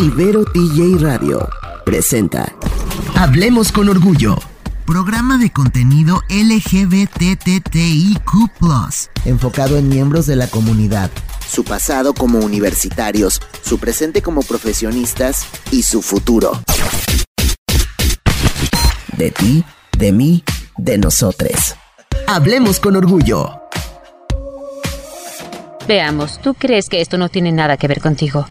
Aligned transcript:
Ibero 0.00 0.46
TJ 0.46 0.96
Radio 0.98 1.46
presenta 1.84 2.50
Hablemos 3.16 3.70
con 3.70 3.90
Orgullo. 3.90 4.38
Programa 4.86 5.36
de 5.36 5.52
contenido 5.52 6.22
LGBTTIQ, 6.30 8.18
enfocado 9.26 9.76
en 9.76 9.90
miembros 9.90 10.24
de 10.24 10.36
la 10.36 10.46
comunidad, 10.46 11.10
su 11.46 11.64
pasado 11.64 12.14
como 12.14 12.38
universitarios, 12.38 13.42
su 13.60 13.78
presente 13.78 14.22
como 14.22 14.40
profesionistas 14.40 15.44
y 15.70 15.82
su 15.82 16.00
futuro. 16.00 16.62
De 19.18 19.30
ti, 19.32 19.66
de 19.98 20.12
mí, 20.12 20.42
de 20.78 20.96
nosotros. 20.96 21.74
Hablemos 22.26 22.80
con 22.80 22.96
Orgullo. 22.96 23.50
Veamos, 25.86 26.40
¿tú 26.40 26.54
crees 26.54 26.88
que 26.88 27.02
esto 27.02 27.18
no 27.18 27.28
tiene 27.28 27.52
nada 27.52 27.76
que 27.76 27.86
ver 27.86 28.00
contigo? 28.00 28.46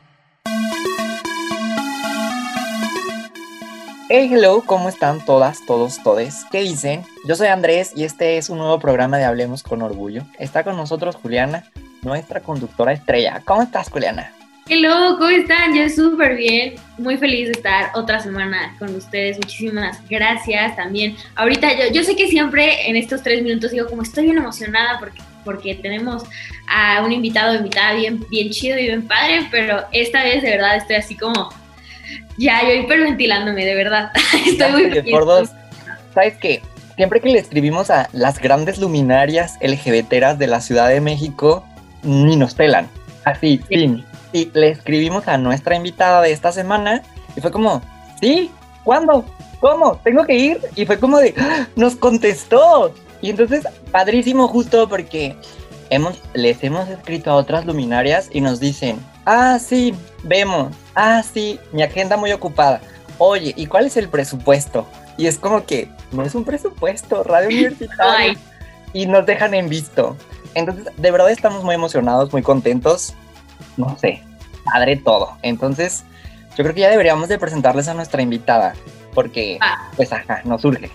Hey, 4.11 4.27
hello, 4.31 4.63
¿cómo 4.65 4.89
están 4.89 5.23
todas, 5.23 5.63
todos, 5.67 6.01
todes? 6.01 6.43
¿Qué 6.51 6.61
dicen? 6.61 7.03
Yo 7.27 7.35
soy 7.35 7.45
Andrés 7.45 7.93
y 7.95 8.05
este 8.05 8.39
es 8.39 8.49
un 8.49 8.57
nuevo 8.57 8.79
programa 8.79 9.19
de 9.19 9.23
Hablemos 9.23 9.61
con 9.61 9.83
Orgullo. 9.83 10.23
Está 10.39 10.63
con 10.63 10.75
nosotros 10.75 11.15
Juliana, 11.15 11.65
nuestra 12.01 12.39
conductora 12.39 12.91
estrella. 12.91 13.43
¿Cómo 13.45 13.61
estás, 13.61 13.87
Juliana? 13.91 14.33
Hello, 14.67 15.15
¿cómo 15.19 15.29
están? 15.29 15.75
Yo 15.75 15.87
súper 15.89 16.37
bien, 16.37 16.73
muy 16.97 17.17
feliz 17.17 17.49
de 17.49 17.51
estar 17.51 17.91
otra 17.93 18.19
semana 18.19 18.75
con 18.79 18.95
ustedes. 18.95 19.37
Muchísimas 19.37 20.01
gracias 20.09 20.75
también. 20.75 21.15
Ahorita 21.35 21.71
yo, 21.77 21.93
yo 21.93 22.03
sé 22.03 22.15
que 22.15 22.27
siempre 22.27 22.89
en 22.89 22.95
estos 22.95 23.21
tres 23.21 23.43
minutos 23.43 23.69
digo 23.69 23.87
como 23.87 24.01
estoy 24.01 24.23
bien 24.23 24.37
emocionada 24.37 24.97
porque, 24.97 25.21
porque 25.45 25.75
tenemos 25.75 26.23
a 26.67 27.03
un 27.05 27.11
invitado, 27.11 27.53
invitada 27.53 27.93
bien, 27.93 28.25
bien 28.31 28.49
chido 28.49 28.79
y 28.79 28.87
bien 28.87 29.07
padre, 29.07 29.47
pero 29.51 29.85
esta 29.91 30.23
vez 30.23 30.41
de 30.41 30.49
verdad 30.49 30.77
estoy 30.77 30.95
así 30.95 31.15
como 31.15 31.51
ya, 32.37 32.61
yo 32.67 32.73
hiperventilándome, 32.73 33.65
de 33.65 33.75
verdad. 33.75 34.11
Estoy 34.47 34.71
muy 34.71 34.91
feliz. 34.91 35.11
Por 35.11 35.25
dos, 35.25 35.49
¿sabes 36.13 36.35
qué? 36.37 36.61
Siempre 36.95 37.21
que 37.21 37.29
le 37.29 37.39
escribimos 37.39 37.89
a 37.89 38.09
las 38.11 38.39
grandes 38.39 38.77
luminarias 38.77 39.57
LGBTeras 39.61 40.37
de 40.37 40.47
la 40.47 40.59
Ciudad 40.59 40.89
de 40.89 40.99
México, 40.99 41.65
ni 42.03 42.35
nos 42.35 42.53
pelan. 42.53 42.89
Así, 43.23 43.61
sí. 43.69 44.03
Y 44.33 44.51
le 44.53 44.69
escribimos 44.69 45.27
a 45.27 45.37
nuestra 45.37 45.75
invitada 45.75 46.21
de 46.21 46.31
esta 46.31 46.51
semana 46.51 47.01
y 47.35 47.41
fue 47.41 47.51
como, 47.51 47.81
¿sí? 48.19 48.51
¿Cuándo? 48.83 49.25
¿Cómo? 49.59 49.97
¿Tengo 50.03 50.25
que 50.25 50.35
ir? 50.35 50.59
Y 50.75 50.85
fue 50.85 50.99
como 50.99 51.17
de, 51.19 51.33
¡Ah! 51.37 51.67
nos 51.75 51.95
contestó. 51.95 52.93
Y 53.21 53.29
entonces, 53.31 53.65
padrísimo 53.91 54.47
justo 54.47 54.87
porque 54.87 55.35
hemos, 55.89 56.21
les 56.33 56.63
hemos 56.63 56.87
escrito 56.89 57.31
a 57.31 57.35
otras 57.35 57.65
luminarias 57.65 58.29
y 58.31 58.41
nos 58.41 58.59
dicen, 58.59 58.99
ah, 59.29 59.59
sí, 59.59 59.93
vemos, 60.23 60.75
ah, 60.95 61.21
sí, 61.21 61.59
mi 61.71 61.83
agenda 61.83 62.17
muy 62.17 62.31
ocupada. 62.31 62.81
Oye, 63.19 63.53
¿y 63.55 63.67
cuál 63.67 63.85
es 63.85 63.95
el 63.95 64.09
presupuesto? 64.09 64.87
Y 65.17 65.27
es 65.27 65.37
como 65.37 65.65
que 65.65 65.87
no 66.11 66.23
es 66.23 66.33
un 66.33 66.43
presupuesto, 66.43 67.23
radio 67.23 67.49
universitaria. 67.55 68.37
y 68.91 69.05
nos 69.05 69.25
dejan 69.25 69.53
en 69.53 69.69
visto. 69.69 70.17
Entonces, 70.55 70.87
de 70.97 71.11
verdad 71.11 71.29
estamos 71.29 71.63
muy 71.63 71.75
emocionados, 71.75 72.33
muy 72.33 72.41
contentos. 72.41 73.13
No 73.77 73.95
sé, 73.99 74.23
padre 74.65 74.97
todo. 74.97 75.37
Entonces, 75.43 76.03
yo 76.57 76.63
creo 76.63 76.73
que 76.73 76.81
ya 76.81 76.89
deberíamos 76.89 77.29
de 77.29 77.37
presentarles 77.37 77.87
a 77.87 77.93
nuestra 77.93 78.23
invitada, 78.23 78.73
porque, 79.13 79.59
pues, 79.95 80.11
ajá, 80.11 80.41
nos 80.43 80.61
surge. 80.61 80.89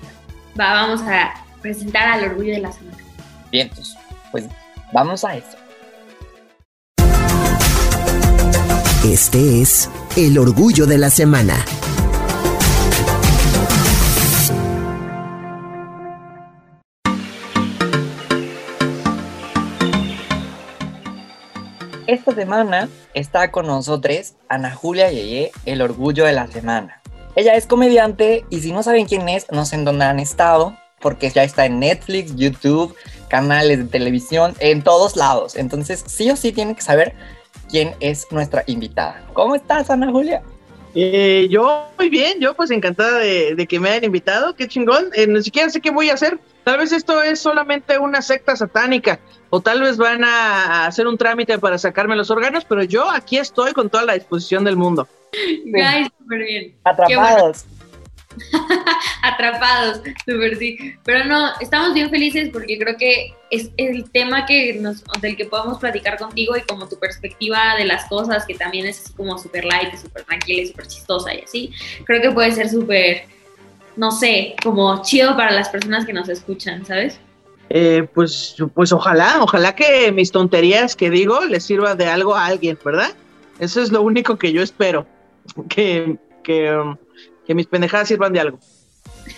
Va, 0.58 0.72
vamos 0.72 1.02
a 1.02 1.34
presentar 1.62 2.08
al 2.08 2.24
orgullo 2.24 2.54
de 2.54 2.60
la 2.60 2.72
semana. 2.72 2.98
Bien, 3.52 3.70
pues, 3.72 3.96
pues 4.32 4.48
vamos 4.92 5.24
a 5.24 5.36
eso. 5.36 5.56
Este 9.04 9.60
es 9.60 9.90
el 10.16 10.38
orgullo 10.38 10.86
de 10.86 10.96
la 10.96 11.10
semana. 11.10 11.62
Esta 22.06 22.34
semana 22.34 22.88
está 23.12 23.50
con 23.50 23.66
nosotros 23.66 24.36
Ana 24.48 24.74
Julia 24.74 25.10
Yeye, 25.10 25.52
el 25.66 25.82
orgullo 25.82 26.24
de 26.24 26.32
la 26.32 26.46
semana. 26.46 27.02
Ella 27.36 27.56
es 27.56 27.66
comediante 27.66 28.46
y 28.48 28.60
si 28.60 28.72
no 28.72 28.82
saben 28.82 29.04
quién 29.04 29.28
es, 29.28 29.44
no 29.52 29.66
sé 29.66 29.76
en 29.76 29.84
dónde 29.84 30.06
han 30.06 30.18
estado, 30.18 30.78
porque 31.02 31.28
ya 31.28 31.44
está 31.44 31.66
en 31.66 31.78
Netflix, 31.78 32.36
YouTube, 32.36 32.96
canales 33.28 33.76
de 33.76 33.84
televisión, 33.84 34.54
en 34.60 34.82
todos 34.82 35.14
lados. 35.16 35.56
Entonces, 35.56 36.02
sí 36.06 36.30
o 36.30 36.36
sí 36.36 36.52
tienen 36.52 36.74
que 36.74 36.80
saber 36.80 37.14
quién 37.70 37.94
es 38.00 38.26
nuestra 38.30 38.64
invitada. 38.66 39.22
¿Cómo 39.32 39.54
estás, 39.54 39.90
Ana 39.90 40.10
Julia? 40.10 40.42
Eh, 40.94 41.48
yo 41.50 41.88
muy 41.98 42.08
bien, 42.08 42.38
yo 42.38 42.54
pues 42.54 42.70
encantada 42.70 43.18
de, 43.18 43.66
que 43.68 43.80
me 43.80 43.90
hayan 43.90 44.04
invitado, 44.04 44.54
qué 44.54 44.68
chingón, 44.68 45.06
eh, 45.14 45.26
ni 45.26 45.42
siquiera 45.42 45.68
sé 45.68 45.80
qué 45.80 45.90
voy 45.90 46.10
a 46.10 46.14
hacer, 46.14 46.38
tal 46.62 46.78
vez 46.78 46.92
esto 46.92 47.20
es 47.20 47.40
solamente 47.40 47.98
una 47.98 48.22
secta 48.22 48.54
satánica 48.54 49.18
o 49.50 49.60
tal 49.60 49.80
vez 49.80 49.96
van 49.96 50.22
a 50.22 50.86
hacer 50.86 51.08
un 51.08 51.18
trámite 51.18 51.58
para 51.58 51.78
sacarme 51.78 52.14
los 52.14 52.30
órganos, 52.30 52.64
pero 52.64 52.84
yo 52.84 53.10
aquí 53.10 53.38
estoy 53.38 53.72
con 53.72 53.90
toda 53.90 54.04
la 54.04 54.14
disposición 54.14 54.62
del 54.62 54.76
mundo. 54.76 55.08
Guys, 55.64 56.08
súper 56.16 56.38
bien. 56.44 56.76
Atrapados. 56.84 57.64
Atrapados, 59.22 60.00
súper 60.26 60.56
sí. 60.56 60.94
Pero 61.04 61.24
no, 61.24 61.50
estamos 61.60 61.94
bien 61.94 62.10
felices 62.10 62.50
porque 62.52 62.78
creo 62.78 62.96
que 62.96 63.34
es 63.50 63.70
el 63.76 64.10
tema 64.10 64.46
que 64.46 64.74
nos, 64.74 65.02
del 65.20 65.36
que 65.36 65.44
podemos 65.44 65.78
platicar 65.78 66.18
contigo 66.18 66.56
y 66.56 66.62
como 66.62 66.88
tu 66.88 66.98
perspectiva 66.98 67.76
de 67.78 67.84
las 67.84 68.06
cosas, 68.06 68.44
que 68.46 68.54
también 68.54 68.86
es 68.86 69.12
como 69.16 69.38
súper 69.38 69.64
light, 69.64 69.94
súper 69.96 70.24
tranquila 70.24 70.62
y 70.62 70.66
súper 70.66 70.86
chistosa 70.86 71.34
y 71.34 71.40
así. 71.40 71.72
Creo 72.04 72.22
que 72.22 72.30
puede 72.30 72.52
ser 72.52 72.68
súper, 72.68 73.24
no 73.96 74.10
sé, 74.10 74.54
como 74.62 75.02
chido 75.02 75.36
para 75.36 75.52
las 75.52 75.68
personas 75.68 76.04
que 76.04 76.12
nos 76.12 76.28
escuchan, 76.28 76.84
¿sabes? 76.84 77.18
Eh, 77.70 78.06
pues, 78.14 78.56
pues 78.74 78.92
ojalá, 78.92 79.38
ojalá 79.40 79.74
que 79.74 80.12
mis 80.12 80.30
tonterías 80.30 80.94
que 80.94 81.10
digo 81.10 81.44
les 81.46 81.64
sirva 81.64 81.94
de 81.94 82.06
algo 82.06 82.34
a 82.34 82.46
alguien, 82.46 82.78
¿verdad? 82.84 83.12
Eso 83.58 83.80
es 83.80 83.90
lo 83.90 84.02
único 84.02 84.36
que 84.36 84.52
yo 84.52 84.62
espero. 84.62 85.06
Que, 85.68 86.16
que 86.42 86.72
que 87.46 87.54
mis 87.54 87.66
pendejadas 87.66 88.08
sirvan 88.08 88.32
de 88.32 88.40
algo. 88.40 88.58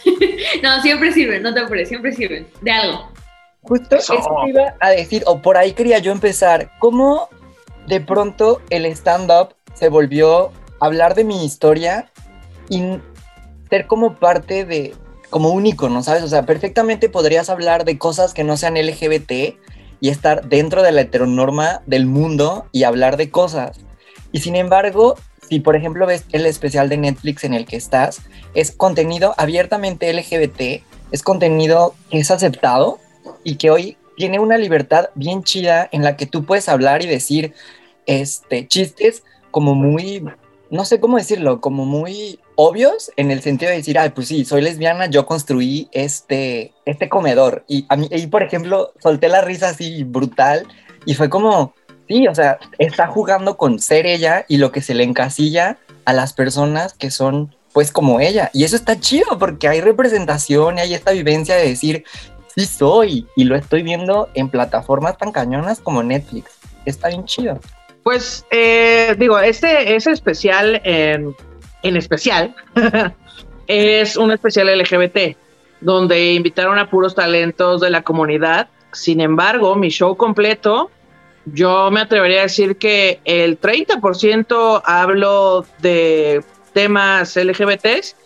no, 0.62 0.80
siempre 0.82 1.12
sirven, 1.12 1.42
no 1.42 1.52
te 1.52 1.60
apures, 1.60 1.88
siempre 1.88 2.12
sirven, 2.12 2.46
de 2.60 2.70
algo. 2.70 3.10
Justo 3.62 3.96
eso. 3.96 4.14
iba 4.46 4.74
a 4.80 4.90
decir, 4.90 5.24
o 5.26 5.42
por 5.42 5.56
ahí 5.56 5.72
quería 5.72 5.98
yo 5.98 6.12
empezar, 6.12 6.70
¿cómo 6.78 7.28
de 7.86 8.00
pronto 8.00 8.60
el 8.70 8.86
stand-up 8.86 9.54
se 9.74 9.88
volvió 9.88 10.52
a 10.80 10.86
hablar 10.86 11.14
de 11.14 11.24
mi 11.24 11.44
historia 11.44 12.10
y 12.68 12.98
ser 13.70 13.86
como 13.86 14.14
parte 14.14 14.64
de, 14.64 14.94
como 15.30 15.50
un 15.50 15.66
icono, 15.66 16.02
¿sabes? 16.02 16.22
O 16.22 16.28
sea, 16.28 16.46
perfectamente 16.46 17.08
podrías 17.08 17.50
hablar 17.50 17.84
de 17.84 17.98
cosas 17.98 18.34
que 18.34 18.44
no 18.44 18.56
sean 18.56 18.74
LGBT 18.74 19.56
y 20.00 20.08
estar 20.08 20.48
dentro 20.48 20.82
de 20.82 20.92
la 20.92 21.02
heteronorma 21.02 21.82
del 21.86 22.06
mundo 22.06 22.66
y 22.72 22.84
hablar 22.84 23.16
de 23.16 23.30
cosas. 23.30 23.80
Y 24.32 24.40
sin 24.40 24.56
embargo, 24.56 25.16
si 25.48 25.60
por 25.60 25.76
ejemplo 25.76 26.06
ves 26.06 26.24
el 26.32 26.46
especial 26.46 26.88
de 26.88 26.96
Netflix 26.96 27.44
en 27.44 27.54
el 27.54 27.66
que 27.66 27.76
estás, 27.76 28.20
es 28.54 28.70
contenido 28.70 29.34
abiertamente 29.38 30.12
LGBT, 30.12 30.82
es 31.12 31.22
contenido 31.22 31.94
que 32.10 32.18
es 32.18 32.30
aceptado 32.30 32.98
y 33.44 33.56
que 33.56 33.70
hoy 33.70 33.96
tiene 34.16 34.38
una 34.38 34.58
libertad 34.58 35.10
bien 35.14 35.42
chida 35.42 35.88
en 35.92 36.02
la 36.02 36.16
que 36.16 36.26
tú 36.26 36.44
puedes 36.44 36.68
hablar 36.68 37.02
y 37.02 37.06
decir 37.06 37.54
este, 38.06 38.66
chistes 38.66 39.22
como 39.50 39.74
muy, 39.74 40.24
no 40.70 40.84
sé 40.84 41.00
cómo 41.00 41.16
decirlo, 41.16 41.60
como 41.60 41.84
muy 41.84 42.40
obvios 42.56 43.12
en 43.16 43.30
el 43.30 43.42
sentido 43.42 43.70
de 43.70 43.78
decir, 43.78 43.98
ay, 43.98 44.10
pues 44.10 44.28
sí, 44.28 44.44
soy 44.44 44.62
lesbiana, 44.62 45.06
yo 45.06 45.26
construí 45.26 45.88
este, 45.92 46.72
este 46.84 47.08
comedor. 47.08 47.64
Y 47.68 47.86
a 47.88 47.96
mí, 47.96 48.08
y 48.10 48.26
por 48.26 48.42
ejemplo, 48.42 48.92
solté 49.02 49.28
la 49.28 49.42
risa 49.42 49.68
así 49.68 50.02
brutal 50.02 50.66
y 51.04 51.14
fue 51.14 51.28
como, 51.28 51.74
Sí, 52.08 52.28
o 52.28 52.34
sea, 52.34 52.58
está 52.78 53.06
jugando 53.08 53.56
con 53.56 53.78
ser 53.78 54.06
ella 54.06 54.44
y 54.48 54.58
lo 54.58 54.70
que 54.70 54.80
se 54.80 54.94
le 54.94 55.02
encasilla 55.02 55.78
a 56.04 56.12
las 56.12 56.32
personas 56.32 56.94
que 56.94 57.10
son 57.10 57.54
pues 57.72 57.92
como 57.92 58.20
ella. 58.20 58.50
Y 58.54 58.64
eso 58.64 58.76
está 58.76 58.98
chido 58.98 59.38
porque 59.38 59.68
hay 59.68 59.80
representación 59.80 60.78
y 60.78 60.80
hay 60.82 60.94
esta 60.94 61.10
vivencia 61.10 61.56
de 61.56 61.68
decir, 61.68 62.04
sí 62.54 62.64
soy. 62.64 63.26
Y 63.36 63.44
lo 63.44 63.56
estoy 63.56 63.82
viendo 63.82 64.28
en 64.34 64.48
plataformas 64.48 65.18
tan 65.18 65.32
cañonas 65.32 65.80
como 65.80 66.02
Netflix. 66.02 66.52
Está 66.84 67.08
bien 67.08 67.24
chido. 67.24 67.60
Pues 68.02 68.46
eh, 68.50 69.16
digo, 69.18 69.38
este, 69.40 69.96
ese 69.96 70.12
especial 70.12 70.80
en 70.84 71.96
especial 71.96 72.54
es 73.66 74.16
un 74.16 74.30
especial 74.30 74.78
LGBT 74.78 75.36
donde 75.80 76.32
invitaron 76.32 76.78
a 76.78 76.88
puros 76.90 77.14
talentos 77.14 77.80
de 77.80 77.90
la 77.90 78.02
comunidad. 78.02 78.68
Sin 78.92 79.20
embargo, 79.20 79.76
mi 79.76 79.90
show 79.90 80.16
completo 80.16 80.90
yo 81.46 81.90
me 81.90 82.00
atrevería 82.00 82.40
a 82.40 82.42
decir 82.42 82.76
que 82.76 83.20
el 83.24 83.60
30% 83.60 84.82
hablo 84.84 85.64
de 85.80 86.42
temas 86.72 87.36
LGBTs, 87.36 88.16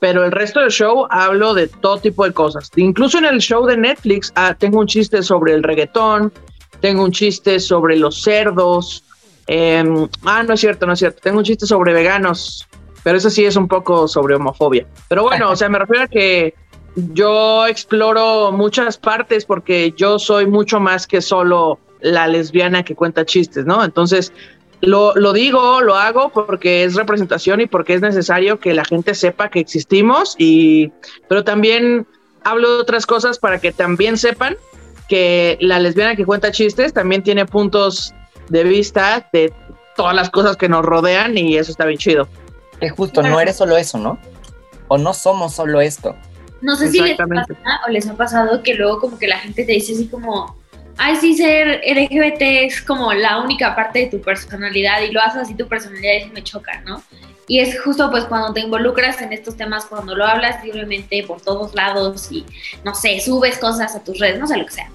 pero 0.00 0.24
el 0.24 0.32
resto 0.32 0.60
del 0.60 0.70
show 0.70 1.06
hablo 1.10 1.54
de 1.54 1.68
todo 1.68 1.98
tipo 1.98 2.24
de 2.24 2.32
cosas. 2.32 2.70
Incluso 2.76 3.18
en 3.18 3.26
el 3.26 3.38
show 3.38 3.66
de 3.66 3.76
Netflix 3.76 4.32
ah, 4.34 4.54
tengo 4.58 4.80
un 4.80 4.86
chiste 4.86 5.22
sobre 5.22 5.52
el 5.52 5.62
reggaetón, 5.62 6.32
tengo 6.80 7.04
un 7.04 7.12
chiste 7.12 7.60
sobre 7.60 7.96
los 7.96 8.22
cerdos, 8.22 9.04
Em, 9.52 10.08
ah, 10.26 10.44
no 10.44 10.54
es 10.54 10.60
cierto, 10.60 10.86
no 10.86 10.92
es 10.92 11.00
cierto. 11.00 11.18
Tengo 11.20 11.38
un 11.38 11.44
chiste 11.44 11.66
sobre 11.66 11.92
veganos, 11.92 12.68
pero 13.02 13.18
eso 13.18 13.30
sí 13.30 13.44
es 13.44 13.56
un 13.56 13.66
poco 13.66 14.06
sobre 14.06 14.36
homofobia. 14.36 14.86
Pero 15.08 15.24
bueno, 15.24 15.50
o 15.50 15.56
sea, 15.56 15.68
me 15.68 15.80
refiero 15.80 16.04
a 16.04 16.06
que 16.06 16.54
yo 16.94 17.66
exploro 17.66 18.52
muchas 18.52 18.96
partes 18.96 19.44
porque 19.44 19.92
yo 19.96 20.20
soy 20.20 20.46
mucho 20.46 20.78
más 20.78 21.04
que 21.08 21.20
solo 21.20 21.80
la 22.00 22.26
lesbiana 22.26 22.82
que 22.84 22.94
cuenta 22.94 23.24
chistes, 23.24 23.66
¿no? 23.66 23.84
Entonces, 23.84 24.32
lo, 24.80 25.14
lo, 25.14 25.32
digo, 25.32 25.80
lo 25.80 25.94
hago 25.94 26.30
porque 26.30 26.84
es 26.84 26.94
representación 26.94 27.60
y 27.60 27.66
porque 27.66 27.94
es 27.94 28.00
necesario 28.00 28.58
que 28.58 28.74
la 28.74 28.84
gente 28.84 29.14
sepa 29.14 29.50
que 29.50 29.60
existimos, 29.60 30.34
y, 30.38 30.92
pero 31.28 31.44
también 31.44 32.06
hablo 32.44 32.76
de 32.76 32.80
otras 32.80 33.06
cosas 33.06 33.38
para 33.38 33.60
que 33.60 33.72
también 33.72 34.16
sepan 34.16 34.56
que 35.08 35.58
la 35.60 35.78
lesbiana 35.80 36.16
que 36.16 36.24
cuenta 36.24 36.52
chistes 36.52 36.92
también 36.92 37.22
tiene 37.22 37.44
puntos 37.44 38.14
de 38.48 38.64
vista 38.64 39.28
de 39.32 39.52
todas 39.96 40.14
las 40.14 40.30
cosas 40.30 40.56
que 40.56 40.68
nos 40.68 40.84
rodean 40.84 41.36
y 41.36 41.56
eso 41.56 41.72
está 41.72 41.84
bien 41.84 41.98
chido. 41.98 42.28
Que 42.78 42.88
justo, 42.88 43.22
no 43.22 43.38
eres 43.40 43.56
solo 43.56 43.76
eso, 43.76 43.98
¿no? 43.98 44.18
O 44.88 44.96
no 44.96 45.12
somos 45.12 45.54
solo 45.54 45.80
esto. 45.80 46.16
No 46.62 46.76
sé 46.76 46.88
si 46.88 47.00
les 47.00 47.16
pasa 47.16 47.46
o 47.86 47.90
les 47.90 48.08
ha 48.08 48.16
pasado 48.16 48.62
que 48.62 48.74
luego 48.74 49.00
como 49.00 49.18
que 49.18 49.26
la 49.26 49.38
gente 49.38 49.64
te 49.64 49.72
dice 49.72 49.92
así 49.92 50.06
como, 50.08 50.56
ay, 51.02 51.16
sí, 51.16 51.34
ser 51.34 51.80
LGBT 51.82 52.42
es 52.42 52.82
como 52.82 53.14
la 53.14 53.40
única 53.40 53.74
parte 53.74 54.00
de 54.00 54.06
tu 54.06 54.20
personalidad 54.20 55.00
y 55.00 55.10
lo 55.10 55.20
haces 55.22 55.42
así 55.42 55.54
tu 55.54 55.66
personalidad 55.66 56.26
y 56.26 56.30
me 56.30 56.44
choca, 56.44 56.82
¿no? 56.82 57.02
Y 57.48 57.58
es 57.60 57.80
justo 57.80 58.10
pues 58.10 58.24
cuando 58.26 58.52
te 58.52 58.60
involucras 58.60 59.22
en 59.22 59.32
estos 59.32 59.56
temas, 59.56 59.86
cuando 59.86 60.14
lo 60.14 60.26
hablas 60.26 60.62
libremente 60.62 61.24
por 61.26 61.40
todos 61.40 61.74
lados 61.74 62.30
y, 62.30 62.44
no 62.84 62.94
sé, 62.94 63.18
subes 63.20 63.56
cosas 63.56 63.96
a 63.96 64.04
tus 64.04 64.18
redes, 64.18 64.38
no 64.38 64.46
sé 64.46 64.58
lo 64.58 64.66
que 64.66 64.72
sea. 64.72 64.90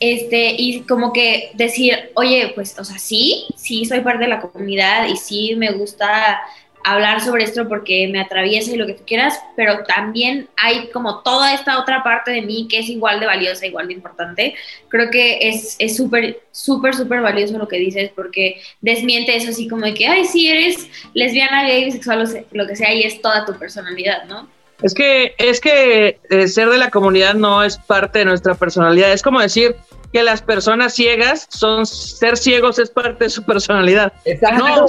Este, 0.00 0.54
y 0.56 0.80
como 0.80 1.12
que 1.12 1.50
decir, 1.52 2.10
oye, 2.14 2.52
pues, 2.54 2.78
o 2.78 2.84
sea, 2.84 2.98
sí, 2.98 3.46
sí 3.54 3.84
soy 3.84 4.00
parte 4.00 4.24
de 4.24 4.30
la 4.30 4.40
comunidad 4.40 5.06
y 5.06 5.18
sí 5.18 5.54
me 5.54 5.70
gusta 5.72 6.40
hablar 6.84 7.20
sobre 7.20 7.44
esto 7.44 7.68
porque 7.68 8.08
me 8.08 8.20
atraviesa 8.20 8.70
y 8.70 8.76
lo 8.76 8.86
que 8.86 8.94
tú 8.94 9.04
quieras, 9.06 9.38
pero 9.56 9.84
también 9.84 10.48
hay 10.56 10.88
como 10.88 11.20
toda 11.20 11.54
esta 11.54 11.78
otra 11.78 12.02
parte 12.02 12.30
de 12.30 12.42
mí 12.42 12.66
que 12.68 12.78
es 12.78 12.88
igual 12.88 13.20
de 13.20 13.26
valiosa, 13.26 13.66
igual 13.66 13.88
de 13.88 13.94
importante. 13.94 14.54
Creo 14.88 15.10
que 15.10 15.48
es 15.48 15.76
súper, 15.96 16.40
súper, 16.50 16.94
súper 16.94 17.20
valioso 17.20 17.58
lo 17.58 17.68
que 17.68 17.78
dices 17.78 18.10
porque 18.14 18.60
desmiente 18.80 19.36
eso 19.36 19.50
así 19.50 19.68
como 19.68 19.86
de 19.86 19.94
que, 19.94 20.06
ay, 20.06 20.24
sí, 20.24 20.48
eres 20.48 20.88
lesbiana, 21.14 21.64
gay, 21.64 21.84
bisexual, 21.84 22.46
lo 22.52 22.66
que 22.66 22.76
sea, 22.76 22.92
y 22.94 23.02
es 23.02 23.20
toda 23.20 23.44
tu 23.44 23.54
personalidad, 23.54 24.24
¿no? 24.24 24.48
Es 24.82 24.94
que, 24.94 25.34
es 25.38 25.60
que 25.60 26.18
eh, 26.28 26.48
ser 26.48 26.68
de 26.68 26.78
la 26.78 26.90
comunidad 26.90 27.34
no 27.34 27.62
es 27.62 27.78
parte 27.78 28.20
de 28.20 28.24
nuestra 28.24 28.54
personalidad. 28.54 29.12
Es 29.12 29.22
como 29.22 29.40
decir 29.40 29.76
que 30.12 30.22
las 30.22 30.42
personas 30.42 30.94
ciegas 30.94 31.46
son, 31.48 31.86
ser 31.86 32.36
ciegos 32.36 32.78
es 32.78 32.90
parte 32.90 33.24
de 33.24 33.30
su 33.30 33.42
personalidad. 33.42 34.12
Exacto. 34.24 34.64
No, 34.64 34.86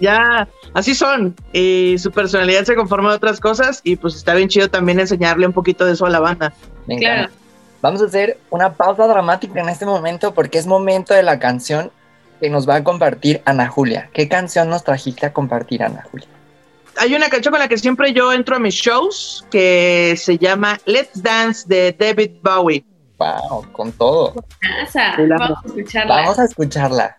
ya, 0.00 0.48
así 0.74 0.94
son. 0.94 1.34
Y 1.52 1.96
su 1.98 2.10
personalidad 2.12 2.64
se 2.64 2.74
conforma 2.74 3.10
de 3.10 3.16
otras 3.16 3.40
cosas 3.40 3.80
y 3.82 3.96
pues 3.96 4.14
está 4.14 4.34
bien 4.34 4.48
chido 4.48 4.68
también 4.68 5.00
enseñarle 5.00 5.46
un 5.46 5.52
poquito 5.52 5.84
de 5.84 5.92
eso 5.94 6.06
a 6.06 6.10
la 6.10 6.20
banda. 6.20 6.52
Claro. 6.86 7.30
Vamos 7.82 8.02
a 8.02 8.06
hacer 8.06 8.38
una 8.50 8.72
pausa 8.72 9.06
dramática 9.06 9.60
en 9.60 9.68
este 9.68 9.84
momento 9.84 10.32
porque 10.32 10.58
es 10.58 10.66
momento 10.66 11.12
de 11.12 11.22
la 11.22 11.38
canción 11.38 11.90
que 12.40 12.48
nos 12.48 12.68
va 12.68 12.76
a 12.76 12.84
compartir 12.84 13.42
Ana 13.44 13.68
Julia. 13.68 14.10
¿Qué 14.12 14.28
canción 14.28 14.68
nos 14.68 14.84
trajiste 14.84 15.26
a 15.26 15.32
compartir, 15.32 15.82
Ana 15.82 16.04
Julia? 16.10 16.28
hay 16.98 17.14
una 17.14 17.28
canción 17.28 17.52
con 17.52 17.60
la 17.60 17.68
que 17.68 17.78
siempre 17.78 18.12
yo 18.12 18.32
entro 18.32 18.56
a 18.56 18.58
mis 18.58 18.74
shows 18.74 19.44
que 19.50 20.14
se 20.16 20.38
llama 20.38 20.80
Let's 20.86 21.22
Dance 21.22 21.64
de 21.66 21.94
David 21.98 22.32
Bowie. 22.42 22.84
Wow, 23.18 23.72
con 23.72 23.92
todo. 23.92 24.34
Vamos 24.94 24.96
a 24.96 25.64
escucharla. 25.66 26.16
Vamos 26.16 26.38
a 26.38 26.44
escucharla. 26.44 27.18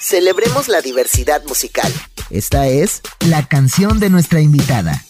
Celebremos 0.00 0.68
la 0.68 0.80
diversidad 0.80 1.42
musical. 1.46 1.92
Esta 2.30 2.66
es 2.66 3.02
la 3.28 3.46
canción 3.46 4.00
de 4.00 4.10
nuestra 4.10 4.40
invitada. 4.40 5.02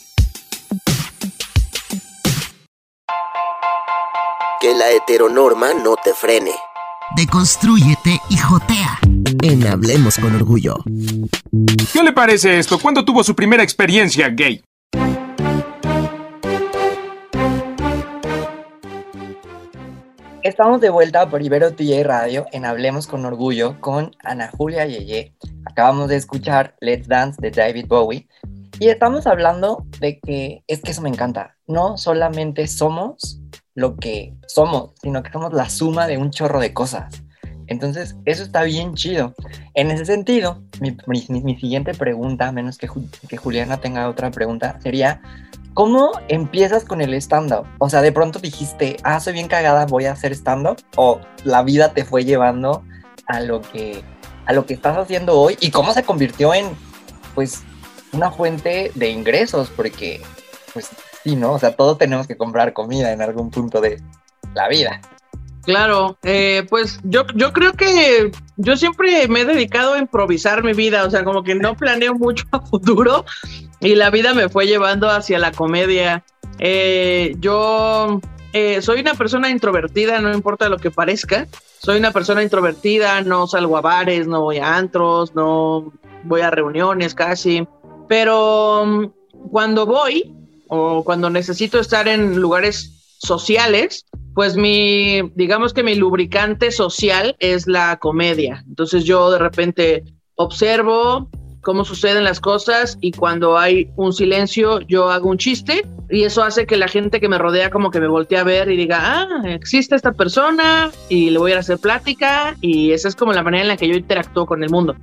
Que 4.60 4.74
la 4.74 4.90
heteronorma 4.90 5.74
no 5.74 5.96
te 5.96 6.14
frene. 6.14 6.52
Deconstrúyete 7.16 8.20
y 8.28 8.36
jotea. 8.36 8.98
En 9.42 9.66
Hablemos 9.66 10.18
con 10.18 10.34
Orgullo. 10.34 10.76
¿Qué 11.92 12.02
le 12.02 12.12
parece 12.12 12.58
esto? 12.58 12.78
¿Cuándo 12.78 13.04
tuvo 13.04 13.24
su 13.24 13.34
primera 13.34 13.62
experiencia 13.62 14.28
gay? 14.28 14.62
Estamos 20.48 20.80
de 20.80 20.88
vuelta 20.88 21.28
por 21.28 21.42
Ibero 21.42 21.74
TJ 21.74 22.04
Radio 22.04 22.46
en 22.52 22.64
Hablemos 22.64 23.06
con 23.06 23.26
Orgullo 23.26 23.78
con 23.82 24.12
Ana 24.24 24.50
Julia 24.56 24.86
Yeye. 24.86 25.34
Acabamos 25.66 26.08
de 26.08 26.16
escuchar 26.16 26.74
Let's 26.80 27.06
Dance 27.06 27.38
de 27.38 27.50
David 27.50 27.84
Bowie 27.86 28.26
y 28.80 28.88
estamos 28.88 29.26
hablando 29.26 29.84
de 30.00 30.18
que 30.20 30.64
es 30.66 30.80
que 30.80 30.92
eso 30.92 31.02
me 31.02 31.10
encanta. 31.10 31.58
No 31.66 31.98
solamente 31.98 32.66
somos 32.66 33.42
lo 33.74 33.96
que 33.96 34.32
somos, 34.46 34.94
sino 35.02 35.22
que 35.22 35.30
somos 35.30 35.52
la 35.52 35.68
suma 35.68 36.06
de 36.06 36.16
un 36.16 36.30
chorro 36.30 36.60
de 36.60 36.72
cosas. 36.72 37.22
Entonces, 37.66 38.16
eso 38.24 38.42
está 38.42 38.62
bien 38.62 38.94
chido. 38.94 39.34
En 39.74 39.90
ese 39.90 40.06
sentido, 40.06 40.62
mi, 40.80 41.56
siguiente 41.58 41.92
pregunta, 41.92 42.48
a 42.48 42.52
menos 42.52 42.78
que, 42.78 42.88
que, 43.28 43.36
Juliana 43.36 43.82
tenga 43.82 44.08
otra 44.08 44.30
pregunta, 44.30 44.80
sería, 44.80 45.20
¿cómo 45.78 46.10
empiezas 46.26 46.84
con 46.84 47.00
el 47.00 47.14
stand-up? 47.14 47.64
O 47.78 47.88
sea, 47.88 48.02
de 48.02 48.10
pronto 48.10 48.40
dijiste, 48.40 48.96
ah, 49.04 49.20
soy 49.20 49.34
bien 49.34 49.46
cagada, 49.46 49.86
voy 49.86 50.06
a 50.06 50.12
hacer 50.12 50.32
stand-up, 50.32 50.82
o 50.96 51.20
la 51.44 51.62
vida 51.62 51.94
te 51.94 52.04
fue 52.04 52.24
llevando 52.24 52.82
a 53.28 53.38
lo 53.38 53.62
que, 53.62 54.02
a 54.46 54.54
lo 54.54 54.66
que 54.66 54.74
estás 54.74 54.96
haciendo 54.96 55.38
hoy, 55.38 55.56
y 55.60 55.70
cómo 55.70 55.94
se 55.94 56.02
convirtió 56.02 56.52
en, 56.52 56.66
pues, 57.36 57.62
una 58.10 58.32
fuente 58.32 58.90
de 58.96 59.10
ingresos, 59.10 59.70
porque, 59.70 60.20
pues, 60.74 60.88
sí, 61.22 61.36
¿no? 61.36 61.52
O 61.52 61.60
sea, 61.60 61.76
todos 61.76 61.96
tenemos 61.96 62.26
que 62.26 62.36
comprar 62.36 62.72
comida 62.72 63.12
en 63.12 63.22
algún 63.22 63.48
punto 63.52 63.80
de 63.80 64.02
la 64.56 64.66
vida. 64.66 65.00
Claro, 65.62 66.18
eh, 66.24 66.66
pues 66.68 66.98
yo, 67.04 67.24
yo 67.36 67.52
creo 67.52 67.74
que 67.74 68.32
yo 68.56 68.76
siempre 68.76 69.28
me 69.28 69.42
he 69.42 69.44
dedicado 69.44 69.92
a 69.92 69.98
improvisar 69.98 70.64
mi 70.64 70.72
vida, 70.72 71.04
o 71.04 71.10
sea, 71.10 71.22
como 71.22 71.44
que 71.44 71.54
no 71.54 71.76
planeo 71.76 72.14
mucho 72.14 72.46
a 72.50 72.60
futuro 72.62 73.24
y 73.80 73.94
la 73.94 74.10
vida 74.10 74.34
me 74.34 74.48
fue 74.48 74.66
llevando 74.66 75.08
hacia 75.08 75.38
la 75.38 75.52
comedia. 75.52 76.24
Eh, 76.58 77.36
yo 77.38 78.20
eh, 78.52 78.82
soy 78.82 79.00
una 79.00 79.14
persona 79.14 79.50
introvertida, 79.50 80.20
no 80.20 80.32
importa 80.32 80.68
lo 80.68 80.78
que 80.78 80.90
parezca, 80.90 81.46
soy 81.80 81.98
una 81.98 82.12
persona 82.12 82.42
introvertida, 82.42 83.20
no 83.20 83.46
salgo 83.46 83.76
a 83.76 83.80
bares, 83.80 84.26
no 84.26 84.42
voy 84.42 84.58
a 84.58 84.76
antros, 84.76 85.34
no 85.34 85.92
voy 86.24 86.40
a 86.40 86.50
reuniones 86.50 87.14
casi, 87.14 87.66
pero 88.08 88.84
mm, 88.84 89.06
cuando 89.50 89.86
voy 89.86 90.34
o 90.68 91.04
cuando 91.04 91.30
necesito 91.30 91.78
estar 91.78 92.08
en 92.08 92.36
lugares 92.40 93.16
sociales, 93.18 94.06
pues 94.34 94.56
mi, 94.56 95.30
digamos 95.34 95.72
que 95.72 95.82
mi 95.82 95.94
lubricante 95.94 96.70
social 96.70 97.36
es 97.38 97.66
la 97.66 97.98
comedia. 97.98 98.64
Entonces 98.68 99.04
yo 99.04 99.30
de 99.30 99.38
repente 99.38 100.04
observo 100.36 101.28
cómo 101.60 101.84
suceden 101.84 102.24
las 102.24 102.40
cosas 102.40 102.98
y 103.00 103.12
cuando 103.12 103.58
hay 103.58 103.90
un 103.96 104.12
silencio 104.12 104.80
yo 104.80 105.10
hago 105.10 105.28
un 105.28 105.38
chiste 105.38 105.84
y 106.10 106.24
eso 106.24 106.42
hace 106.42 106.66
que 106.66 106.76
la 106.76 106.88
gente 106.88 107.20
que 107.20 107.28
me 107.28 107.38
rodea 107.38 107.70
como 107.70 107.90
que 107.90 108.00
me 108.00 108.08
voltee 108.08 108.38
a 108.38 108.44
ver 108.44 108.70
y 108.70 108.76
diga, 108.76 109.00
ah, 109.02 109.42
existe 109.44 109.94
esta 109.94 110.12
persona 110.12 110.90
y 111.08 111.30
le 111.30 111.38
voy 111.38 111.52
a 111.52 111.58
hacer 111.58 111.78
plática 111.78 112.56
y 112.60 112.92
esa 112.92 113.08
es 113.08 113.16
como 113.16 113.32
la 113.32 113.42
manera 113.42 113.62
en 113.62 113.68
la 113.68 113.76
que 113.76 113.88
yo 113.88 113.94
interactúo 113.94 114.46
con 114.46 114.62
el 114.62 114.70
mundo. 114.70 114.96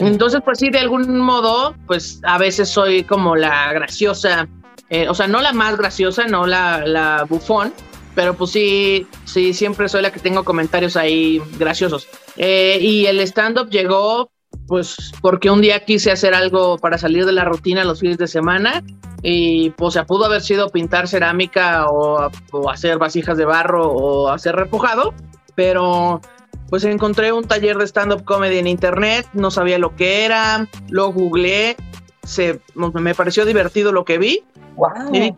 Entonces, 0.00 0.40
pues 0.44 0.58
sí, 0.58 0.70
de 0.70 0.80
algún 0.80 1.20
modo, 1.20 1.74
pues 1.86 2.20
a 2.24 2.38
veces 2.38 2.68
soy 2.68 3.04
como 3.04 3.36
la 3.36 3.72
graciosa, 3.72 4.48
eh, 4.90 5.08
o 5.08 5.14
sea, 5.14 5.28
no 5.28 5.40
la 5.40 5.52
más 5.52 5.76
graciosa, 5.76 6.26
no 6.26 6.46
la, 6.46 6.84
la 6.84 7.24
bufón, 7.28 7.72
pero 8.14 8.34
pues 8.34 8.50
sí, 8.50 9.06
sí, 9.24 9.54
siempre 9.54 9.88
soy 9.88 10.02
la 10.02 10.10
que 10.10 10.18
tengo 10.18 10.42
comentarios 10.42 10.96
ahí 10.96 11.40
graciosos. 11.58 12.08
Eh, 12.36 12.78
y 12.80 13.06
el 13.06 13.20
stand-up 13.20 13.70
llegó, 13.70 14.32
pues, 14.68 15.12
porque 15.20 15.50
un 15.50 15.60
día 15.60 15.84
quise 15.84 16.12
hacer 16.12 16.34
algo 16.34 16.78
para 16.78 16.98
salir 16.98 17.24
de 17.26 17.32
la 17.32 17.44
rutina 17.44 17.84
los 17.84 18.00
fines 18.00 18.18
de 18.18 18.28
semana 18.28 18.84
y 19.22 19.70
pues 19.70 19.94
se 19.94 20.04
pudo 20.04 20.26
haber 20.26 20.42
sido 20.42 20.68
pintar 20.68 21.08
cerámica 21.08 21.86
o, 21.90 22.30
o 22.52 22.70
hacer 22.70 22.98
vasijas 22.98 23.36
de 23.36 23.44
barro 23.44 23.90
o 23.90 24.28
hacer 24.28 24.54
repujado, 24.54 25.14
pero 25.54 26.20
pues 26.68 26.84
encontré 26.84 27.32
un 27.32 27.44
taller 27.44 27.78
de 27.78 27.86
stand-up 27.86 28.24
comedy 28.24 28.58
en 28.58 28.66
internet, 28.66 29.26
no 29.32 29.50
sabía 29.50 29.78
lo 29.78 29.96
que 29.96 30.24
era, 30.24 30.68
lo 30.88 31.12
googleé, 31.12 31.76
se, 32.22 32.60
me 32.74 33.14
pareció 33.14 33.46
divertido 33.46 33.90
lo 33.90 34.04
que 34.04 34.18
vi. 34.18 34.44
Wow. 34.76 34.90
Y 35.12 35.20
dije, 35.20 35.34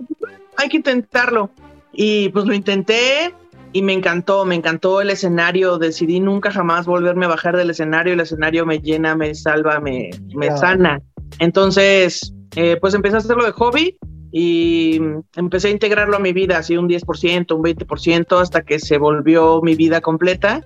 hay 0.56 0.68
que 0.68 0.76
intentarlo. 0.76 1.50
Y 1.92 2.28
pues 2.30 2.46
lo 2.46 2.54
intenté 2.54 3.34
y 3.72 3.82
me 3.82 3.92
encantó, 3.92 4.44
me 4.44 4.54
encantó 4.54 5.00
el 5.00 5.10
escenario. 5.10 5.78
Decidí 5.78 6.20
nunca 6.20 6.50
jamás 6.50 6.86
volverme 6.86 7.26
a 7.26 7.30
bajar 7.30 7.56
del 7.56 7.70
escenario. 7.70 8.14
El 8.14 8.20
escenario 8.20 8.66
me 8.66 8.80
llena, 8.80 9.14
me 9.14 9.34
salva, 9.34 9.80
me, 9.80 10.10
me 10.34 10.56
sana. 10.56 11.00
Entonces, 11.38 12.34
eh, 12.56 12.76
pues 12.80 12.94
empecé 12.94 13.16
a 13.16 13.18
hacerlo 13.18 13.44
de 13.44 13.52
hobby 13.52 13.96
y 14.32 15.00
empecé 15.36 15.68
a 15.68 15.72
integrarlo 15.72 16.16
a 16.16 16.20
mi 16.20 16.32
vida, 16.32 16.58
así 16.58 16.76
un 16.76 16.88
10%, 16.88 17.54
un 17.54 17.62
20%, 17.62 18.40
hasta 18.40 18.62
que 18.62 18.78
se 18.78 18.98
volvió 18.98 19.60
mi 19.62 19.74
vida 19.74 20.00
completa. 20.00 20.64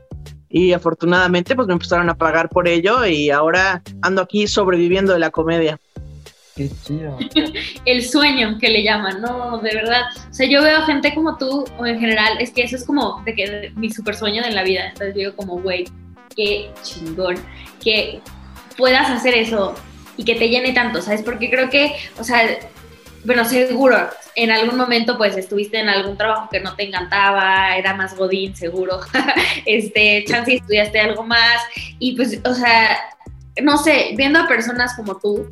y 0.48 0.72
afortunadamente 0.72 1.56
pues 1.56 1.66
me 1.66 1.72
empezaron 1.72 2.08
a 2.10 2.16
pagar 2.16 2.48
por 2.48 2.68
ello 2.68 3.04
y 3.04 3.30
ahora 3.30 3.82
ando 4.02 4.22
aquí 4.22 4.46
sobreviviendo 4.46 5.12
de 5.12 5.18
la 5.18 5.30
comedia. 5.30 5.80
Qué 6.56 6.70
chido. 6.84 7.18
el 7.84 8.04
sueño 8.04 8.58
que 8.60 8.68
le 8.68 8.82
llaman, 8.82 9.20
no, 9.20 9.58
de 9.58 9.74
verdad. 9.74 10.02
O 10.30 10.34
sea, 10.34 10.46
yo 10.46 10.62
veo 10.62 10.82
gente 10.82 11.14
como 11.14 11.36
tú, 11.36 11.64
o 11.78 11.86
en 11.86 11.98
general, 11.98 12.36
es 12.40 12.52
que 12.52 12.62
eso 12.62 12.76
es 12.76 12.84
como 12.84 13.22
de 13.24 13.34
que 13.34 13.72
mi 13.76 13.90
super 13.90 14.14
sueño 14.14 14.42
en 14.44 14.54
la 14.54 14.62
vida. 14.62 14.88
Entonces 14.88 15.14
digo 15.14 15.34
como, 15.34 15.60
güey, 15.60 15.84
qué 16.36 16.70
chingón 16.82 17.36
que 17.82 18.20
puedas 18.76 19.10
hacer 19.10 19.34
eso 19.34 19.74
y 20.16 20.24
que 20.24 20.34
te 20.34 20.48
llene 20.48 20.72
tanto, 20.72 21.02
¿sabes? 21.02 21.22
Porque 21.22 21.50
creo 21.50 21.70
que, 21.70 21.94
o 22.18 22.24
sea, 22.24 22.40
bueno, 23.24 23.44
seguro, 23.44 23.96
en 24.36 24.50
algún 24.50 24.76
momento 24.76 25.16
pues 25.16 25.36
estuviste 25.36 25.78
en 25.78 25.88
algún 25.88 26.16
trabajo 26.16 26.48
que 26.50 26.60
no 26.60 26.74
te 26.76 26.84
encantaba, 26.84 27.76
era 27.76 27.94
más 27.94 28.16
godín, 28.16 28.54
seguro, 28.54 29.00
este, 29.66 30.24
chance 30.26 30.54
estudiaste 30.54 31.00
algo 31.00 31.24
más 31.24 31.62
y 31.98 32.16
pues, 32.16 32.40
o 32.44 32.54
sea, 32.54 32.98
no 33.62 33.78
sé, 33.78 34.14
viendo 34.16 34.38
a 34.40 34.48
personas 34.48 34.94
como 34.94 35.18
tú, 35.18 35.48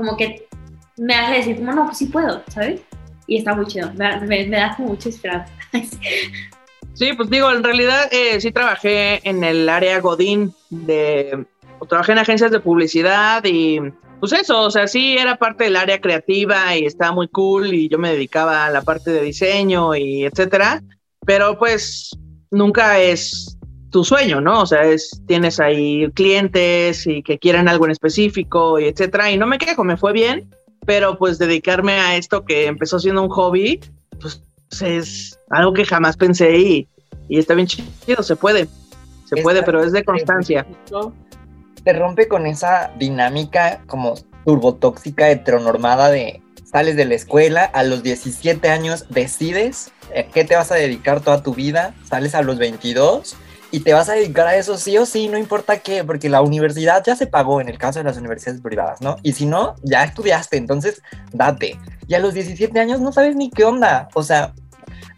como 0.00 0.16
que 0.16 0.48
me 0.96 1.14
hace 1.14 1.34
decir, 1.34 1.56
como, 1.56 1.72
no, 1.72 1.84
pues 1.86 1.98
sí 1.98 2.06
puedo, 2.06 2.42
¿sabes? 2.48 2.80
Y 3.26 3.38
está 3.38 3.54
muy 3.54 3.66
chido, 3.66 3.92
me, 3.94 4.48
da 4.48 4.74
como 4.76 4.88
mucha 4.88 5.10
esperanza. 5.10 5.52
sí, 6.94 7.12
pues 7.12 7.28
digo, 7.28 7.52
en 7.52 7.62
realidad 7.62 8.08
eh, 8.10 8.40
sí 8.40 8.50
trabajé 8.50 9.20
en 9.28 9.44
el 9.44 9.68
área 9.68 10.00
godín 10.00 10.54
de, 10.70 11.44
trabajé 11.88 12.12
en 12.12 12.18
agencias 12.18 12.50
de 12.50 12.60
publicidad 12.60 13.44
y 13.44 13.78
pues 14.18 14.32
eso, 14.32 14.62
o 14.62 14.70
sea, 14.70 14.86
sí 14.86 15.16
era 15.16 15.36
parte 15.36 15.64
del 15.64 15.76
área 15.76 16.00
creativa 16.00 16.76
y 16.76 16.86
estaba 16.86 17.12
muy 17.12 17.28
cool 17.28 17.72
y 17.72 17.88
yo 17.88 17.98
me 17.98 18.12
dedicaba 18.12 18.66
a 18.66 18.70
la 18.70 18.82
parte 18.82 19.10
de 19.10 19.22
diseño 19.22 19.94
y 19.94 20.24
etcétera, 20.24 20.82
pero 21.24 21.58
pues 21.58 22.10
nunca 22.50 22.98
es 22.98 23.58
tu 23.90 24.04
sueño, 24.04 24.40
¿no? 24.40 24.62
O 24.62 24.66
sea, 24.66 24.82
es, 24.82 25.22
tienes 25.26 25.60
ahí 25.60 26.10
clientes 26.12 27.06
y 27.06 27.22
que 27.22 27.38
quieren 27.38 27.68
algo 27.68 27.84
en 27.84 27.90
específico 27.90 28.78
y 28.78 28.86
etcétera, 28.86 29.30
y 29.30 29.38
no 29.38 29.46
me 29.46 29.58
quejo, 29.58 29.84
me 29.84 29.96
fue 29.96 30.12
bien, 30.12 30.48
pero 30.86 31.18
pues 31.18 31.38
dedicarme 31.38 31.92
a 31.94 32.16
esto 32.16 32.44
que 32.44 32.66
empezó 32.66 32.98
siendo 32.98 33.22
un 33.22 33.28
hobby, 33.28 33.80
pues 34.20 34.42
es 34.80 35.38
algo 35.50 35.72
que 35.72 35.84
jamás 35.84 36.16
pensé 36.16 36.56
y, 36.56 36.88
y 37.28 37.38
está 37.38 37.54
bien 37.54 37.66
chido, 37.66 38.22
se 38.22 38.36
puede, 38.36 38.68
se 39.26 39.42
puede, 39.42 39.62
pero 39.62 39.82
es 39.82 39.92
de 39.92 40.04
constancia. 40.04 40.66
Te 41.84 41.92
rompe 41.92 42.28
con 42.28 42.46
esa 42.46 42.90
dinámica 42.98 43.82
como 43.86 44.14
turbotóxica, 44.44 45.30
heteronormada 45.30 46.10
de 46.10 46.42
sales 46.64 46.96
de 46.96 47.04
la 47.04 47.14
escuela, 47.14 47.64
a 47.64 47.82
los 47.82 48.02
17 48.02 48.68
años 48.68 49.06
decides 49.08 49.92
qué 50.32 50.44
te 50.44 50.54
vas 50.54 50.70
a 50.70 50.76
dedicar 50.76 51.20
toda 51.20 51.42
tu 51.42 51.54
vida, 51.54 51.94
sales 52.04 52.34
a 52.34 52.42
los 52.42 52.58
22 52.58 53.36
y 53.70 53.80
te 53.80 53.92
vas 53.92 54.08
a 54.08 54.14
dedicar 54.14 54.46
a 54.46 54.56
eso 54.56 54.76
sí 54.76 54.96
o 54.98 55.06
sí, 55.06 55.28
no 55.28 55.38
importa 55.38 55.78
qué, 55.78 56.04
porque 56.04 56.28
la 56.28 56.42
universidad 56.42 57.02
ya 57.04 57.16
se 57.16 57.26
pagó 57.26 57.60
en 57.60 57.68
el 57.68 57.78
caso 57.78 57.98
de 58.00 58.04
las 58.04 58.16
universidades 58.16 58.60
privadas, 58.60 59.00
¿no? 59.00 59.16
Y 59.22 59.32
si 59.32 59.46
no, 59.46 59.76
ya 59.82 60.04
estudiaste, 60.04 60.56
entonces 60.56 61.02
date. 61.32 61.78
Y 62.06 62.14
a 62.14 62.18
los 62.18 62.34
17 62.34 62.78
años 62.80 63.00
no 63.00 63.12
sabes 63.12 63.36
ni 63.36 63.50
qué 63.50 63.64
onda, 63.64 64.08
o 64.14 64.22
sea, 64.22 64.52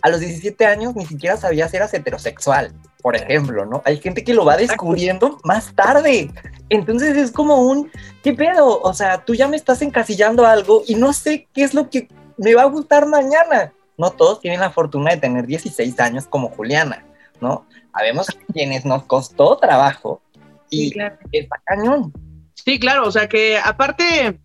a 0.02 0.08
los 0.08 0.20
17 0.20 0.66
años 0.66 0.94
ni 0.96 1.06
siquiera 1.06 1.36
sabías 1.36 1.70
si 1.70 1.76
eras 1.76 1.94
heterosexual 1.94 2.72
por 3.02 3.16
ejemplo, 3.16 3.66
¿no? 3.66 3.82
Hay 3.84 3.98
gente 3.98 4.22
que 4.24 4.32
lo 4.32 4.44
va 4.44 4.56
descubriendo 4.56 5.38
más 5.42 5.74
tarde. 5.74 6.30
Entonces 6.70 7.16
es 7.16 7.32
como 7.32 7.60
un, 7.60 7.90
¿qué 8.22 8.32
pedo? 8.32 8.80
O 8.80 8.94
sea, 8.94 9.24
tú 9.24 9.34
ya 9.34 9.48
me 9.48 9.56
estás 9.56 9.82
encasillando 9.82 10.46
algo 10.46 10.84
y 10.86 10.94
no 10.94 11.12
sé 11.12 11.48
qué 11.52 11.64
es 11.64 11.74
lo 11.74 11.90
que 11.90 12.08
me 12.38 12.54
va 12.54 12.62
a 12.62 12.66
gustar 12.66 13.06
mañana. 13.06 13.72
No 13.98 14.10
todos 14.10 14.40
tienen 14.40 14.60
la 14.60 14.70
fortuna 14.70 15.10
de 15.10 15.16
tener 15.18 15.46
16 15.46 15.98
años 16.00 16.26
como 16.26 16.48
Juliana, 16.50 17.04
¿no? 17.40 17.66
Sabemos 17.92 18.26
quienes 18.52 18.84
nos 18.84 19.04
costó 19.04 19.56
trabajo 19.56 20.22
y 20.70 20.88
sí, 20.88 20.90
claro. 20.92 21.16
está 21.30 21.60
cañón. 21.64 22.12
Sí, 22.54 22.78
claro, 22.78 23.06
o 23.06 23.10
sea 23.10 23.28
que 23.28 23.58
aparte, 23.58 24.40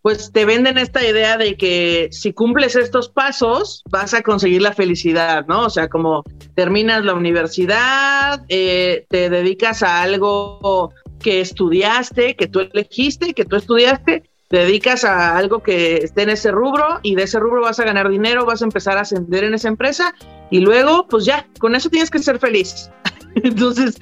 pues 0.00 0.32
te 0.32 0.44
venden 0.44 0.78
esta 0.78 1.04
idea 1.04 1.36
de 1.36 1.56
que 1.56 2.08
si 2.12 2.32
cumples 2.32 2.76
estos 2.76 3.08
pasos 3.08 3.82
vas 3.90 4.14
a 4.14 4.22
conseguir 4.22 4.62
la 4.62 4.72
felicidad, 4.72 5.46
¿no? 5.46 5.66
O 5.66 5.70
sea, 5.70 5.88
como 5.88 6.22
terminas 6.54 7.04
la 7.04 7.14
universidad, 7.14 8.44
eh, 8.48 9.06
te 9.08 9.28
dedicas 9.28 9.82
a 9.82 10.02
algo 10.02 10.92
que 11.20 11.40
estudiaste, 11.40 12.36
que 12.36 12.46
tú 12.46 12.60
elegiste, 12.60 13.34
que 13.34 13.44
tú 13.44 13.56
estudiaste, 13.56 14.22
te 14.48 14.56
dedicas 14.56 15.04
a 15.04 15.36
algo 15.36 15.62
que 15.62 15.96
esté 15.96 16.22
en 16.22 16.30
ese 16.30 16.50
rubro 16.50 17.00
y 17.02 17.14
de 17.14 17.24
ese 17.24 17.38
rubro 17.38 17.62
vas 17.62 17.80
a 17.80 17.84
ganar 17.84 18.08
dinero, 18.08 18.46
vas 18.46 18.62
a 18.62 18.64
empezar 18.64 18.96
a 18.96 19.02
ascender 19.02 19.44
en 19.44 19.54
esa 19.54 19.68
empresa 19.68 20.14
y 20.50 20.60
luego, 20.60 21.06
pues 21.08 21.24
ya, 21.24 21.46
con 21.58 21.74
eso 21.74 21.90
tienes 21.90 22.10
que 22.10 22.18
ser 22.18 22.38
feliz. 22.38 22.90
Entonces, 23.34 23.98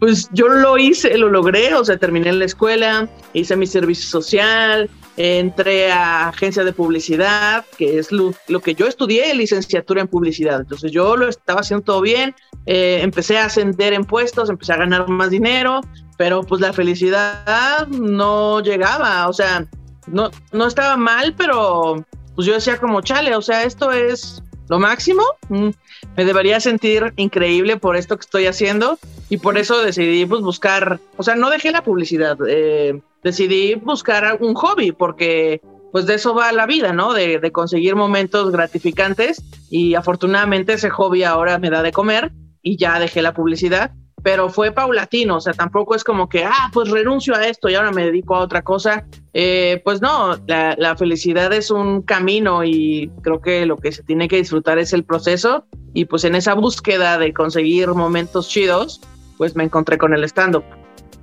pues 0.00 0.30
yo 0.32 0.48
lo 0.48 0.78
hice, 0.78 1.16
lo 1.18 1.28
logré, 1.28 1.74
o 1.74 1.84
sea, 1.84 1.98
terminé 1.98 2.32
la 2.32 2.46
escuela, 2.46 3.08
hice 3.34 3.54
mi 3.54 3.66
servicio 3.66 4.08
social, 4.08 4.88
entré 5.18 5.92
a 5.92 6.28
agencia 6.28 6.64
de 6.64 6.72
publicidad, 6.72 7.66
que 7.76 7.98
es 7.98 8.10
lo, 8.10 8.32
que 8.62 8.74
yo 8.74 8.86
estudié, 8.86 9.34
licenciatura 9.34 10.00
en 10.00 10.08
publicidad. 10.08 10.60
Entonces 10.60 10.90
yo 10.90 11.16
lo 11.16 11.28
estaba 11.28 11.60
haciendo 11.60 11.84
todo 11.84 12.00
bien, 12.00 12.34
eh, 12.64 13.00
empecé 13.02 13.36
a 13.36 13.44
ascender 13.44 13.92
en 13.92 14.04
puestos, 14.04 14.48
empecé 14.48 14.72
a 14.72 14.78
ganar 14.78 15.06
más 15.08 15.28
dinero, 15.28 15.82
pero 16.16 16.42
pues 16.42 16.62
la 16.62 16.72
felicidad 16.72 17.86
no 17.88 18.62
llegaba, 18.62 19.28
o 19.28 19.34
sea, 19.34 19.66
no, 20.06 20.30
no 20.52 20.66
estaba 20.66 20.96
mal, 20.96 21.34
pero 21.36 22.06
pues 22.34 22.46
yo 22.46 22.54
decía 22.54 22.78
como, 22.78 23.02
chale, 23.02 23.36
o 23.36 23.42
sea, 23.42 23.64
esto 23.64 23.92
es 23.92 24.42
lo 24.70 24.78
máximo, 24.78 25.24
mm, 25.48 25.68
me 26.16 26.24
debería 26.24 26.60
sentir 26.60 27.12
increíble 27.16 27.76
por 27.76 27.96
esto 27.96 28.16
que 28.16 28.20
estoy 28.20 28.46
haciendo 28.46 29.00
y 29.28 29.38
por 29.38 29.58
eso 29.58 29.82
decidí 29.82 30.24
pues 30.26 30.42
buscar, 30.42 31.00
o 31.16 31.24
sea, 31.24 31.34
no 31.34 31.50
dejé 31.50 31.72
la 31.72 31.82
publicidad, 31.82 32.38
eh, 32.48 33.02
decidí 33.24 33.74
buscar 33.74 34.38
un 34.40 34.54
hobby 34.54 34.92
porque 34.92 35.60
pues 35.90 36.06
de 36.06 36.14
eso 36.14 36.36
va 36.36 36.52
la 36.52 36.66
vida, 36.66 36.92
¿no? 36.92 37.12
De, 37.12 37.40
de, 37.40 37.50
conseguir 37.50 37.96
momentos 37.96 38.52
gratificantes 38.52 39.42
y 39.70 39.96
afortunadamente 39.96 40.74
ese 40.74 40.88
hobby 40.88 41.24
ahora 41.24 41.58
me 41.58 41.68
da 41.68 41.82
de 41.82 41.90
comer 41.90 42.30
y 42.62 42.76
ya 42.76 43.00
dejé 43.00 43.22
la 43.22 43.34
publicidad 43.34 43.90
pero 44.22 44.48
fue 44.48 44.72
paulatino, 44.72 45.36
o 45.36 45.40
sea, 45.40 45.52
tampoco 45.52 45.94
es 45.94 46.04
como 46.04 46.28
que, 46.28 46.44
ah, 46.44 46.70
pues 46.72 46.90
renuncio 46.90 47.34
a 47.34 47.46
esto 47.46 47.68
y 47.68 47.74
ahora 47.74 47.90
me 47.90 48.04
dedico 48.04 48.36
a 48.36 48.40
otra 48.40 48.62
cosa. 48.62 49.06
Eh, 49.32 49.80
pues 49.84 50.00
no, 50.02 50.36
la, 50.46 50.74
la, 50.76 50.96
felicidad 50.96 51.52
es 51.52 51.70
un 51.70 52.02
camino 52.02 52.64
y 52.64 53.10
creo 53.22 53.40
que 53.40 53.64
lo 53.64 53.76
que 53.76 53.92
se 53.92 54.02
tiene 54.02 54.28
que 54.28 54.36
disfrutar 54.36 54.78
es 54.78 54.92
el 54.92 55.04
proceso 55.04 55.66
y 55.94 56.04
pues 56.04 56.24
en 56.24 56.34
esa 56.34 56.54
búsqueda 56.54 57.18
de 57.18 57.32
conseguir 57.32 57.88
momentos 57.88 58.48
chidos, 58.48 59.00
pues 59.38 59.56
me 59.56 59.64
encontré 59.64 59.98
con 59.98 60.12
el 60.14 60.24
stand-up. 60.24 60.64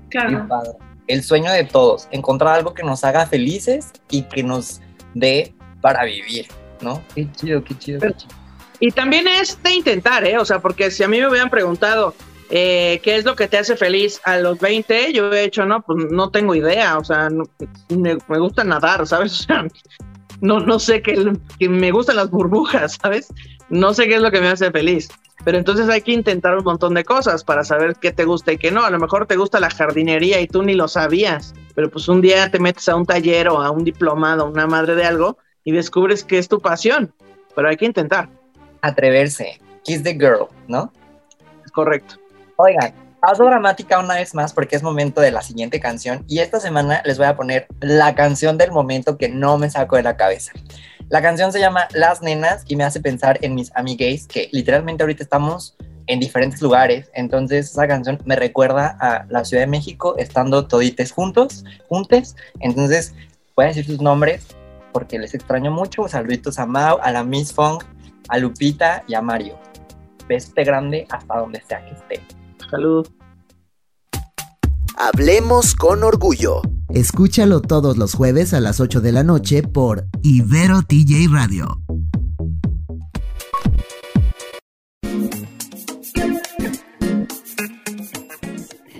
Claro. 0.10 0.48
El 1.08 1.24
sueño 1.24 1.52
de 1.52 1.64
todos, 1.64 2.08
encontrar 2.12 2.56
algo 2.56 2.74
que 2.74 2.84
nos 2.84 3.04
haga 3.04 3.28
felices 3.28 3.92
y 4.10 4.24
que 4.24 4.44
nos 4.44 4.82
dé 5.14 5.54
para 5.82 6.04
vivir, 6.06 6.48
¿no? 6.82 7.02
Qué 7.16 7.32
chido, 7.34 7.64
qué 7.64 7.78
chido, 7.78 8.00
qué 8.00 8.14
chido. 8.14 8.36
Y 8.80 8.92
también 8.92 9.28
es 9.28 9.62
de 9.64 9.74
intentar, 9.74 10.26
¿eh? 10.26 10.38
O 10.38 10.46
sea, 10.46 10.60
porque 10.60 10.92
si 10.92 11.04
a 11.04 11.08
mí 11.08 11.20
me 11.20 11.28
hubieran 11.28 11.50
preguntado, 11.50 12.14
eh, 12.50 13.00
¿Qué 13.04 13.18
es 13.18 13.26
lo 13.26 13.36
que 13.36 13.48
te 13.48 13.58
hace 13.58 13.76
feliz 13.76 14.22
a 14.24 14.38
los 14.38 14.60
20? 14.60 15.12
Yo 15.14 15.32
he 15.34 15.44
hecho, 15.44 15.66
no, 15.66 15.82
pues 15.82 16.06
no 16.12 16.30
tengo 16.30 16.56
idea, 16.56 16.98
o 16.98 17.04
sea, 17.04 17.30
me, 17.90 18.16
gusta 18.40 18.64
nadar, 18.64 19.06
¿sabes? 19.08 19.42
O 19.42 19.44
sea, 19.44 19.68
no, 20.40 20.60
no 20.60 20.78
sé 20.78 21.02
qué, 21.02 21.34
que 21.58 21.68
me 21.68 21.92
gustan 21.92 22.18
las 22.18 22.30
burbujas, 22.30 22.98
¿sabes? 23.02 23.28
No 23.70 23.94
sé 23.94 24.08
qué 24.08 24.16
es 24.16 24.22
lo 24.22 24.32
que 24.32 24.40
me 24.40 24.50
hace 24.50 24.72
feliz. 24.72 25.10
Pero 25.44 25.58
entonces 25.58 25.90
hay 25.90 26.02
que 26.02 26.12
intentar 26.12 26.58
un 26.58 26.64
montón 26.64 26.94
de 26.94 27.04
cosas 27.04 27.44
para 27.44 27.64
saber 27.64 27.96
qué 27.96 28.12
te 28.12 28.26
gusta 28.26 28.52
y 28.52 28.58
qué 28.58 28.72
no. 28.72 28.84
A 28.84 28.90
lo 28.90 29.00
mejor 29.00 29.26
te 29.28 29.36
gusta 29.36 29.60
la 29.60 29.70
jardinería 29.70 30.40
y 30.42 30.48
tú 30.48 30.64
ni 30.64 30.74
lo 30.74 30.88
sabías, 30.88 31.54
pero 31.76 31.90
pues 31.90 32.08
un 32.08 32.22
día 32.22 32.52
te 32.52 32.60
metes 32.60 32.88
a 32.90 32.96
un 32.96 33.06
taller 33.06 33.50
o 33.50 33.62
a 33.62 33.72
un 33.72 33.84
diplomado, 33.84 34.46
una 34.46 34.68
madre 34.68 34.96
de 34.96 35.06
algo, 35.06 35.38
y 35.64 35.72
descubres 35.72 36.24
que 36.24 36.38
es 36.38 36.48
tu 36.48 36.60
pasión. 36.60 37.14
Pero 37.56 37.70
hay 37.70 37.78
que 37.78 37.86
intentar. 37.86 38.30
Atreverse. 38.82 39.60
Kiss 39.84 40.04
the 40.04 40.14
girl, 40.14 40.48
¿no? 40.68 40.92
Es 41.66 41.72
correcto. 41.72 42.16
Oigan, 42.60 42.92
paso 43.22 43.46
dramática 43.46 44.00
una 44.00 44.16
vez 44.16 44.34
más 44.34 44.52
porque 44.52 44.76
es 44.76 44.82
momento 44.82 45.22
de 45.22 45.30
la 45.32 45.44
siguiente 45.44 45.80
canción 45.80 46.26
y 46.28 46.40
esta 46.40 46.60
semana 46.60 47.04
les 47.06 47.20
voy 47.20 47.28
a 47.28 47.36
poner 47.36 47.68
la 47.82 48.16
canción 48.16 48.58
del 48.58 48.72
momento 48.72 49.16
que 49.16 49.30
no 49.30 49.60
me 49.60 49.70
saco 49.70 49.96
de 49.96 50.02
la 50.02 50.18
cabeza. 50.18 50.54
La 51.10 51.22
canción 51.22 51.54
se 51.54 51.60
llama 51.60 51.88
Las 51.94 52.24
Nenas 52.24 52.64
y 52.68 52.76
me 52.76 52.84
hace 52.84 53.00
pensar 53.00 53.38
en 53.44 53.54
mis 53.54 53.72
amigues 53.76 54.26
que 54.26 54.50
literalmente 54.52 55.04
ahorita 55.04 55.22
estamos 55.22 55.78
en 56.08 56.20
diferentes 56.20 56.60
lugares, 56.60 57.12
entonces 57.14 57.70
esa 57.70 57.88
canción 57.88 58.18
me 58.26 58.36
recuerda 58.36 58.98
a 59.00 59.26
la 59.30 59.46
Ciudad 59.46 59.62
de 59.62 59.68
México 59.68 60.16
estando 60.18 60.66
todites 60.66 61.12
juntos, 61.12 61.64
juntes, 61.90 62.36
entonces 62.60 63.14
voy 63.56 63.66
a 63.66 63.68
decir 63.68 63.86
sus 63.86 64.02
nombres 64.02 64.48
porque 64.94 65.20
les 65.20 65.36
extraño 65.36 65.70
mucho, 65.70 66.08
saluditos 66.08 66.58
a 66.58 66.66
Mau, 66.66 66.98
a 67.04 67.12
la 67.12 67.24
Miss 67.24 67.54
Fong, 67.54 67.84
a 68.30 68.40
Lupita 68.40 69.04
y 69.08 69.14
a 69.14 69.22
Mario. 69.22 69.60
Beste 70.28 70.64
grande 70.64 71.06
hasta 71.12 71.38
donde 71.38 71.62
sea 71.62 71.86
que 71.86 71.94
esté. 71.94 72.37
Salud. 72.70 73.08
Hablemos 74.98 75.76
con 75.76 76.04
orgullo. 76.04 76.62
Escúchalo 76.90 77.62
todos 77.62 77.98
los 77.98 78.14
jueves 78.14 78.54
a 78.54 78.60
las 78.60 78.80
8 78.80 79.00
de 79.02 79.12
la 79.12 79.24
noche 79.24 79.64
por 79.64 80.06
Ibero 80.24 80.82
TJ 80.82 81.28
Radio. 81.32 81.82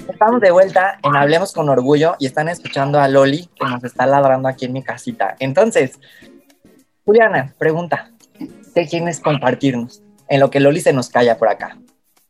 Estamos 0.08 0.42
de 0.42 0.52
vuelta 0.52 0.98
en 1.04 1.16
Hablemos 1.16 1.54
con 1.54 1.70
Orgullo 1.70 2.16
y 2.20 2.26
están 2.26 2.50
escuchando 2.50 3.00
a 3.00 3.08
Loli 3.08 3.50
que 3.56 3.66
nos 3.66 3.84
está 3.84 4.08
ladrando 4.08 4.50
aquí 4.50 4.66
en 4.66 4.74
mi 4.74 4.82
casita. 4.82 5.36
Entonces, 5.40 6.00
Juliana, 7.06 7.54
pregunta, 7.60 8.12
¿qué 8.74 8.88
quieres 8.88 9.20
compartirnos? 9.20 10.02
En 10.28 10.40
lo 10.40 10.50
que 10.50 10.60
Loli 10.60 10.82
se 10.82 10.92
nos 10.92 11.10
calla 11.10 11.38
por 11.38 11.50
acá. 11.50 11.78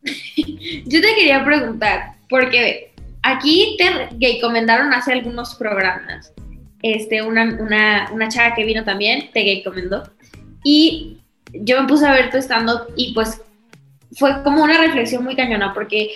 Yo 0.85 1.01
te 1.01 1.15
quería 1.15 1.43
preguntar, 1.43 2.15
porque 2.29 2.91
aquí 3.23 3.75
te 3.77 4.15
gay 4.17 4.39
comentaron 4.39 4.93
hace 4.93 5.13
algunos 5.13 5.55
programas. 5.55 6.33
Este, 6.81 7.21
una, 7.21 7.57
una, 7.59 8.09
una 8.11 8.29
chava 8.29 8.55
que 8.55 8.63
vino 8.63 8.83
también, 8.83 9.31
te 9.33 9.41
gay 9.41 9.63
comendó. 9.63 10.03
Y 10.63 11.17
yo 11.53 11.81
me 11.81 11.87
puse 11.87 12.05
a 12.05 12.11
ver 12.11 12.29
tu 12.29 12.37
stand-up 12.37 12.93
y 12.95 13.13
pues 13.13 13.41
fue 14.13 14.43
como 14.43 14.63
una 14.63 14.77
reflexión 14.77 15.23
muy 15.23 15.35
cañona, 15.35 15.73
porque 15.73 16.11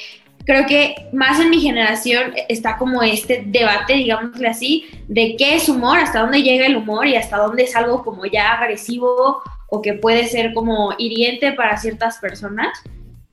creo 0.45 0.65
que 0.65 1.09
más 1.13 1.39
en 1.39 1.49
mi 1.49 1.59
generación 1.59 2.33
está 2.49 2.77
como 2.77 3.03
este 3.03 3.43
debate, 3.45 3.93
digámosle 3.93 4.47
así, 4.47 4.85
de 5.07 5.35
qué 5.37 5.55
es 5.55 5.69
humor, 5.69 5.99
hasta 5.99 6.21
dónde 6.21 6.41
llega 6.41 6.65
el 6.65 6.77
humor 6.77 7.07
y 7.07 7.15
hasta 7.15 7.37
dónde 7.37 7.63
es 7.63 7.75
algo 7.75 8.03
como 8.03 8.25
ya 8.25 8.53
agresivo 8.53 9.41
o 9.69 9.81
que 9.81 9.93
puede 9.93 10.27
ser 10.27 10.53
como 10.53 10.93
hiriente 10.97 11.53
para 11.53 11.77
ciertas 11.77 12.17
personas. 12.17 12.69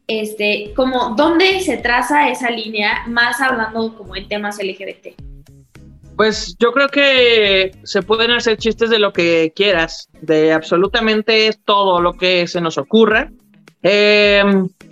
Este, 0.08 0.72
como 0.74 1.14
dónde 1.16 1.60
se 1.60 1.76
traza 1.76 2.30
esa 2.30 2.50
línea, 2.50 3.04
más 3.06 3.40
hablando 3.42 3.94
como 3.94 4.16
en 4.16 4.26
temas 4.26 4.58
LGBT. 4.58 5.08
Pues 6.16 6.56
yo 6.58 6.72
creo 6.72 6.88
que 6.88 7.70
se 7.84 8.02
pueden 8.02 8.30
hacer 8.30 8.56
chistes 8.56 8.90
de 8.90 8.98
lo 8.98 9.12
que 9.12 9.52
quieras, 9.54 10.08
de 10.20 10.52
absolutamente 10.52 11.50
todo 11.64 12.00
lo 12.00 12.14
que 12.14 12.48
se 12.48 12.60
nos 12.60 12.78
ocurra. 12.78 13.30
Eh, 13.82 14.42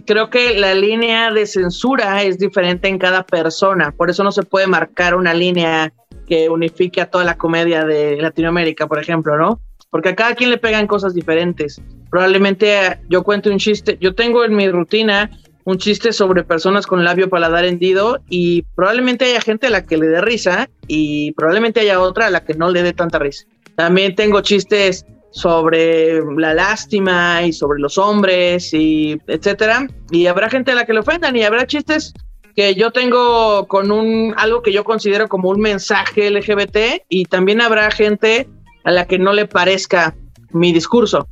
creo 0.07 0.31
que 0.31 0.59
la 0.59 0.75
línea 0.75 1.33
de 1.33 1.47
censura 1.47 2.23
es 2.23 2.39
diferente 2.39 2.87
en 2.89 2.99
cada 2.99 3.25
persona, 3.25 3.93
por 3.93 4.11
eso 4.11 4.23
no 4.23 4.31
se 4.31 4.43
puede 4.43 4.67
marcar 4.67 5.17
una 5.17 5.35
línea 5.35 5.93
que 6.29 6.49
unifique 6.49 7.01
a 7.01 7.11
toda 7.11 7.25
la 7.25 7.37
comedia 7.37 7.85
de 7.85 8.17
Latinoamérica, 8.17 8.87
por 8.87 9.01
ejemplo, 9.01 9.37
¿no? 9.37 9.61
Porque 9.91 10.11
a 10.11 10.17
cada 10.17 10.35
quien 10.35 10.51
le 10.51 10.59
pegan 10.59 10.87
cosas 10.87 11.15
diferentes. 11.15 11.81
Probablemente 12.11 12.99
yo 13.09 13.23
cuento 13.23 13.51
un 13.51 13.59
chiste, 13.59 13.99
yo 14.01 14.15
tengo 14.15 14.45
en 14.45 14.55
mi 14.55 14.69
rutina 14.69 15.31
un 15.65 15.79
chiste 15.79 16.13
sobre 16.13 16.45
personas 16.45 16.87
con 16.87 17.05
labio 17.05 17.29
paladar 17.29 17.65
hendido 17.65 18.21
y 18.29 18.63
probablemente 18.77 19.25
haya 19.25 19.41
gente 19.41 19.67
a 19.67 19.71
la 19.71 19.85
que 19.85 19.97
le 19.97 20.07
dé 20.07 20.21
risa 20.21 20.71
y 20.87 21.33
probablemente 21.33 21.81
haya 21.81 22.01
otra 22.01 22.29
a 22.29 22.31
la 22.31 22.45
que 22.45 22.55
no 22.55 22.71
le 22.71 22.85
dé 22.85 22.93
tanta 22.93 23.19
risa. 23.19 23.47
También 23.75 24.15
tengo 24.15 24.41
chistes 24.43 25.05
sobre 25.33 26.21
la 26.37 26.55
lástima 26.55 27.43
y 27.43 27.53
sobre 27.53 27.81
los 27.81 27.99
hombres 27.99 28.73
y 28.73 29.21
etcétera. 29.27 29.89
Y 30.11 30.29
habrá 30.29 30.49
gente 30.49 30.71
a 30.71 30.77
la 30.77 30.87
que 30.87 30.93
le 30.93 31.01
ofendan 31.01 31.37
y 31.37 31.43
habrá 31.43 31.67
chistes 31.67 32.15
que 32.55 32.75
yo 32.75 32.91
tengo 32.91 33.67
con 33.67 33.91
un 33.91 34.35
algo 34.39 34.63
que 34.63 34.73
yo 34.73 34.83
considero 34.83 35.29
como 35.29 35.51
un 35.51 35.61
mensaje 35.61 36.31
LGBT 36.31 37.03
y 37.09 37.25
también 37.27 37.61
habrá 37.61 37.91
gente 37.91 38.49
a 38.87 38.93
la 38.93 39.05
que 39.07 39.19
no 39.19 39.33
le 39.33 39.47
parezca 39.47 40.15
mi 40.51 40.73
discurso. 40.73 41.29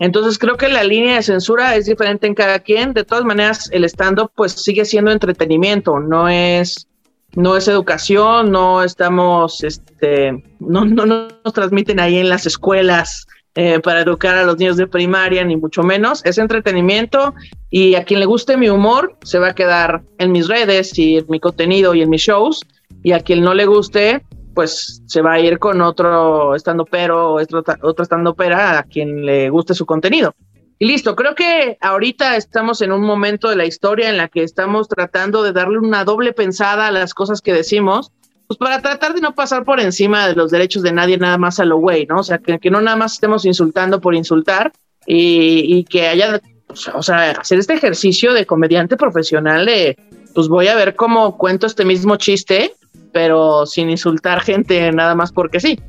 Entonces 0.00 0.38
creo 0.38 0.56
que 0.56 0.68
la 0.68 0.84
línea 0.84 1.14
de 1.14 1.22
censura 1.22 1.76
es 1.76 1.86
diferente 1.86 2.26
en 2.26 2.34
cada 2.34 2.58
quien. 2.58 2.92
De 2.92 3.04
todas 3.04 3.24
maneras, 3.24 3.70
el 3.72 3.84
stand-up 3.84 4.32
pues 4.34 4.52
sigue 4.52 4.84
siendo 4.84 5.12
entretenimiento, 5.12 6.00
no 6.00 6.28
es 6.28 6.88
no 7.34 7.56
es 7.56 7.68
educación, 7.68 8.50
no 8.50 8.82
estamos, 8.82 9.62
este, 9.62 10.42
no, 10.58 10.84
no 10.84 11.06
nos 11.06 11.52
transmiten 11.52 12.00
ahí 12.00 12.16
en 12.16 12.30
las 12.30 12.46
escuelas 12.46 13.26
eh, 13.54 13.78
para 13.80 14.00
educar 14.00 14.36
a 14.36 14.44
los 14.44 14.58
niños 14.58 14.78
de 14.78 14.86
primaria, 14.86 15.44
ni 15.44 15.56
mucho 15.56 15.82
menos. 15.82 16.24
Es 16.24 16.38
entretenimiento 16.38 17.34
y 17.70 17.94
a 17.94 18.04
quien 18.04 18.20
le 18.20 18.26
guste 18.26 18.56
mi 18.56 18.68
humor 18.68 19.16
se 19.22 19.38
va 19.38 19.48
a 19.48 19.54
quedar 19.54 20.02
en 20.18 20.32
mis 20.32 20.48
redes 20.48 20.98
y 20.98 21.18
en 21.18 21.26
mi 21.28 21.38
contenido 21.38 21.94
y 21.94 22.02
en 22.02 22.10
mis 22.10 22.22
shows. 22.22 22.62
Y 23.02 23.12
a 23.12 23.20
quien 23.20 23.42
no 23.42 23.54
le 23.54 23.66
guste, 23.66 24.24
pues 24.56 25.02
se 25.06 25.20
va 25.20 25.34
a 25.34 25.38
ir 25.38 25.58
con 25.58 25.82
otro 25.82 26.54
estando 26.54 26.86
pero 26.86 27.34
o 27.34 27.40
otro, 27.40 28.02
estando 28.02 28.34
pera 28.34 28.78
a 28.78 28.82
quien 28.84 29.26
le 29.26 29.50
guste 29.50 29.74
su 29.74 29.84
contenido. 29.84 30.34
Y 30.78 30.86
listo, 30.86 31.14
creo 31.14 31.34
que 31.34 31.76
ahorita 31.78 32.36
estamos 32.36 32.80
en 32.80 32.90
un 32.90 33.02
momento 33.02 33.50
de 33.50 33.56
la 33.56 33.66
historia 33.66 34.08
en 34.08 34.16
la 34.16 34.28
que 34.28 34.42
estamos 34.42 34.88
tratando 34.88 35.42
de 35.42 35.52
darle 35.52 35.78
una 35.78 36.04
doble 36.04 36.32
pensada 36.32 36.86
a 36.86 36.90
las 36.90 37.12
cosas 37.12 37.42
que 37.42 37.52
decimos 37.52 38.12
pues 38.46 38.56
para 38.58 38.80
tratar 38.80 39.12
de 39.12 39.20
no 39.20 39.34
pasar 39.34 39.64
por 39.64 39.78
encima 39.78 40.26
de 40.26 40.34
los 40.34 40.50
derechos 40.50 40.82
de 40.82 40.92
nadie 40.92 41.18
nada 41.18 41.36
más 41.36 41.60
a 41.60 41.66
lo 41.66 41.76
güey, 41.76 42.06
¿no? 42.06 42.20
O 42.20 42.22
sea, 42.22 42.38
que, 42.38 42.58
que, 42.58 42.70
no 42.70 42.80
nada 42.80 42.96
más 42.96 43.14
estemos 43.14 43.44
insultando 43.44 44.00
por 44.00 44.14
insultar 44.14 44.72
y, 45.06 45.64
y 45.66 45.84
que 45.84 46.06
haya, 46.06 46.40
pues, 46.66 46.88
o 46.88 47.02
sea, 47.02 47.32
hacer 47.32 47.58
este 47.58 47.74
ejercicio 47.74 48.32
de 48.32 48.46
comediante 48.46 48.96
profesional 48.96 49.66
de, 49.66 49.98
pues 50.34 50.48
voy 50.48 50.68
a 50.68 50.76
ver 50.76 50.94
cómo 50.94 51.36
cuento 51.36 51.66
este 51.66 51.84
mismo 51.84 52.16
chiste, 52.16 52.72
pero 53.16 53.64
sin 53.64 53.88
insultar 53.88 54.42
gente 54.42 54.92
nada 54.92 55.14
más 55.14 55.32
porque 55.32 55.58
sí. 55.58 55.80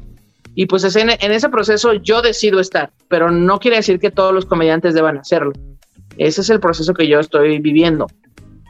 Y 0.56 0.66
pues 0.66 0.96
en, 0.96 1.10
en 1.10 1.32
ese 1.34 1.50
proceso 1.50 1.92
yo 1.96 2.22
decido 2.22 2.62
estar, 2.62 2.90
pero 3.10 3.30
no 3.32 3.60
quiere 3.60 3.76
decir 3.76 4.00
que 4.00 4.12
todos 4.12 4.34
los 4.34 4.46
comediantes 4.46 4.94
deban 4.94 5.18
hacerlo. 5.18 5.52
Ese 6.18 6.40
es 6.40 6.50
el 6.50 6.62
proceso 6.62 6.94
que 6.94 7.06
yo 7.06 7.20
estoy 7.20 7.60
viviendo. 7.60 8.08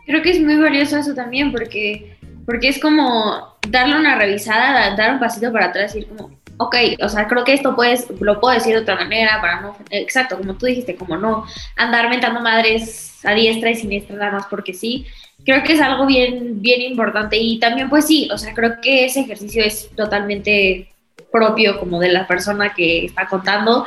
Creo 0.07 0.23
que 0.23 0.31
es 0.31 0.41
muy 0.41 0.55
valioso 0.55 0.97
eso 0.97 1.13
también, 1.13 1.51
porque, 1.51 2.17
porque 2.47 2.69
es 2.69 2.79
como 2.79 3.59
darle 3.69 3.95
una 3.95 4.17
revisada, 4.17 4.95
dar 4.95 5.13
un 5.13 5.19
pasito 5.19 5.51
para 5.51 5.67
atrás 5.67 5.95
y 5.95 5.99
decir 5.99 6.17
como, 6.17 6.31
ok, 6.57 6.75
o 7.03 7.09
sea, 7.09 7.27
creo 7.27 7.43
que 7.43 7.53
esto 7.53 7.75
puedes, 7.75 8.07
lo 8.19 8.39
puedo 8.39 8.55
decir 8.55 8.73
de 8.73 8.81
otra 8.81 8.95
manera 8.95 9.39
para 9.39 9.61
no, 9.61 9.77
exacto, 9.91 10.35
como 10.35 10.55
tú 10.55 10.65
dijiste, 10.65 10.95
como 10.95 11.15
no 11.15 11.45
andar 11.75 12.09
mentando 12.09 12.41
madres 12.41 13.23
a 13.23 13.33
diestra 13.33 13.69
y 13.69 13.75
siniestra 13.75 14.15
nada 14.15 14.31
más 14.31 14.47
porque 14.47 14.73
sí. 14.73 15.05
Creo 15.45 15.63
que 15.63 15.73
es 15.73 15.81
algo 15.81 16.05
bien, 16.05 16.61
bien 16.61 16.81
importante 16.81 17.37
y 17.37 17.59
también 17.59 17.89
pues 17.89 18.05
sí, 18.05 18.27
o 18.31 18.37
sea, 18.37 18.53
creo 18.53 18.81
que 18.81 19.05
ese 19.05 19.21
ejercicio 19.21 19.63
es 19.63 19.89
totalmente 19.95 20.89
propio 21.31 21.79
como 21.79 21.99
de 21.99 22.09
la 22.09 22.27
persona 22.27 22.73
que 22.73 23.05
está 23.05 23.27
contando, 23.27 23.85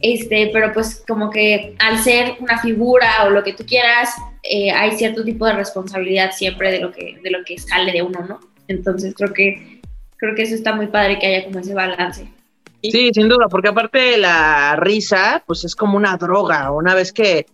este, 0.00 0.50
pero 0.52 0.72
pues 0.72 1.02
como 1.06 1.30
que 1.30 1.74
al 1.78 1.98
ser 1.98 2.36
una 2.40 2.58
figura 2.58 3.24
o 3.24 3.30
lo 3.30 3.42
que 3.42 3.52
tú 3.52 3.64
quieras, 3.66 4.14
eh, 4.42 4.70
hay 4.70 4.92
cierto 4.92 5.24
tipo 5.24 5.46
de 5.46 5.52
responsabilidad 5.54 6.32
siempre 6.32 6.72
de 6.72 6.80
lo 6.80 6.92
que, 6.92 7.18
de 7.22 7.30
lo 7.30 7.44
que 7.44 7.58
sale 7.58 7.92
de 7.92 8.02
uno, 8.02 8.24
¿no? 8.28 8.40
Entonces 8.68 9.14
creo 9.16 9.32
que, 9.32 9.80
creo 10.16 10.34
que 10.34 10.42
eso 10.42 10.54
está 10.54 10.74
muy 10.74 10.86
padre 10.86 11.18
que 11.18 11.26
haya 11.26 11.44
como 11.44 11.58
ese 11.58 11.74
balance. 11.74 12.28
Sí, 12.82 13.10
sin 13.12 13.28
duda, 13.28 13.46
porque 13.50 13.68
aparte 13.68 14.16
la 14.16 14.76
risa, 14.76 15.42
pues 15.46 15.64
es 15.64 15.76
como 15.76 15.98
una 15.98 16.16
droga. 16.16 16.70
Una 16.70 16.94
vez 16.94 17.12
que, 17.12 17.46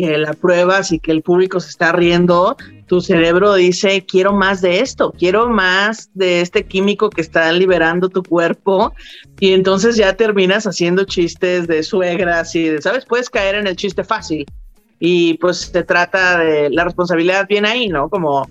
que 0.00 0.18
la 0.18 0.32
pruebas 0.32 0.92
y 0.92 0.98
que 0.98 1.12
el 1.12 1.22
público 1.22 1.60
se 1.60 1.68
está 1.68 1.92
riendo, 1.92 2.56
tu 2.86 3.00
cerebro 3.00 3.54
dice, 3.54 4.04
quiero 4.04 4.32
más 4.32 4.60
de 4.60 4.80
esto, 4.80 5.12
quiero 5.16 5.48
más 5.48 6.10
de 6.14 6.40
este 6.40 6.64
químico 6.64 7.10
que 7.10 7.20
está 7.20 7.52
liberando 7.52 8.08
tu 8.08 8.22
cuerpo. 8.22 8.94
Y 9.38 9.52
entonces 9.52 9.96
ya 9.96 10.16
terminas 10.16 10.66
haciendo 10.66 11.04
chistes 11.04 11.68
de 11.68 11.82
suegras 11.82 12.54
y, 12.54 12.64
de, 12.64 12.82
¿sabes? 12.82 13.04
Puedes 13.04 13.30
caer 13.30 13.54
en 13.56 13.66
el 13.66 13.76
chiste 13.76 14.04
fácil. 14.04 14.46
Y 14.98 15.34
pues 15.34 15.58
se 15.58 15.82
trata 15.82 16.38
de 16.38 16.70
la 16.70 16.84
responsabilidad 16.84 17.46
bien 17.48 17.64
ahí, 17.64 17.88
¿no? 17.88 18.08
Como 18.08 18.48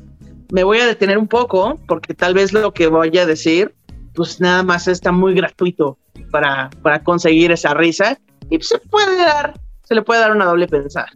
me 0.51 0.63
voy 0.63 0.79
a 0.79 0.88
detener 0.88 1.17
un 1.17 1.27
poco 1.27 1.79
porque 1.88 2.13
tal 2.13 2.33
vez 2.33 2.53
lo 2.53 2.73
que 2.73 2.88
voy 2.88 3.17
a 3.17 3.25
decir, 3.25 3.75
pues 4.15 4.39
nada 4.39 4.63
más 4.63 4.88
está 4.88 5.12
muy 5.12 5.33
gratuito 5.33 5.97
para, 6.31 6.69
para 6.81 7.03
conseguir 7.03 7.51
esa 7.51 7.73
risa 7.73 8.17
y 8.49 8.59
se 8.62 8.79
puede 8.79 9.17
dar, 9.17 9.53
se 9.83 9.95
le 9.95 10.01
puede 10.01 10.21
dar 10.21 10.31
una 10.31 10.45
doble 10.45 10.67
pensada. 10.67 11.09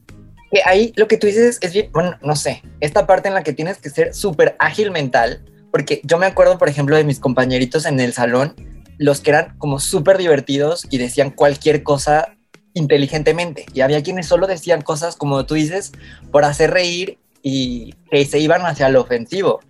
Ahí 0.66 0.94
lo 0.96 1.08
que 1.08 1.18
tú 1.18 1.28
dices 1.28 1.58
es 1.62 1.74
bien, 1.74 1.90
bueno, 1.92 2.18
no 2.22 2.36
sé, 2.36 2.62
esta 2.80 3.08
parte 3.08 3.28
en 3.28 3.34
la 3.34 3.44
que 3.44 3.54
tienes 3.54 3.78
que 3.78 3.90
ser 3.90 4.14
súper 4.14 4.56
ágil 4.60 4.92
mental, 4.92 5.44
porque 5.72 6.02
yo 6.04 6.18
me 6.18 6.26
acuerdo, 6.26 6.58
por 6.58 6.70
ejemplo, 6.70 6.96
de 6.96 7.04
mis 7.04 7.20
compañeritos 7.20 7.86
en 7.86 8.00
el 8.00 8.14
salón, 8.14 8.56
los 8.98 9.22
que 9.22 9.32
eran 9.32 9.58
como 9.58 9.80
súper 9.80 10.18
divertidos 10.18 10.86
y 10.90 10.98
decían 10.98 11.32
cualquier 11.32 11.84
cosa 11.84 12.36
inteligentemente. 12.74 13.66
Y 13.74 13.82
había 13.82 14.04
quienes 14.04 14.28
solo 14.28 14.48
decían 14.48 14.82
cosas, 14.82 15.16
como 15.16 15.46
tú 15.46 15.56
dices, 15.56 15.92
por 16.32 16.46
hacer 16.46 16.72
reír 16.72 17.18
y 17.42 17.96
que 18.10 18.26
se 18.26 18.40
iban 18.40 18.62
hacia 18.66 18.90
lo 18.90 19.02
ofensivo. 19.02 19.62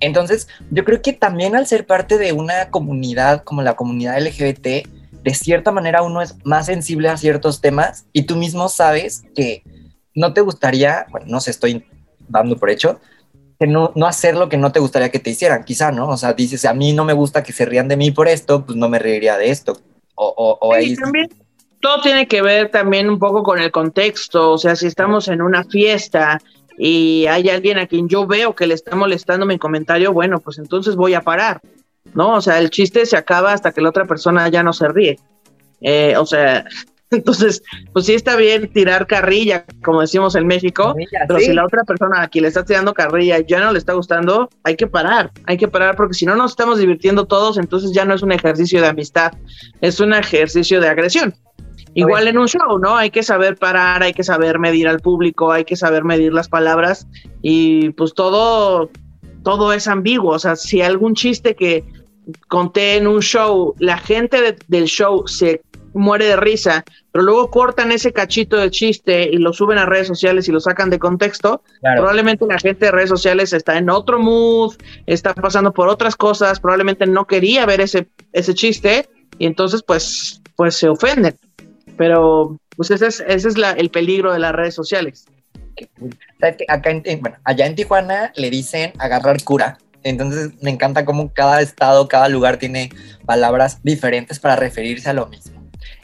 Entonces, 0.00 0.48
yo 0.70 0.84
creo 0.84 1.02
que 1.02 1.12
también 1.12 1.56
al 1.56 1.66
ser 1.66 1.86
parte 1.86 2.18
de 2.18 2.32
una 2.32 2.70
comunidad 2.70 3.42
como 3.42 3.62
la 3.62 3.74
comunidad 3.74 4.20
LGBT, 4.20 4.86
de 5.22 5.34
cierta 5.34 5.72
manera 5.72 6.02
uno 6.02 6.22
es 6.22 6.36
más 6.44 6.66
sensible 6.66 7.08
a 7.08 7.16
ciertos 7.16 7.60
temas 7.60 8.06
y 8.12 8.22
tú 8.22 8.36
mismo 8.36 8.68
sabes 8.68 9.24
que 9.34 9.62
no 10.18 10.32
te 10.32 10.40
gustaría, 10.40 11.06
bueno, 11.10 11.26
no 11.28 11.40
sé, 11.40 11.50
estoy 11.50 11.84
dando 12.28 12.56
por 12.56 12.70
hecho, 12.70 13.00
que 13.58 13.66
no, 13.66 13.92
no 13.94 14.06
hacer 14.06 14.36
lo 14.36 14.48
que 14.48 14.56
no 14.56 14.72
te 14.72 14.80
gustaría 14.80 15.10
que 15.10 15.18
te 15.18 15.30
hicieran, 15.30 15.64
quizá, 15.64 15.90
¿no? 15.90 16.08
O 16.08 16.16
sea, 16.16 16.32
dices, 16.32 16.64
a 16.64 16.74
mí 16.74 16.92
no 16.92 17.04
me 17.04 17.12
gusta 17.12 17.42
que 17.42 17.52
se 17.52 17.64
rían 17.64 17.88
de 17.88 17.96
mí 17.96 18.10
por 18.10 18.28
esto, 18.28 18.64
pues 18.64 18.76
no 18.76 18.88
me 18.88 18.98
reiría 18.98 19.36
de 19.36 19.50
esto. 19.50 19.80
O, 20.14 20.34
o, 20.36 20.68
o 20.68 20.74
sí, 20.80 20.96
también 20.96 21.28
todo 21.80 22.00
tiene 22.00 22.26
que 22.26 22.42
ver 22.42 22.70
también 22.70 23.08
un 23.08 23.18
poco 23.18 23.42
con 23.42 23.60
el 23.60 23.70
contexto, 23.70 24.52
o 24.52 24.58
sea, 24.58 24.74
si 24.74 24.86
estamos 24.86 25.28
en 25.28 25.42
una 25.42 25.64
fiesta 25.64 26.40
y 26.76 27.26
hay 27.26 27.48
alguien 27.48 27.78
a 27.78 27.86
quien 27.86 28.08
yo 28.08 28.26
veo 28.26 28.54
que 28.54 28.66
le 28.66 28.74
está 28.74 28.96
molestando 28.96 29.46
mi 29.46 29.58
comentario, 29.58 30.12
bueno, 30.12 30.40
pues 30.40 30.58
entonces 30.58 30.96
voy 30.96 31.14
a 31.14 31.22
parar, 31.22 31.60
¿no? 32.14 32.34
O 32.34 32.40
sea, 32.40 32.58
el 32.58 32.70
chiste 32.70 33.06
se 33.06 33.16
acaba 33.16 33.52
hasta 33.52 33.72
que 33.72 33.80
la 33.80 33.90
otra 33.90 34.04
persona 34.04 34.48
ya 34.48 34.62
no 34.62 34.72
se 34.72 34.88
ríe. 34.88 35.18
Eh, 35.80 36.16
o 36.16 36.26
sea, 36.26 36.64
Entonces, 37.10 37.62
pues 37.92 38.06
sí 38.06 38.14
está 38.14 38.36
bien 38.36 38.70
tirar 38.72 39.06
carrilla, 39.06 39.64
como 39.82 40.00
decimos 40.02 40.34
en 40.34 40.46
México, 40.46 40.94
pero 41.26 41.40
si 41.40 41.52
la 41.52 41.64
otra 41.64 41.82
persona 41.84 42.22
a 42.22 42.28
quien 42.28 42.42
le 42.42 42.48
está 42.48 42.64
tirando 42.64 42.92
carrilla 42.92 43.40
ya 43.40 43.60
no 43.60 43.72
le 43.72 43.78
está 43.78 43.94
gustando, 43.94 44.48
hay 44.62 44.76
que 44.76 44.86
parar, 44.86 45.30
hay 45.46 45.56
que 45.56 45.68
parar 45.68 45.96
porque 45.96 46.14
si 46.14 46.26
no 46.26 46.36
nos 46.36 46.52
estamos 46.52 46.78
divirtiendo 46.78 47.26
todos, 47.26 47.56
entonces 47.56 47.92
ya 47.92 48.04
no 48.04 48.14
es 48.14 48.22
un 48.22 48.32
ejercicio 48.32 48.82
de 48.82 48.88
amistad, 48.88 49.32
es 49.80 50.00
un 50.00 50.12
ejercicio 50.12 50.80
de 50.80 50.88
agresión. 50.88 51.34
Igual 51.94 52.28
en 52.28 52.38
un 52.38 52.46
show, 52.46 52.78
¿no? 52.78 52.96
Hay 52.96 53.10
que 53.10 53.22
saber 53.22 53.56
parar, 53.56 54.02
hay 54.02 54.12
que 54.12 54.22
saber 54.22 54.58
medir 54.58 54.86
al 54.86 55.00
público, 55.00 55.50
hay 55.50 55.64
que 55.64 55.74
saber 55.74 56.04
medir 56.04 56.32
las 56.32 56.48
palabras 56.48 57.08
y 57.42 57.90
pues 57.90 58.14
todo, 58.14 58.90
todo 59.42 59.72
es 59.72 59.88
ambiguo. 59.88 60.32
O 60.32 60.38
sea, 60.38 60.54
si 60.54 60.80
algún 60.82 61.14
chiste 61.14 61.56
que 61.56 61.84
conté 62.48 62.96
en 62.96 63.06
un 63.06 63.20
show, 63.20 63.74
la 63.78 63.98
gente 63.98 64.56
del 64.68 64.84
show 64.84 65.26
se 65.26 65.62
muere 65.94 66.26
de 66.26 66.36
risa, 66.36 66.84
pero 67.12 67.24
luego 67.24 67.50
cortan 67.50 67.92
ese 67.92 68.12
cachito 68.12 68.56
de 68.56 68.70
chiste 68.70 69.28
y 69.30 69.38
lo 69.38 69.52
suben 69.52 69.78
a 69.78 69.86
redes 69.86 70.06
sociales 70.06 70.48
y 70.48 70.52
lo 70.52 70.60
sacan 70.60 70.90
de 70.90 70.98
contexto, 70.98 71.62
probablemente 71.80 72.46
la 72.46 72.58
gente 72.58 72.86
de 72.86 72.92
redes 72.92 73.08
sociales 73.08 73.52
está 73.52 73.78
en 73.78 73.90
otro 73.90 74.18
mood, 74.18 74.76
está 75.06 75.34
pasando 75.34 75.72
por 75.72 75.88
otras 75.88 76.16
cosas, 76.16 76.60
probablemente 76.60 77.06
no 77.06 77.26
quería 77.26 77.66
ver 77.66 77.80
ese, 77.80 78.08
ese 78.32 78.54
chiste 78.54 79.08
y 79.38 79.46
entonces 79.46 79.82
pues, 79.82 80.42
pues 80.56 80.76
se 80.76 80.88
ofenden. 80.88 81.36
Pero 81.96 82.58
pues 82.76 82.90
ese 82.90 83.08
es, 83.08 83.24
ese 83.26 83.48
es 83.48 83.58
la, 83.58 83.72
el 83.72 83.90
peligro 83.90 84.32
de 84.32 84.38
las 84.38 84.52
redes 84.52 84.74
sociales. 84.74 85.26
Acá 86.68 86.92
bueno, 87.20 87.36
allá 87.44 87.66
en 87.66 87.74
Tijuana 87.74 88.32
le 88.36 88.50
dicen 88.50 88.92
agarrar 88.98 89.42
cura. 89.42 89.78
Entonces 90.04 90.52
me 90.62 90.70
encanta 90.70 91.04
cómo 91.04 91.32
cada 91.32 91.60
estado, 91.60 92.08
cada 92.08 92.28
lugar 92.28 92.56
tiene 92.58 92.90
palabras 93.26 93.80
diferentes 93.82 94.38
para 94.38 94.56
referirse 94.56 95.10
a 95.10 95.12
lo 95.12 95.26
mismo. 95.26 95.57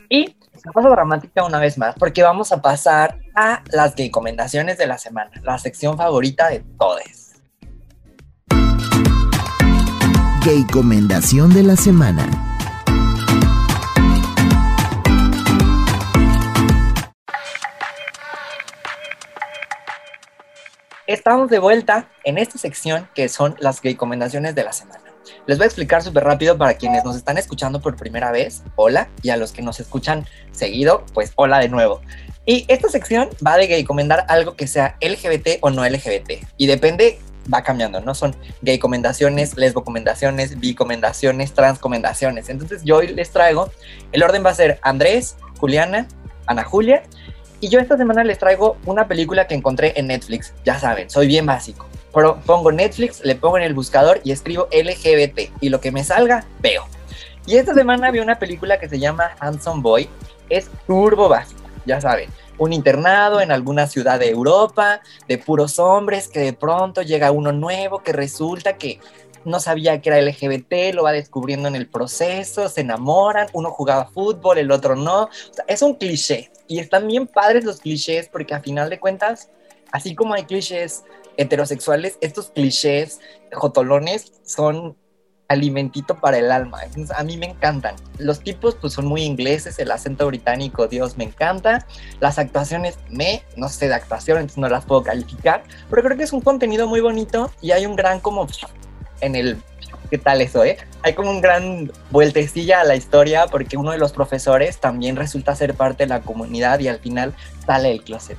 Y 0.09 0.37
paso 0.73 0.91
dramática 0.91 1.45
una 1.45 1.59
vez 1.59 1.77
más, 1.79 1.95
porque 1.99 2.23
vamos 2.23 2.53
a 2.53 2.63
pasar 2.63 3.19
a 3.35 3.63
las 3.71 3.95
recomendaciones 3.97 4.79
de 4.79 4.87
la 4.87 4.99
semana, 4.99 5.31
la 5.43 5.59
sección 5.59 5.97
favorita 5.97 6.49
de 6.49 6.65
todos. 6.79 7.33
Gay 10.45 10.65
Comendación 10.71 11.53
de 11.55 11.63
la 11.63 11.77
semana. 11.77 12.29
Estamos 21.07 21.51
de 21.51 21.59
vuelta 21.59 22.09
en 22.25 22.39
esta 22.39 22.57
sección 22.57 23.09
que 23.15 23.29
son 23.29 23.57
las 23.59 23.83
recomendaciones 23.83 24.55
de 24.55 24.65
la 24.65 24.73
semana. 24.73 25.04
Les 25.47 25.59
voy 25.59 25.65
a 25.65 25.67
explicar 25.67 26.03
súper 26.03 26.25
rápido 26.25 26.57
para 26.57 26.75
quienes 26.75 27.05
nos 27.05 27.17
están 27.17 27.37
escuchando 27.37 27.81
por 27.81 27.97
primera 27.97 28.31
vez, 28.31 28.63
hola, 28.77 29.09
y 29.23 29.29
a 29.29 29.37
los 29.37 29.53
que 29.53 29.61
nos 29.61 29.79
escuchan 29.79 30.27
seguido, 30.53 31.05
pues 31.13 31.33
hola 31.37 31.59
de 31.59 31.69
nuevo. 31.69 32.01
Y 32.47 32.65
esta 32.69 32.89
sección 32.89 33.29
va 33.47 33.59
de 33.59 33.67
recomendar 33.67 34.25
algo 34.29 34.55
que 34.55 34.67
sea 34.67 34.97
LGBT 35.03 35.59
o 35.61 35.69
no 35.69 35.87
LGBT. 35.87 36.47
Y 36.57 36.67
depende, 36.67 37.19
va 37.53 37.63
cambiando, 37.63 38.01
¿no? 38.01 38.15
Son 38.15 38.35
gay 38.63 38.77
recomendaciones, 38.77 39.57
lesbo 39.57 39.81
recomendaciones, 39.81 40.59
bi 40.61 40.71
recomendaciones, 40.71 41.53
trans 41.53 41.77
recomendaciones. 41.77 42.49
Entonces 42.49 42.83
yo 42.83 42.97
hoy 42.97 43.09
les 43.09 43.31
traigo, 43.31 43.71
el 44.13 44.23
orden 44.23 44.45
va 44.45 44.51
a 44.51 44.55
ser 44.55 44.79
Andrés, 44.83 45.37
Juliana, 45.59 46.09
Ana 46.47 46.65
Julia 46.65 47.03
y 47.61 47.69
yo 47.69 47.81
esta 47.81 47.97
semana 47.97 48.25
les 48.25 48.39
traigo 48.39 48.77
una 48.85 49.09
película 49.09 49.47
que 49.47 49.55
encontré 49.55 49.93
en 49.97 50.07
Netflix. 50.07 50.55
Ya 50.65 50.79
saben, 50.79 51.09
soy 51.09 51.27
bien 51.27 51.47
básico. 51.47 51.87
Pero 52.15 52.41
pongo 52.47 52.71
Netflix, 52.71 53.25
le 53.25 53.35
pongo 53.35 53.59
en 53.59 53.65
el 53.65 53.75
buscador 53.75 54.21
y 54.23 54.33
escribo 54.33 54.69
LGBT. 54.71 55.53
Y 55.61 55.69
lo 55.69 55.81
que 55.81 55.91
me 55.91 56.05
salga, 56.05 56.47
veo. 56.61 56.85
Y 57.47 57.57
esta 57.57 57.75
semana 57.75 58.11
vi 58.11 58.21
una 58.21 58.39
película 58.39 58.79
que 58.79 58.89
se 58.89 58.99
llama 58.99 59.33
Handsome 59.39 59.83
Boy. 59.83 60.09
Es 60.49 60.71
turbo 60.87 61.29
básico, 61.29 61.63
ya 61.85 62.01
saben. 62.01 62.31
Un 62.57 62.73
internado 62.73 63.41
en 63.41 63.51
alguna 63.51 63.89
ciudad 63.89 64.21
de 64.21 64.31
Europa, 64.31 65.01
de 65.27 65.39
puros 65.39 65.79
hombres, 65.79 66.29
que 66.29 66.41
de 66.41 66.53
pronto 66.53 67.03
llega 67.03 67.33
uno 67.33 67.53
nuevo, 67.53 68.03
que 68.03 68.13
resulta 68.13 68.77
que 68.77 69.01
no 69.45 69.61
sabía 69.61 70.01
que 70.01 70.09
era 70.09 70.23
LGBT, 70.23 70.95
lo 70.95 71.03
va 71.03 71.13
descubriendo 71.13 71.69
en 71.69 71.77
el 71.77 71.87
proceso, 71.87 72.69
se 72.69 72.81
enamoran, 72.81 73.49
uno 73.53 73.71
jugaba 73.71 74.07
fútbol, 74.07 74.59
el 74.59 74.71
otro 74.71 74.97
no. 74.97 75.29
es 75.67 75.83
un 75.83 75.95
cliché, 75.95 76.51
y 76.67 76.79
están 76.79 77.07
bien 77.07 77.27
padres 77.27 77.65
los 77.65 77.81
clichés 77.81 78.29
porque 78.29 78.55
a 78.55 78.61
final 78.61 78.89
de 78.89 78.99
cuentas, 78.99 79.51
así 79.93 80.15
como 80.15 80.35
hay 80.35 80.45
clichés 80.45 81.05
heterosexuales, 81.37 82.19
estos 82.21 82.51
clichés 82.51 83.21
jotolones 83.53 84.33
son 84.45 84.97
alimentito 85.49 86.21
para 86.21 86.39
el 86.39 86.51
alma. 86.51 86.81
a 87.17 87.25
mí 87.25 87.37
me 87.37 87.47
encantan. 87.47 87.97
Los 88.19 88.41
tipos 88.41 88.75
pues 88.77 88.95
son 88.95 89.07
muy 89.07 89.23
ingleses, 89.23 89.79
el 89.79 89.91
acento 89.91 90.27
británico, 90.27 90.87
Dios, 90.87 91.17
me 91.17 91.25
encanta. 91.25 91.87
Las 92.21 92.39
actuaciones 92.39 92.99
me, 93.11 93.43
no 93.57 93.69
sé 93.69 93.89
de 93.89 93.95
actuación, 93.95 94.49
no 94.57 94.69
las 94.69 94.85
puedo 94.85 95.03
calificar, 95.03 95.63
pero 95.91 96.03
creo 96.03 96.17
que 96.17 96.25
es 96.25 96.33
un 96.33 96.41
contenido 96.41 96.89
muy 96.89 97.01
bonito 97.01 97.51
y 97.61 97.73
hay 97.73 97.87
un 97.87 97.97
gran 97.97 98.21
como 98.21 98.47
en 99.21 99.37
el 99.37 99.59
¿Qué 100.11 100.19
tal 100.19 100.43
eso, 100.43 100.65
eh? 100.65 100.77
Hay 101.03 101.15
como 101.15 101.31
un 101.31 101.41
gran 101.41 101.91
vueltecilla 102.11 102.83
a 102.83 102.85
la 102.85 102.95
historia 102.95 103.47
porque 103.47 103.77
uno 103.77 103.91
de 103.91 103.99
los 103.99 104.13
profesores 104.13 104.79
también 104.79 105.17
resulta 105.17 105.57
ser 105.57 105.75
parte 105.75 106.05
de 106.05 106.09
la 106.09 106.21
comunidad 106.21 106.79
y 106.81 106.89
al 106.89 106.99
final 106.99 107.35
sale 107.67 107.89
del 107.89 108.05
closet. 108.05 108.39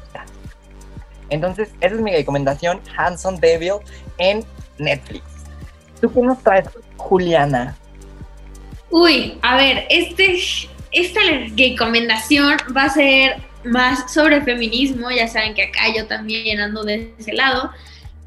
Entonces, 1.29 1.69
esa 1.81 1.95
es 1.95 2.01
mi 2.01 2.11
recomendación, 2.11 2.79
Hanson 2.97 3.39
Devil 3.39 3.73
en 4.17 4.43
Netflix. 4.77 5.23
¿Tú 6.01 6.11
qué 6.11 6.21
nos 6.21 6.41
traes, 6.43 6.67
Juliana? 6.97 7.75
Uy, 8.89 9.37
a 9.41 9.57
ver, 9.57 9.85
este, 9.89 10.37
esta 10.91 11.19
recomendación 11.57 12.57
va 12.75 12.83
a 12.83 12.89
ser 12.89 13.37
más 13.63 14.13
sobre 14.13 14.41
feminismo, 14.41 15.09
ya 15.11 15.27
saben 15.27 15.53
que 15.55 15.63
acá 15.63 15.81
yo 15.95 16.05
también 16.05 16.59
ando 16.59 16.83
de 16.83 17.13
ese 17.17 17.33
lado. 17.33 17.71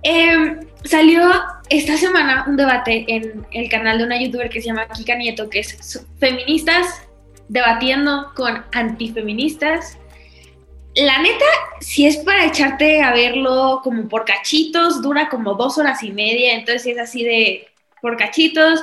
Eh, 0.02 0.60
salió 0.84 1.30
esta 1.70 1.96
semana 1.96 2.44
un 2.46 2.56
debate 2.56 3.04
en 3.08 3.46
el 3.52 3.68
canal 3.68 3.98
de 3.98 4.04
una 4.04 4.20
youtuber 4.20 4.48
que 4.48 4.60
se 4.60 4.68
llama 4.68 4.88
Kika 4.88 5.14
Nieto, 5.16 5.48
que 5.48 5.60
es 5.60 6.06
feministas 6.18 7.02
debatiendo 7.48 8.32
con 8.34 8.64
antifeministas. 8.72 9.98
La 10.98 11.22
neta, 11.22 11.44
si 11.80 12.06
es 12.06 12.16
para 12.16 12.44
echarte 12.46 13.02
a 13.02 13.12
verlo 13.12 13.80
como 13.84 14.08
por 14.08 14.24
cachitos, 14.24 15.00
dura 15.00 15.28
como 15.28 15.54
dos 15.54 15.78
horas 15.78 16.02
y 16.02 16.10
media, 16.10 16.54
entonces 16.54 16.86
es 16.86 16.98
así 16.98 17.22
de 17.22 17.68
por 18.02 18.16
cachitos. 18.16 18.82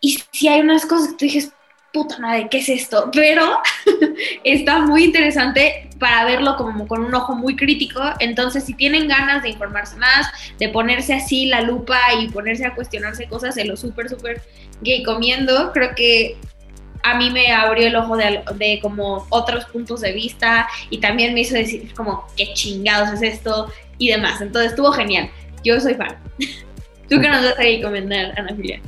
Y 0.00 0.22
si 0.32 0.48
hay 0.48 0.60
unas 0.60 0.84
cosas 0.84 1.08
que 1.08 1.14
tú 1.14 1.24
dices, 1.24 1.52
puta 1.94 2.18
madre, 2.18 2.48
¿qué 2.50 2.58
es 2.58 2.68
esto? 2.68 3.10
Pero 3.14 3.58
está 4.44 4.80
muy 4.80 5.04
interesante 5.04 5.88
para 5.98 6.26
verlo 6.26 6.56
como 6.56 6.86
con 6.86 7.04
un 7.04 7.14
ojo 7.14 7.34
muy 7.34 7.56
crítico. 7.56 8.02
Entonces, 8.18 8.64
si 8.64 8.74
tienen 8.74 9.08
ganas 9.08 9.42
de 9.42 9.48
informarse 9.48 9.96
más, 9.96 10.26
de 10.58 10.68
ponerse 10.68 11.14
así 11.14 11.46
la 11.46 11.62
lupa 11.62 11.98
y 12.20 12.28
ponerse 12.28 12.66
a 12.66 12.74
cuestionarse 12.74 13.28
cosas, 13.28 13.54
se 13.54 13.64
lo 13.64 13.78
súper, 13.78 14.10
súper 14.10 14.42
gay 14.82 15.02
comiendo. 15.02 15.72
Creo 15.72 15.94
que 15.94 16.36
a 17.02 17.16
mí 17.16 17.30
me 17.30 17.52
abrió 17.52 17.86
el 17.86 17.96
ojo 17.96 18.16
de, 18.16 18.42
de, 18.56 18.78
como 18.80 19.26
otros 19.30 19.64
puntos 19.66 20.00
de 20.00 20.12
vista 20.12 20.68
y 20.90 20.98
también 20.98 21.34
me 21.34 21.40
hizo 21.40 21.54
decir 21.54 21.92
como, 21.94 22.26
qué 22.36 22.52
chingados 22.54 23.10
es 23.14 23.22
esto 23.22 23.70
y 23.98 24.08
demás. 24.08 24.40
Entonces, 24.40 24.72
estuvo 24.72 24.92
genial. 24.92 25.30
Yo 25.64 25.80
soy 25.80 25.94
fan. 25.94 26.16
¿Tú 27.08 27.20
qué 27.20 27.28
nos 27.28 27.42
vas 27.42 27.58
a 27.58 27.62
recomendar, 27.62 28.32
Ana 28.38 28.54
Julia? 28.54 28.80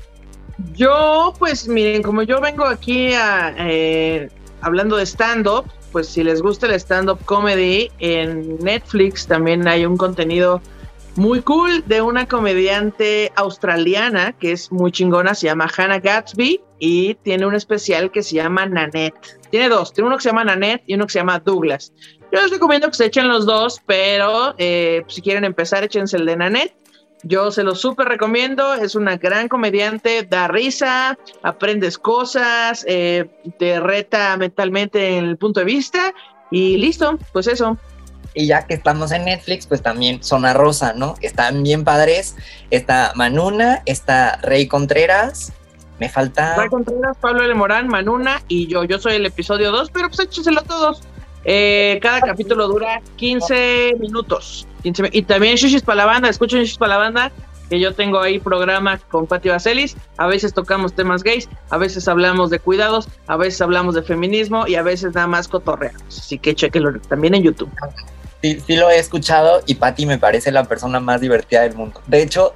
Yo, 0.75 1.35
pues 1.39 1.67
miren, 1.67 2.03
como 2.03 2.23
yo 2.23 2.41
vengo 2.41 2.65
aquí 2.65 3.13
a, 3.15 3.55
eh, 3.59 4.29
hablando 4.61 4.97
de 4.97 5.05
stand-up, 5.07 5.65
pues 5.91 6.09
si 6.09 6.23
les 6.23 6.41
gusta 6.41 6.67
el 6.67 6.75
stand-up 6.75 7.19
comedy, 7.25 7.91
en 7.99 8.59
Netflix 8.59 9.27
también 9.27 9.67
hay 9.67 9.85
un 9.85 9.97
contenido 9.97 10.63
muy 11.17 11.43
cool 11.43 11.85
de 11.87 12.03
una 12.03 12.27
comediante 12.27 13.33
australiana 13.37 14.33
que 14.33 14.53
es 14.53 14.73
muy 14.73 14.93
chingona, 14.93 15.35
se 15.35 15.47
llama 15.47 15.71
Hannah 15.77 15.99
Gatsby 15.99 16.61
y 16.79 17.15
tiene 17.17 17.47
un 17.47 17.55
especial 17.55 18.11
que 18.11 18.23
se 18.23 18.37
llama 18.37 18.67
Nanette. 18.67 19.39
Tiene 19.51 19.69
dos, 19.69 19.93
tiene 19.93 20.09
uno 20.09 20.17
que 20.17 20.23
se 20.23 20.29
llama 20.31 20.45
Nanette 20.45 20.85
y 20.87 20.95
uno 20.95 21.07
que 21.07 21.13
se 21.13 21.19
llama 21.19 21.39
Douglas. 21.39 21.93
Yo 22.33 22.41
les 22.41 22.51
recomiendo 22.51 22.89
que 22.89 22.95
se 22.95 23.07
echen 23.07 23.29
los 23.29 23.45
dos, 23.45 23.83
pero 23.85 24.55
eh, 24.57 25.05
si 25.09 25.21
quieren 25.21 25.45
empezar, 25.45 25.85
échense 25.85 26.17
el 26.17 26.27
de 26.27 26.37
Nanette 26.37 26.75
yo 27.25 27.51
se 27.51 27.63
lo 27.63 27.75
súper 27.75 28.09
recomiendo, 28.09 28.75
es 28.75 28.95
una 28.95 29.17
gran 29.17 29.49
comediante, 29.49 30.27
da 30.29 30.49
risa, 30.49 31.19
aprendes 31.43 31.99
cosas, 31.99 32.85
eh, 32.89 33.31
te 33.59 33.79
reta 33.81 34.37
mentalmente 34.37 35.19
en 35.19 35.27
el 35.27 35.37
punto 35.37 35.61
de 35.61 35.67
vista 35.67 36.13
y 36.51 36.77
listo, 36.79 37.19
pues 37.33 37.47
eso. 37.47 37.79
Y 38.35 38.47
ya 38.47 38.67
que 38.67 38.75
estamos 38.75 39.13
en 39.13 39.25
Netflix, 39.25 39.67
pues 39.67 39.83
también 39.83 40.23
Zona 40.23 40.55
Rosa, 40.55 40.95
¿no? 40.95 41.15
Están 41.21 41.63
bien 41.63 41.85
padres. 41.85 42.37
Está 42.71 43.13
Manuna, 43.15 43.83
está 43.85 44.39
Rey 44.43 44.67
Contreras, 44.67 45.53
me 46.03 46.09
falta... 46.09 46.57
Rey 46.57 46.69
Contreras, 46.69 47.17
Pablo 47.21 47.45
L. 47.45 47.55
Morán, 47.55 47.89
Manuna 47.89 48.43
y 48.49 48.67
yo. 48.67 48.85
Yo 48.85 48.99
soy 48.99 49.15
el 49.15 49.27
episodio 49.27 49.71
2, 49.71 49.91
pero 49.93 50.09
pues 50.09 50.21
échenselo 50.21 50.61
a 50.61 50.65
todos. 50.65 51.03
Eh, 51.45 51.99
cada 52.03 52.21
capítulo 52.21 52.69
dura 52.69 53.01
15 53.17 53.95
minutos. 54.01 54.67
y 54.83 55.23
también 55.23 55.57
Shishis 55.57 55.83
para 55.83 55.97
la 55.97 56.07
banda, 56.07 56.29
escuchen 56.29 56.61
Shishis 56.61 56.79
para 56.79 56.95
la 56.95 56.99
banda. 56.99 57.33
que 57.69 57.81
yo 57.81 57.95
tengo 57.95 58.21
ahí 58.21 58.39
programa 58.39 58.99
con 59.11 59.27
Pati 59.27 59.49
Vaselis. 59.49 59.97
A 60.17 60.27
veces 60.27 60.53
tocamos 60.53 60.93
temas 60.93 61.23
gays, 61.23 61.49
a 61.71 61.79
veces 61.79 62.07
hablamos 62.09 62.51
de 62.51 62.59
cuidados, 62.59 63.09
a 63.29 63.37
veces 63.37 63.61
hablamos 63.61 63.95
de 63.95 64.03
feminismo 64.03 64.67
y 64.67 64.75
a 64.75 64.83
veces 64.83 65.15
nada 65.15 65.27
más 65.27 65.49
cotorreamos. 65.49 66.19
Así 66.19 66.39
que 66.39 66.55
chequenlo 66.55 67.01
también 67.09 67.35
en 67.35 67.45
YouTube. 67.45 67.71
Sí, 68.43 68.61
sí 68.67 68.77
lo 68.77 68.91
he 68.91 68.99
escuchado 68.99 69.63
y 69.67 69.77
Pati 69.77 70.05
me 70.05 70.19
parece 70.19 70.51
la 70.51 70.65
persona 70.65 70.99
más 71.01 71.21
divertida 71.21 71.63
del 71.63 71.75
mundo. 71.75 72.03
De 72.07 72.23
hecho, 72.23 72.55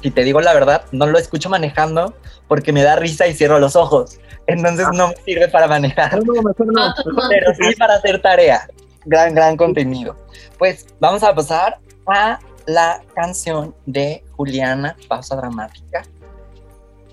si 0.00 0.10
te 0.10 0.22
digo 0.22 0.40
la 0.40 0.54
verdad, 0.54 0.84
no 0.92 1.06
lo 1.06 1.18
escucho 1.18 1.48
manejando 1.48 2.14
porque 2.46 2.72
me 2.72 2.82
da 2.82 2.96
risa 2.96 3.26
y 3.26 3.34
cierro 3.34 3.58
los 3.58 3.76
ojos. 3.76 4.18
Entonces 4.46 4.86
no 4.94 5.08
me 5.08 5.16
sirve 5.16 5.48
para 5.48 5.66
manejar. 5.66 6.24
No, 6.24 6.32
mejor 6.34 6.72
no. 6.72 6.94
pero 7.28 7.54
sí 7.54 7.74
para 7.76 7.96
hacer 7.96 8.22
tarea. 8.22 8.68
Gran, 9.04 9.34
gran 9.34 9.56
contenido. 9.56 10.16
Pues 10.58 10.86
vamos 11.00 11.22
a 11.22 11.34
pasar 11.34 11.78
a 12.06 12.38
la 12.66 13.02
canción 13.14 13.74
de 13.86 14.24
Juliana, 14.36 14.96
Pausa 15.08 15.36
Dramática. 15.36 16.02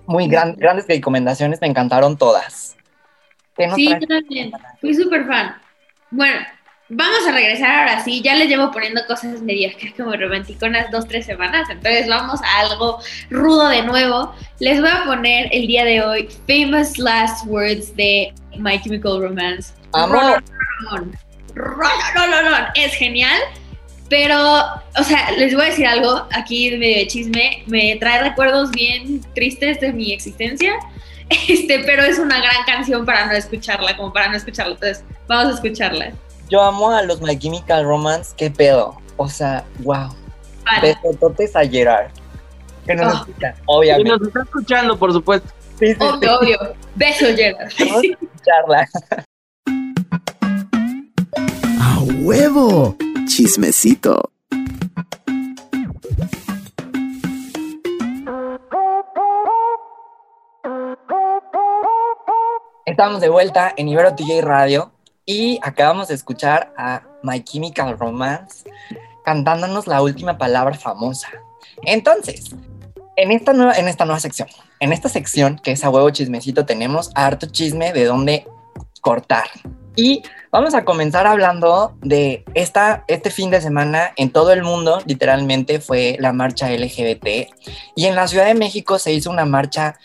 Muy 0.05 0.27
gran, 0.27 0.55
grandes 0.55 0.87
recomendaciones, 0.87 1.59
me 1.59 1.67
encantaron 1.67 2.17
todas. 2.17 2.75
¿Qué 3.57 3.67
nos 3.67 3.75
Sí, 3.75 3.89
yo 3.89 4.07
también. 4.07 4.51
Fui 4.79 4.93
súper 4.93 5.25
fan. 5.25 5.55
Bueno, 6.11 6.45
vamos 6.89 7.27
a 7.27 7.31
regresar 7.31 7.79
ahora 7.79 8.03
sí. 8.03 8.21
Ya 8.21 8.35
les 8.35 8.47
llevo 8.47 8.71
poniendo 8.71 9.05
cosas 9.07 9.41
medias 9.41 9.75
que 9.75 9.87
es 9.87 9.93
como 9.93 10.13
romanticonas 10.13 10.91
dos, 10.91 11.07
tres 11.07 11.25
semanas. 11.25 11.69
Entonces 11.69 12.07
vamos 12.07 12.39
a 12.43 12.59
algo 12.59 12.99
rudo 13.29 13.69
de 13.69 13.83
nuevo. 13.83 14.33
Les 14.59 14.79
voy 14.79 14.89
a 14.89 15.03
poner 15.05 15.49
el 15.51 15.67
día 15.67 15.85
de 15.85 16.01
hoy 16.03 16.29
Famous 16.47 16.97
Last 16.97 17.45
Words 17.47 17.95
de 17.95 18.33
My 18.57 18.81
Chemical 18.81 19.21
Romance. 19.21 19.73
Amor. 19.93 20.43
Rolón, 21.55 21.99
rolón, 22.15 22.45
rolón. 22.45 22.65
Es 22.75 22.93
genial. 22.95 23.39
Pero, 24.07 24.37
o 24.97 25.03
sea, 25.03 25.31
les 25.31 25.55
voy 25.55 25.63
a 25.63 25.69
decir 25.69 25.87
algo 25.87 26.27
aquí 26.31 26.69
de 26.69 26.77
medio 26.77 26.97
de 26.97 27.07
chisme. 27.07 27.63
Me 27.65 27.95
trae 27.95 28.21
recuerdos 28.21 28.69
bien 28.71 29.21
tristes 29.33 29.79
de 29.79 29.93
mi 29.93 30.11
existencia. 30.11 30.75
Este, 31.47 31.79
pero 31.79 32.03
es 32.03 32.19
una 32.19 32.37
gran 32.37 32.63
canción 32.67 33.03
para 33.03 33.25
no 33.25 33.31
escucharla, 33.31 33.97
como 33.97 34.13
para 34.13 34.29
no 34.29 34.37
escucharla. 34.37 34.75
Entonces, 34.75 35.03
vamos 35.27 35.53
a 35.53 35.55
escucharla. 35.55 36.13
Yo 36.49 36.61
amo 36.61 36.91
a 36.91 37.01
los 37.03 37.21
My 37.21 37.37
Chemical 37.37 37.83
Romance, 37.85 38.33
qué 38.37 38.51
pedo. 38.51 38.97
O 39.17 39.27
sea, 39.27 39.65
wow. 39.79 40.09
Besototes 40.81 41.55
a 41.55 41.65
Gerard. 41.67 42.11
Que 42.85 42.95
nos 42.95 43.13
Oh. 43.13 43.17
escuchan, 43.17 43.55
Y 43.55 43.61
obviamente. 43.65 44.09
nos 44.11 44.27
está 44.27 44.41
escuchando, 44.43 44.97
por 44.97 45.11
supuesto. 45.13 45.49
Sí, 45.79 45.87
sí, 45.87 45.93
sí. 45.95 45.97
Obvio, 46.05 46.39
obvio. 46.39 46.57
Beso, 46.95 47.25
Gerard. 47.35 47.69
Vamos 47.79 47.95
a 47.97 48.07
escucharla. 48.23 48.87
¡A 51.81 51.99
huevo! 52.21 52.95
Chismecito. 53.27 54.31
Estamos 62.85 63.19
de 63.21 63.29
vuelta 63.29 63.73
en 63.75 63.87
Ibero 63.89 64.15
TJ 64.15 64.41
Radio 64.41 64.91
y 65.25 65.59
acabamos 65.63 66.07
de 66.07 66.15
escuchar 66.15 66.73
a 66.77 67.03
My 67.23 67.43
Chemical 67.43 67.97
Romance 67.97 68.69
cantándonos 69.23 69.87
la 69.87 70.01
última 70.01 70.37
palabra 70.37 70.77
famosa. 70.77 71.29
Entonces, 71.83 72.55
en 73.15 73.31
esta 73.31 73.53
nueva, 73.53 73.73
en 73.73 73.87
esta 73.87 74.05
nueva 74.05 74.19
sección, 74.19 74.47
en 74.79 74.93
esta 74.93 75.09
sección 75.09 75.57
que 75.57 75.71
es 75.71 75.83
a 75.83 75.89
huevo 75.89 76.09
chismecito, 76.11 76.65
tenemos 76.65 77.09
harto 77.15 77.47
chisme 77.47 77.91
de 77.91 78.05
dónde 78.05 78.47
cortar. 79.01 79.45
Y 79.95 80.23
vamos 80.51 80.73
a 80.73 80.83
comenzar 80.83 81.25
hablando 81.25 81.95
de 82.01 82.43
esta, 82.53 83.05
este 83.07 83.31
fin 83.31 83.49
de 83.49 83.61
semana 83.61 84.11
en 84.17 84.29
todo 84.29 84.51
el 84.51 84.61
mundo, 84.61 85.01
literalmente 85.05 85.79
fue 85.79 86.17
la 86.19 86.33
marcha 86.33 86.69
LGBT. 86.69 87.49
Y 87.95 88.05
en 88.05 88.15
la 88.15 88.27
Ciudad 88.27 88.45
de 88.45 88.55
México 88.55 88.99
se 88.99 89.13
hizo 89.13 89.31
una 89.31 89.45
marcha 89.45 89.97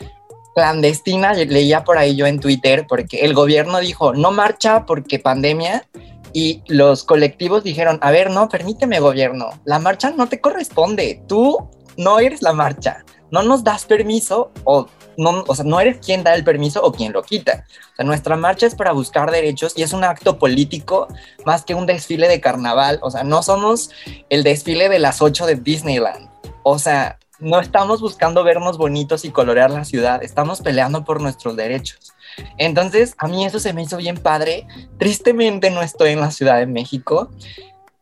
clandestina, 0.55 1.33
leía 1.33 1.83
por 1.83 1.97
ahí 1.97 2.15
yo 2.15 2.25
en 2.25 2.39
Twitter, 2.39 2.85
porque 2.87 3.21
el 3.21 3.33
gobierno 3.33 3.79
dijo, 3.79 4.13
no 4.13 4.31
marcha 4.31 4.85
porque 4.85 5.19
pandemia, 5.19 5.87
y 6.33 6.63
los 6.67 7.03
colectivos 7.03 7.63
dijeron, 7.63 7.99
a 8.01 8.11
ver, 8.11 8.29
no, 8.29 8.49
permíteme 8.49 8.99
gobierno, 8.99 9.49
la 9.65 9.79
marcha 9.79 10.11
no 10.11 10.27
te 10.27 10.39
corresponde, 10.39 11.21
tú 11.27 11.69
no 11.97 12.19
eres 12.19 12.41
la 12.41 12.53
marcha, 12.53 13.03
no 13.31 13.43
nos 13.43 13.63
das 13.63 13.85
permiso 13.85 14.51
o 14.63 14.87
no, 15.17 15.43
o 15.47 15.55
sea, 15.55 15.65
no 15.65 15.79
eres 15.79 15.97
quien 15.97 16.23
da 16.23 16.33
el 16.33 16.43
permiso 16.43 16.81
o 16.81 16.91
quien 16.91 17.11
lo 17.11 17.21
quita. 17.21 17.65
O 17.93 17.95
sea, 17.97 18.05
nuestra 18.05 18.37
marcha 18.37 18.65
es 18.65 18.75
para 18.75 18.91
buscar 18.91 19.29
derechos 19.29 19.73
y 19.75 19.83
es 19.83 19.93
un 19.93 20.03
acto 20.03 20.39
político 20.39 21.07
más 21.45 21.63
que 21.63 21.75
un 21.75 21.85
desfile 21.85 22.27
de 22.27 22.39
carnaval. 22.41 22.99
O 23.01 23.11
sea, 23.11 23.23
no 23.23 23.43
somos 23.43 23.91
el 24.29 24.43
desfile 24.43 24.89
de 24.89 24.99
las 24.99 25.21
8 25.21 25.45
de 25.45 25.55
Disneyland. 25.55 26.29
O 26.63 26.79
sea, 26.79 27.19
no 27.41 27.59
estamos 27.59 28.01
buscando 28.01 28.43
vernos 28.43 28.77
bonitos 28.77 29.25
y 29.25 29.31
colorear 29.31 29.71
la 29.71 29.83
ciudad, 29.83 30.23
estamos 30.23 30.61
peleando 30.61 31.03
por 31.03 31.21
nuestros 31.21 31.55
derechos. 31.55 32.13
Entonces, 32.57 33.15
a 33.17 33.27
mí 33.27 33.45
eso 33.45 33.59
se 33.59 33.73
me 33.73 33.83
hizo 33.83 33.97
bien 33.97 34.17
padre. 34.17 34.67
Tristemente 34.97 35.69
no 35.69 35.81
estoy 35.81 36.11
en 36.11 36.21
la 36.21 36.31
Ciudad 36.31 36.57
de 36.57 36.67
México 36.67 37.29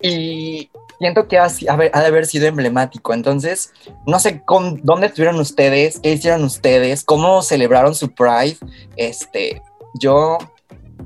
y 0.01 0.69
siento 0.99 1.27
que 1.27 1.37
ha, 1.39 1.45
ha 1.45 1.77
de 2.01 2.07
haber 2.07 2.25
sido 2.25 2.47
emblemático. 2.47 3.13
Entonces, 3.13 3.73
no 4.05 4.19
sé 4.19 4.43
con, 4.43 4.81
dónde 4.83 5.07
estuvieron 5.07 5.39
ustedes, 5.39 5.99
qué 5.99 6.13
hicieron 6.13 6.43
ustedes, 6.43 7.03
cómo 7.03 7.41
celebraron 7.41 7.95
su 7.95 8.11
Pride. 8.13 8.57
Este, 8.97 9.61
yo 9.99 10.37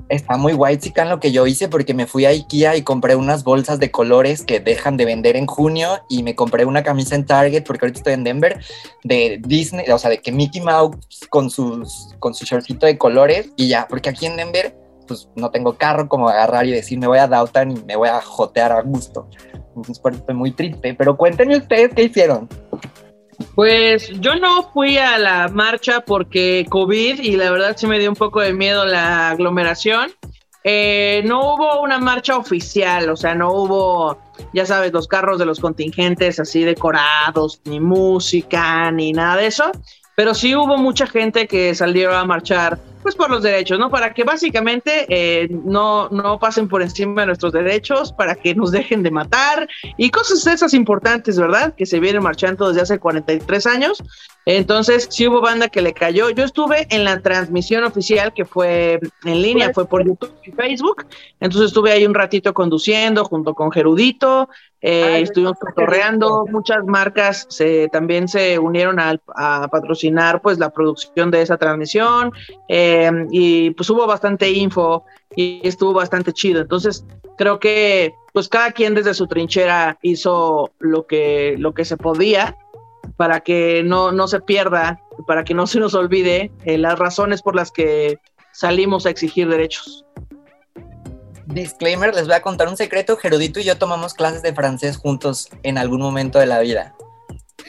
está 0.09 0.37
muy 0.37 0.53
guay 0.53 0.77
chican 0.77 1.09
lo 1.09 1.19
que 1.19 1.31
yo 1.31 1.47
hice 1.47 1.67
porque 1.67 1.93
me 1.93 2.07
fui 2.07 2.25
a 2.25 2.29
Ikea 2.29 2.75
y 2.75 2.83
compré 2.83 3.15
unas 3.15 3.43
bolsas 3.43 3.79
de 3.79 3.91
colores 3.91 4.43
que 4.43 4.59
dejan 4.59 4.97
de 4.97 5.05
vender 5.05 5.35
en 5.35 5.45
junio 5.45 6.03
y 6.09 6.23
me 6.23 6.35
compré 6.35 6.65
una 6.65 6.83
camisa 6.83 7.15
en 7.15 7.25
Target 7.25 7.63
porque 7.63 7.85
ahorita 7.85 7.99
estoy 7.99 8.13
en 8.13 8.23
Denver 8.23 8.59
de 9.03 9.39
Disney, 9.45 9.89
o 9.89 9.97
sea, 9.97 10.09
de 10.09 10.19
que 10.19 10.31
Mickey 10.31 10.61
Mouse 10.61 10.97
con 11.29 11.49
sus 11.49 12.15
con 12.19 12.33
su 12.33 12.45
shortcito 12.45 12.85
de 12.85 12.97
colores 12.97 13.49
y 13.55 13.67
ya, 13.67 13.87
porque 13.87 14.09
aquí 14.09 14.25
en 14.25 14.37
Denver 14.37 14.77
pues 15.07 15.29
no 15.35 15.51
tengo 15.51 15.77
carro 15.77 16.07
como 16.07 16.29
agarrar 16.29 16.65
y 16.65 16.71
decir 16.71 16.97
me 16.99 17.07
voy 17.07 17.17
a 17.17 17.27
Downtown 17.27 17.71
y 17.71 17.83
me 17.83 17.95
voy 17.95 18.09
a 18.09 18.21
jotear 18.21 18.71
a 18.71 18.81
gusto. 18.81 19.27
Entonces 19.75 19.99
estoy 20.13 20.35
muy 20.35 20.51
triste, 20.51 20.93
pero 20.93 21.17
cuéntenme 21.17 21.57
ustedes 21.57 21.91
qué 21.95 22.03
hicieron. 22.03 22.47
Pues 23.55 24.09
yo 24.19 24.35
no 24.35 24.71
fui 24.71 24.97
a 24.97 25.17
la 25.17 25.47
marcha 25.47 26.01
porque 26.01 26.65
COVID 26.69 27.19
y 27.19 27.35
la 27.35 27.51
verdad 27.51 27.75
sí 27.77 27.87
me 27.87 27.99
dio 27.99 28.09
un 28.09 28.15
poco 28.15 28.41
de 28.41 28.53
miedo 28.53 28.85
la 28.85 29.29
aglomeración. 29.31 30.11
Eh, 30.65 31.21
no 31.25 31.53
hubo 31.53 31.81
una 31.81 31.99
marcha 31.99 32.37
oficial, 32.37 33.09
o 33.09 33.17
sea, 33.17 33.35
no 33.35 33.51
hubo, 33.51 34.17
ya 34.53 34.65
sabes, 34.65 34.93
los 34.93 35.09
carros 35.09 35.37
de 35.37 35.45
los 35.45 35.59
contingentes 35.59 36.39
así 36.39 36.63
decorados, 36.63 37.59
ni 37.65 37.81
música, 37.81 38.89
ni 38.91 39.11
nada 39.11 39.35
de 39.35 39.47
eso, 39.47 39.71
pero 40.15 40.33
sí 40.33 40.55
hubo 40.55 40.77
mucha 40.77 41.05
gente 41.05 41.47
que 41.47 41.75
salieron 41.75 42.15
a 42.15 42.23
marchar 42.23 42.79
pues 43.03 43.15
por 43.15 43.29
los 43.29 43.43
derechos, 43.43 43.77
¿no? 43.77 43.91
Para 43.91 44.13
que 44.13 44.23
básicamente 44.23 45.05
eh, 45.09 45.49
no, 45.49 46.09
no 46.09 46.39
pasen 46.39 46.67
por 46.67 46.81
encima 46.81 47.21
de 47.21 47.27
nuestros 47.27 47.53
derechos, 47.53 48.13
para 48.13 48.35
que 48.35 48.55
nos 48.55 48.71
dejen 48.71 49.03
de 49.03 49.11
matar 49.11 49.67
y 49.97 50.09
cosas 50.09 50.47
esas 50.47 50.73
importantes, 50.73 51.37
¿verdad? 51.37 51.75
Que 51.75 51.85
se 51.85 51.99
vienen 51.99 52.23
marchando 52.23 52.69
desde 52.69 52.81
hace 52.81 52.99
43 52.99 53.67
años. 53.67 54.01
Entonces, 54.45 55.07
sí 55.09 55.27
hubo 55.27 55.39
banda 55.41 55.69
que 55.69 55.81
le 55.81 55.93
cayó. 55.93 56.29
Yo 56.29 56.43
estuve 56.43 56.87
en 56.89 57.03
la 57.03 57.21
transmisión 57.21 57.83
oficial 57.83 58.33
que 58.33 58.45
fue 58.45 58.99
en 59.23 59.41
línea, 59.41 59.71
fue 59.73 59.87
por 59.87 60.05
YouTube 60.05 60.33
y 60.43 60.51
Facebook. 60.51 61.05
Entonces 61.39 61.67
estuve 61.67 61.91
ahí 61.91 62.05
un 62.05 62.13
ratito 62.13 62.53
conduciendo 62.53 63.23
junto 63.25 63.53
con 63.53 63.71
Gerudito, 63.71 64.49
eh, 64.85 65.03
Ay, 65.15 65.23
estuvimos 65.23 65.57
cotorreando, 65.57 66.45
muchas 66.51 66.83
marcas 66.83 67.45
se, 67.49 67.87
también 67.87 68.27
se 68.27 68.59
unieron 68.59 68.99
a, 68.99 69.15
a 69.33 69.69
patrocinar 69.69 70.41
pues 70.41 70.59
la 70.59 70.71
producción 70.71 71.31
de 71.31 71.41
esa 71.41 71.55
transmisión. 71.55 72.33
Eh, 72.67 72.92
y 73.31 73.71
pues 73.71 73.89
hubo 73.89 74.05
bastante 74.07 74.49
info 74.51 75.03
y 75.35 75.61
estuvo 75.67 75.93
bastante 75.93 76.33
chido. 76.33 76.61
Entonces, 76.61 77.05
creo 77.37 77.59
que 77.59 78.13
pues 78.33 78.47
cada 78.49 78.71
quien 78.71 78.95
desde 78.95 79.13
su 79.13 79.27
trinchera 79.27 79.97
hizo 80.01 80.71
lo 80.79 81.05
que, 81.05 81.55
lo 81.57 81.73
que 81.73 81.85
se 81.85 81.97
podía 81.97 82.57
para 83.17 83.41
que 83.41 83.83
no, 83.83 84.11
no 84.11 84.27
se 84.27 84.39
pierda, 84.39 84.99
para 85.27 85.43
que 85.43 85.53
no 85.53 85.67
se 85.67 85.79
nos 85.79 85.93
olvide 85.93 86.51
eh, 86.65 86.77
las 86.77 86.97
razones 86.97 87.41
por 87.41 87.55
las 87.55 87.71
que 87.71 88.17
salimos 88.51 89.05
a 89.05 89.09
exigir 89.11 89.47
derechos. 89.49 90.05
Disclaimer, 91.45 92.15
les 92.15 92.25
voy 92.25 92.35
a 92.35 92.41
contar 92.41 92.67
un 92.69 92.77
secreto. 92.77 93.17
Gerudito 93.17 93.59
y 93.59 93.63
yo 93.63 93.77
tomamos 93.77 94.13
clases 94.13 94.41
de 94.41 94.53
francés 94.53 94.97
juntos 94.97 95.49
en 95.63 95.77
algún 95.77 96.01
momento 96.01 96.39
de 96.39 96.45
la 96.47 96.59
vida. 96.59 96.95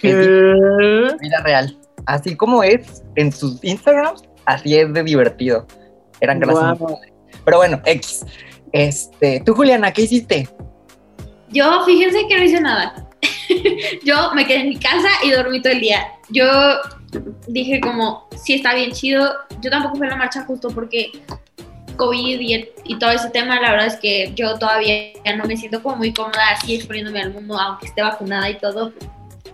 Di- 0.03 0.11
vida 0.13 1.41
real. 1.43 1.79
Así 2.07 2.37
como 2.37 2.63
es 2.63 3.03
en 3.17 3.33
sus 3.33 3.63
Instagrams, 3.65 4.23
así 4.47 4.77
es 4.77 4.93
de 4.93 5.03
divertido. 5.03 5.67
Eran 6.21 6.41
clases. 6.41 6.79
Guau. 6.79 6.99
Pero 7.45 7.57
bueno, 7.59 7.81
X. 7.85 8.25
Este, 8.73 9.43
tú, 9.45 9.55
Juliana, 9.55 9.93
¿qué 9.93 10.03
hiciste? 10.03 10.49
Yo, 11.51 11.85
fíjense 11.85 12.27
que 12.29 12.37
no 12.37 12.45
hice 12.45 12.61
nada. 12.61 13.09
Yo 14.05 14.33
me 14.35 14.47
quedé 14.47 14.61
en 14.61 14.69
mi 14.71 14.79
casa 14.79 15.09
y 15.23 15.31
dormí 15.31 15.63
todo 15.63 15.73
el 15.73 15.81
día. 15.81 16.07
Yo 16.31 16.45
dije 17.47 17.81
como, 17.81 18.29
sí 18.37 18.55
está 18.55 18.75
bien 18.75 18.93
chido. 18.93 19.33
Yo 19.61 19.71
tampoco 19.71 19.97
fui 19.97 20.07
a 20.07 20.11
la 20.11 20.17
marcha 20.17 20.45
justo 20.45 20.69
porque 20.71 21.13
COVID 21.97 22.41
y, 22.41 22.69
y 22.85 22.99
todo 22.99 23.11
ese 23.11 23.31
tema, 23.31 23.61
la 23.61 23.71
verdad 23.71 23.87
es 23.87 23.97
que 23.97 24.33
yo 24.35 24.59
todavía 24.59 25.13
no 25.37 25.45
me 25.45 25.57
siento 25.57 25.83
como 25.83 25.97
muy 25.97 26.13
cómoda 26.13 26.51
así 26.51 26.75
exponiéndome 26.75 27.21
al 27.23 27.33
mundo, 27.33 27.59
aunque 27.59 27.87
esté 27.87 28.03
vacunada 28.03 28.51
y 28.51 28.59
todo. 28.59 28.93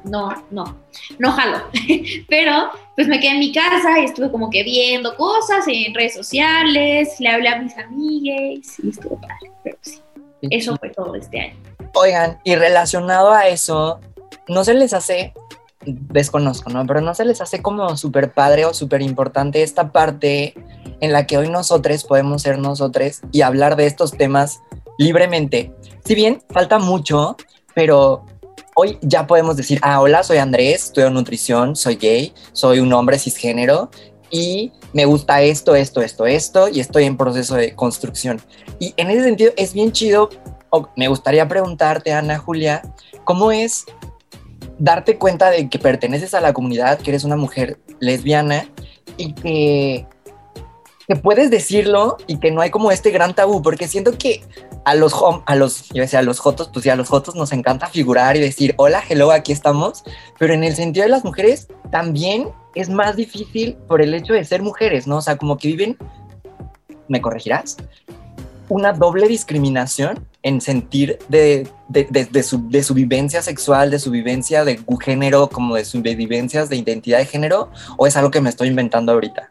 No, 0.05 0.31
no, 0.50 0.76
no 1.18 1.33
jalo. 1.33 1.59
Pero 2.29 2.70
pues 2.94 3.09
me 3.09 3.20
quedé 3.20 3.33
en 3.33 3.38
mi 3.38 3.53
casa 3.53 3.98
y 3.98 4.05
estuve 4.05 4.31
como 4.31 4.50
que 4.50 4.62
viendo 4.62 5.16
cosas 5.16 5.64
en 5.68 5.94
redes 5.94 6.14
sociales, 6.14 7.16
le 7.18 7.29
hablé 7.29 7.48
a 7.48 7.62
mis 7.62 7.76
amigues 7.79 8.79
y 8.83 8.90
estuvo 8.90 9.20
padre, 9.20 9.50
pero 9.62 9.79
sí. 9.81 10.00
Eso 10.42 10.76
fue 10.76 10.90
todo 10.90 11.14
este 11.14 11.40
año. 11.40 11.57
Oigan, 11.94 12.38
y 12.44 12.55
relacionado 12.55 13.33
a 13.33 13.48
eso, 13.48 14.00
¿no 14.48 14.64
se 14.64 14.74
les 14.74 14.92
hace, 14.92 15.35
desconozco, 15.85 16.70
¿no? 16.70 16.87
Pero 16.87 17.00
no 17.00 17.14
se 17.14 17.24
les 17.24 17.40
hace 17.40 17.62
como 17.62 17.96
súper 17.96 18.33
padre 18.33 18.64
o 18.64 18.74
súper 18.74 19.03
importante 19.03 19.62
esta 19.62 19.92
parte 19.92 20.55
en 21.00 21.12
la 21.12 21.26
que 21.26 21.37
hoy 21.38 21.48
nosotros 21.48 22.05
podemos 22.05 22.42
ser 22.42 22.59
nosotros 22.59 23.20
y 23.33 23.42
hablar 23.42 23.76
de 23.76 23.87
estos 23.87 24.12
temas 24.12 24.61
libremente. 24.98 25.72
Si 26.05 26.14
bien 26.14 26.42
falta 26.50 26.79
mucho, 26.79 27.37
pero 27.74 28.24
hoy 28.81 28.99
ya 29.03 29.27
podemos 29.27 29.59
decir, 29.59 29.79
ah, 29.83 30.01
hola, 30.01 30.23
soy 30.23 30.38
Andrés, 30.38 30.85
estudio 30.85 31.11
nutrición, 31.11 31.77
soy 31.77 31.97
gay, 31.97 32.33
soy 32.53 32.81
un 32.81 32.90
hombre 32.95 33.19
cisgénero 33.19 33.90
y 34.31 34.73
me 34.95 35.05
gusta 35.05 35.43
esto, 35.43 35.75
esto, 35.75 36.01
esto, 36.01 36.25
esto 36.25 36.66
y 36.66 36.81
estoy 36.81 37.05
en 37.05 37.19
proceso 37.19 37.57
de 37.57 37.75
construcción. 37.75 38.40
Y 38.79 38.95
en 38.97 39.11
ese 39.11 39.25
sentido 39.25 39.53
es 39.59 39.75
bien 39.75 39.93
chido, 39.93 40.31
me 40.97 41.09
gustaría 41.09 41.47
preguntarte, 41.47 42.14
Ana 42.14 42.38
Julia, 42.38 42.81
¿cómo 43.25 43.53
es 43.53 43.85
darte 44.79 45.19
cuenta 45.19 45.51
de 45.51 45.69
que 45.69 45.79
perteneces 45.79 46.33
a 46.33 46.40
la 46.40 46.55
comunidad, 46.55 47.01
que 47.01 47.11
eres 47.11 47.25
una 47.25 47.37
mujer 47.37 47.79
lesbiana 47.99 48.66
y 49.19 49.35
que, 49.35 50.07
que 51.07 51.16
puedes 51.16 51.51
decirlo 51.51 52.16
y 52.27 52.38
que 52.38 52.51
no 52.51 52.62
hay 52.62 52.71
como 52.71 52.90
este 52.90 53.11
gran 53.11 53.35
tabú? 53.35 53.61
Porque 53.61 53.88
siento 53.88 54.16
que 54.16 54.43
a 54.85 54.95
los, 54.95 55.14
a 55.47 55.57
los, 55.57 55.88
yo 55.90 56.03
decía, 56.03 56.21
a 56.21 56.23
los 56.23 56.38
jotos, 56.38 56.71
pues 56.73 56.85
ya 56.85 56.95
a 56.95 56.97
los 56.97 57.09
jotos 57.09 57.35
nos 57.35 57.53
encanta 57.53 57.87
figurar 57.87 58.37
y 58.37 58.40
decir, 58.40 58.75
hola, 58.77 59.03
hello, 59.09 59.31
aquí 59.31 59.53
estamos, 59.53 60.05
pero 60.38 60.55
en 60.55 60.64
el 60.64 60.75
sentido 60.75 61.05
de 61.05 61.11
las 61.11 61.25
mujeres 61.25 61.69
también 61.90 62.49
es 62.75 62.88
más 62.88 63.16
difícil 63.16 63.77
por 63.88 64.01
el 64.01 64.14
hecho 64.14 64.33
de 64.33 64.45
ser 64.45 64.62
mujeres, 64.62 65.07
¿no? 65.07 65.19
O 65.19 65.23
sea, 65.23 65.37
como 65.37 65.59
que 65.59 65.69
viven, 65.69 65.97
¿me 67.09 67.21
corregirás? 67.21 67.77
Una 68.69 68.93
doble 68.93 69.27
discriminación 69.27 70.27
en 70.43 70.61
sentir 70.61 71.19
de, 71.29 71.69
de, 71.88 72.05
de, 72.05 72.43
su, 72.43 72.69
de 72.71 72.83
su 72.83 72.95
vivencia 72.95 73.43
sexual, 73.43 73.90
de 73.90 73.99
su 73.99 74.11
vivencia 74.11 74.64
de 74.64 74.81
género, 75.01 75.49
como 75.49 75.75
de 75.75 75.85
sus 75.85 76.01
vivencias 76.01 76.69
de 76.69 76.77
identidad 76.77 77.19
de 77.19 77.27
género, 77.27 77.71
o 77.99 78.07
es 78.07 78.16
algo 78.16 78.31
que 78.31 78.40
me 78.40 78.49
estoy 78.49 78.69
inventando 78.69 79.12
ahorita? 79.12 79.51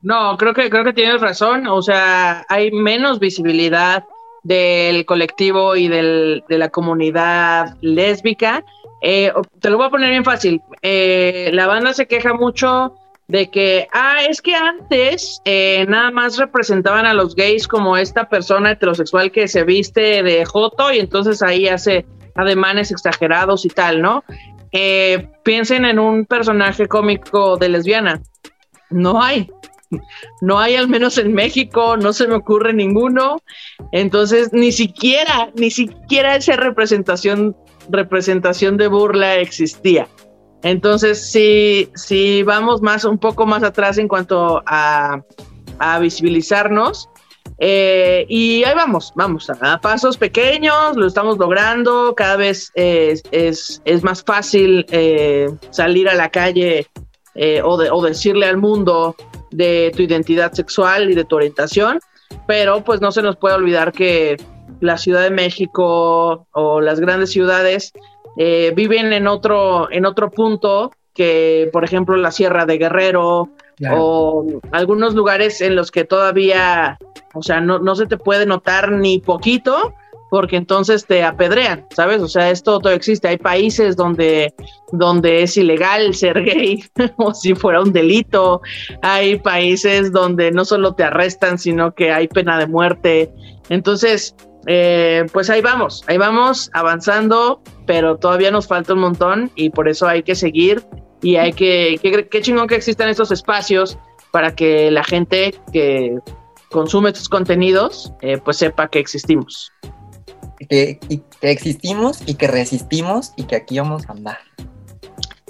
No, 0.00 0.36
creo 0.36 0.54
que, 0.54 0.70
creo 0.70 0.84
que 0.84 0.92
tienes 0.92 1.20
razón. 1.20 1.66
O 1.66 1.82
sea, 1.82 2.44
hay 2.48 2.70
menos 2.70 3.18
visibilidad 3.18 4.04
del 4.44 5.04
colectivo 5.06 5.74
y 5.74 5.88
del, 5.88 6.44
de 6.48 6.58
la 6.58 6.68
comunidad 6.68 7.76
lésbica. 7.80 8.64
Eh, 9.02 9.32
te 9.60 9.70
lo 9.70 9.78
voy 9.78 9.86
a 9.86 9.90
poner 9.90 10.10
bien 10.10 10.24
fácil. 10.24 10.62
Eh, 10.82 11.50
la 11.52 11.66
banda 11.66 11.92
se 11.92 12.06
queja 12.06 12.34
mucho 12.34 12.94
de 13.26 13.50
que, 13.50 13.88
ah, 13.92 14.18
es 14.28 14.42
que 14.42 14.54
antes 14.54 15.40
eh, 15.46 15.86
nada 15.88 16.10
más 16.10 16.38
representaban 16.38 17.06
a 17.06 17.14
los 17.14 17.34
gays 17.34 17.66
como 17.66 17.96
esta 17.96 18.28
persona 18.28 18.72
heterosexual 18.72 19.32
que 19.32 19.48
se 19.48 19.64
viste 19.64 20.22
de 20.22 20.44
joto 20.44 20.92
y 20.92 21.00
entonces 21.00 21.42
ahí 21.42 21.66
hace 21.66 22.06
ademanes 22.34 22.90
exagerados 22.90 23.64
y 23.64 23.68
tal, 23.68 24.00
¿no? 24.00 24.24
piensen 25.44 25.84
en 25.84 26.00
un 26.00 26.26
personaje 26.26 26.88
cómico 26.88 27.56
de 27.56 27.68
lesbiana. 27.68 28.20
No 28.90 29.22
hay. 29.22 29.48
No 30.40 30.58
hay 30.58 30.76
al 30.76 30.88
menos 30.88 31.18
en 31.18 31.32
México, 31.32 31.96
no 31.96 32.12
se 32.12 32.26
me 32.26 32.34
ocurre 32.34 32.72
ninguno. 32.72 33.38
Entonces, 33.92 34.52
ni 34.52 34.72
siquiera, 34.72 35.50
ni 35.54 35.70
siquiera 35.70 36.36
esa 36.36 36.56
representación, 36.56 37.56
representación 37.88 38.76
de 38.76 38.88
burla 38.88 39.36
existía. 39.36 40.08
Entonces, 40.62 41.30
si, 41.30 41.90
si 41.94 42.42
vamos 42.42 42.80
más, 42.80 43.04
un 43.04 43.18
poco 43.18 43.44
más 43.46 43.62
atrás 43.62 43.98
en 43.98 44.08
cuanto 44.08 44.62
a, 44.66 45.22
visibilizarnos, 46.00 47.10
eh, 47.58 48.24
y 48.28 48.64
ahí 48.64 48.74
vamos, 48.74 49.12
vamos, 49.14 49.50
a, 49.50 49.78
pasos 49.80 50.16
pequeños, 50.16 50.96
lo 50.96 51.06
estamos 51.06 51.36
logrando, 51.36 52.14
cada 52.14 52.36
vez 52.36 52.72
es, 52.74 53.80
más 54.02 54.24
fácil 54.24 54.86
eh, 54.90 55.50
salir 55.70 56.08
a 56.08 56.14
la 56.14 56.30
calle 56.30 56.86
eh, 57.34 57.60
o, 57.62 58.02
decirle 58.02 58.46
al 58.46 58.56
mundo 58.56 59.16
de 59.54 59.92
tu 59.96 60.02
identidad 60.02 60.52
sexual 60.52 61.10
y 61.10 61.14
de 61.14 61.24
tu 61.24 61.36
orientación, 61.36 62.00
pero 62.46 62.82
pues 62.82 63.00
no 63.00 63.12
se 63.12 63.22
nos 63.22 63.36
puede 63.36 63.54
olvidar 63.54 63.92
que 63.92 64.36
la 64.80 64.98
Ciudad 64.98 65.22
de 65.22 65.30
México 65.30 66.46
o 66.52 66.80
las 66.80 67.00
grandes 67.00 67.30
ciudades 67.30 67.92
eh, 68.36 68.72
viven 68.74 69.12
en 69.12 69.26
otro, 69.26 69.90
en 69.90 70.04
otro 70.06 70.30
punto 70.30 70.90
que, 71.14 71.70
por 71.72 71.84
ejemplo, 71.84 72.16
la 72.16 72.32
Sierra 72.32 72.66
de 72.66 72.78
Guerrero 72.78 73.50
o 73.90 74.46
algunos 74.72 75.14
lugares 75.14 75.60
en 75.60 75.76
los 75.76 75.90
que 75.90 76.04
todavía, 76.04 76.98
o 77.34 77.42
sea, 77.42 77.60
no, 77.60 77.78
no 77.78 77.94
se 77.94 78.06
te 78.06 78.16
puede 78.16 78.46
notar 78.46 78.90
ni 78.90 79.20
poquito 79.20 79.94
porque 80.34 80.56
entonces 80.56 81.06
te 81.06 81.22
apedrean, 81.22 81.86
¿sabes? 81.94 82.20
O 82.20 82.26
sea, 82.26 82.50
esto 82.50 82.80
todo 82.80 82.92
existe. 82.92 83.28
Hay 83.28 83.36
países 83.36 83.94
donde, 83.94 84.52
donde 84.90 85.44
es 85.44 85.56
ilegal 85.56 86.12
ser 86.12 86.42
gay, 86.42 86.82
o 87.18 87.32
si 87.32 87.54
fuera 87.54 87.80
un 87.80 87.92
delito. 87.92 88.60
Hay 89.02 89.38
países 89.38 90.10
donde 90.10 90.50
no 90.50 90.64
solo 90.64 90.96
te 90.96 91.04
arrestan, 91.04 91.56
sino 91.56 91.94
que 91.94 92.10
hay 92.10 92.26
pena 92.26 92.58
de 92.58 92.66
muerte. 92.66 93.32
Entonces, 93.68 94.34
eh, 94.66 95.24
pues 95.32 95.50
ahí 95.50 95.60
vamos, 95.60 96.02
ahí 96.08 96.18
vamos 96.18 96.68
avanzando, 96.74 97.62
pero 97.86 98.16
todavía 98.16 98.50
nos 98.50 98.66
falta 98.66 98.94
un 98.94 99.02
montón 99.02 99.52
y 99.54 99.70
por 99.70 99.88
eso 99.88 100.08
hay 100.08 100.24
que 100.24 100.34
seguir 100.34 100.82
y 101.22 101.36
hay 101.36 101.52
que, 101.52 102.00
qué 102.28 102.40
chingón 102.42 102.66
que 102.66 102.74
existan 102.74 103.08
estos 103.08 103.30
espacios 103.30 103.98
para 104.32 104.56
que 104.56 104.90
la 104.90 105.04
gente 105.04 105.54
que 105.72 106.18
consume 106.72 107.10
estos 107.10 107.28
contenidos, 107.28 108.12
eh, 108.20 108.38
pues 108.44 108.56
sepa 108.56 108.88
que 108.88 108.98
existimos 108.98 109.70
que, 110.66 110.98
existimos 111.42 112.22
y 112.26 112.34
que 112.34 112.46
resistimos 112.46 113.32
y 113.36 113.44
que 113.44 113.56
aquí 113.56 113.78
vamos 113.78 114.08
a 114.08 114.12
andar. 114.12 114.38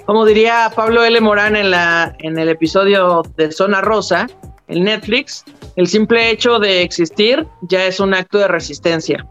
Como 0.06 0.24
diría 0.24 0.70
Pablo 0.74 1.02
L. 1.04 1.20
Morán 1.20 1.56
en, 1.56 1.70
la, 1.70 2.14
en 2.18 2.38
el 2.38 2.48
episodio 2.48 3.22
de 3.36 3.50
Zona 3.52 3.80
Rosa, 3.80 4.26
el 4.68 4.84
Netflix, 4.84 5.44
el 5.76 5.86
simple 5.86 6.30
hecho 6.30 6.58
de 6.58 6.82
existir 6.82 7.46
ya 7.62 7.84
es 7.84 8.00
un 8.00 8.14
acto 8.14 8.38
de 8.38 8.48
resistencia. 8.48 9.26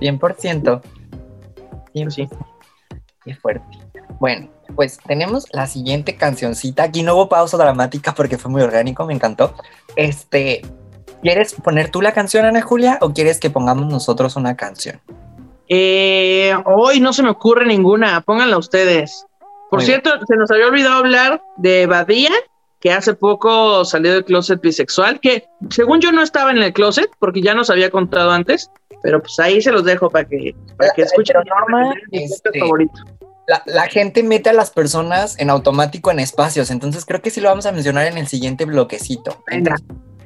100%. 0.00 0.80
100%. 1.94 2.46
Qué 3.24 3.34
fuerte. 3.34 3.78
Bueno, 4.18 4.48
pues 4.74 4.98
tenemos 5.06 5.46
la 5.52 5.66
siguiente 5.66 6.16
cancioncita. 6.16 6.84
Aquí 6.84 7.02
no 7.02 7.14
hubo 7.14 7.28
pausa 7.28 7.56
dramática 7.56 8.14
porque 8.14 8.38
fue 8.38 8.50
muy 8.50 8.62
orgánico, 8.62 9.04
me 9.06 9.14
encantó. 9.14 9.54
Este, 9.96 10.62
¿Quieres 11.22 11.54
poner 11.54 11.90
tú 11.90 12.00
la 12.00 12.12
canción, 12.12 12.46
Ana 12.46 12.62
Julia, 12.62 12.98
o 13.00 13.12
quieres 13.12 13.38
que 13.38 13.50
pongamos 13.50 13.86
nosotros 13.86 14.36
una 14.36 14.56
canción? 14.56 15.00
Eh, 15.68 16.52
hoy 16.64 17.00
no 17.00 17.12
se 17.12 17.22
me 17.22 17.30
ocurre 17.30 17.66
ninguna, 17.66 18.22
pónganla 18.22 18.58
ustedes. 18.58 19.26
Por 19.70 19.82
cierto, 19.82 20.10
se 20.26 20.36
nos 20.36 20.50
había 20.50 20.66
olvidado 20.66 20.96
hablar 20.96 21.42
de 21.56 21.86
Badía, 21.86 22.32
que 22.80 22.90
hace 22.90 23.14
poco 23.14 23.84
salió 23.84 24.12
del 24.12 24.24
closet 24.24 24.60
bisexual, 24.60 25.20
que 25.20 25.46
según 25.68 26.00
yo 26.00 26.10
no 26.10 26.22
estaba 26.22 26.50
en 26.50 26.58
el 26.58 26.72
closet, 26.72 27.08
porque 27.20 27.40
ya 27.40 27.54
nos 27.54 27.70
había 27.70 27.90
contado 27.90 28.32
antes, 28.32 28.70
pero 29.02 29.20
pues 29.20 29.38
ahí 29.38 29.62
se 29.62 29.70
los 29.70 29.84
dejo 29.84 30.10
para 30.10 30.26
que, 30.26 30.56
para 30.76 30.90
que 30.92 31.02
escuchen. 31.02 31.36
Norma, 31.46 31.94
este, 32.10 32.58
favorito. 32.58 33.00
La, 33.46 33.62
la, 33.66 33.86
gente 33.86 34.22
mete 34.22 34.50
a 34.50 34.52
las 34.52 34.70
personas 34.70 35.38
en 35.38 35.50
automático 35.50 36.10
en 36.10 36.18
espacios, 36.18 36.70
entonces 36.70 37.04
creo 37.04 37.20
que 37.20 37.30
sí 37.30 37.40
lo 37.40 37.48
vamos 37.48 37.66
a 37.66 37.72
mencionar 37.72 38.06
en 38.06 38.18
el 38.18 38.26
siguiente 38.26 38.64
bloquecito. 38.64 39.42
Venga. 39.46 39.76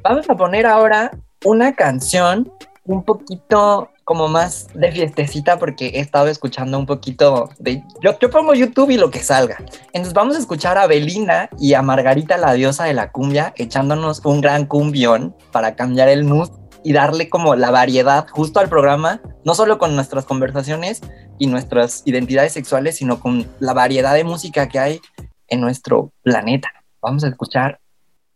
Vamos 0.05 0.29
a 0.29 0.37
poner 0.37 0.67
ahora 0.67 1.12
una 1.47 1.75
canción 1.75 2.53
un 2.85 3.03
poquito 3.05 3.88
como 4.05 4.29
más 4.29 4.69
de 4.75 4.93
fiestecita 4.93 5.59
porque 5.59 5.87
he 5.95 6.01
estado 6.01 6.27
escuchando 6.27 6.79
un 6.79 6.85
poquito 6.85 7.49
de... 7.59 7.83
Yo, 8.03 8.19
yo 8.19 8.29
pongo 8.29 8.53
YouTube 8.53 8.90
y 8.90 8.99
lo 8.99 9.11
que 9.11 9.21
salga. 9.21 9.57
Entonces 9.95 10.12
vamos 10.12 10.37
a 10.37 10.40
escuchar 10.40 10.77
a 10.77 10.87
Belina 10.87 11.49
y 11.59 11.73
a 11.73 11.81
Margarita, 11.81 12.37
la 12.37 12.53
diosa 12.53 12.85
de 12.85 12.93
la 12.93 13.12
cumbia, 13.12 13.55
echándonos 13.57 14.21
un 14.27 14.43
gran 14.43 14.67
cumbión 14.67 15.35
para 15.53 15.75
cambiar 15.75 16.11
el 16.11 16.25
mood 16.25 16.51
y 16.83 16.93
darle 16.93 17.31
como 17.31 17.55
la 17.57 17.71
variedad 17.71 18.27
justo 18.29 18.61
al 18.61 18.69
programa, 18.69 19.23
no 19.46 19.55
solo 19.55 19.79
con 19.79 19.96
nuestras 19.96 20.27
conversaciones 20.27 21.00
y 21.38 21.46
nuestras 21.46 22.02
identidades 22.05 22.52
sexuales, 22.52 22.96
sino 22.96 23.21
con 23.21 23.46
la 23.59 23.73
variedad 23.73 24.13
de 24.13 24.25
música 24.25 24.69
que 24.69 24.79
hay 24.79 25.00
en 25.48 25.63
nuestro 25.63 26.13
planeta. 26.23 26.69
Vamos 27.00 27.25
a 27.25 27.29
escuchar 27.29 27.81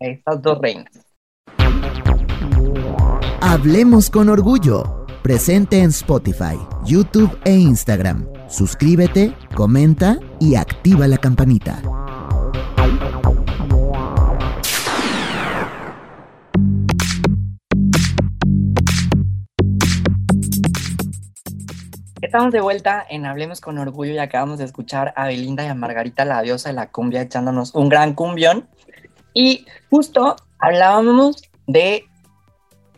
a 0.01 0.07
estas 0.07 0.41
dos 0.41 0.59
reinas. 0.62 1.08
Hablemos 3.51 4.11
con 4.11 4.28
orgullo. 4.28 5.07
Presente 5.22 5.80
en 5.80 5.88
Spotify, 5.88 6.59
YouTube 6.84 7.34
e 7.46 7.53
Instagram. 7.53 8.28
Suscríbete, 8.46 9.34
comenta 9.55 10.18
y 10.38 10.57
activa 10.57 11.09
la 11.09 11.16
campanita. 11.16 11.80
Estamos 22.20 22.53
de 22.53 22.61
vuelta 22.61 23.03
en 23.09 23.24
Hablemos 23.24 23.62
con 23.62 23.78
Orgullo 23.78 24.12
y 24.12 24.18
acabamos 24.18 24.59
de 24.59 24.66
escuchar 24.66 25.14
a 25.16 25.26
Belinda 25.26 25.64
y 25.64 25.68
a 25.68 25.74
Margarita, 25.74 26.26
la 26.26 26.42
diosa 26.42 26.68
de 26.68 26.74
la 26.74 26.90
cumbia, 26.90 27.22
echándonos 27.22 27.74
un 27.74 27.88
gran 27.88 28.12
cumbión. 28.12 28.68
Y 29.32 29.64
justo 29.88 30.36
hablábamos 30.59 31.49
de 31.66 32.08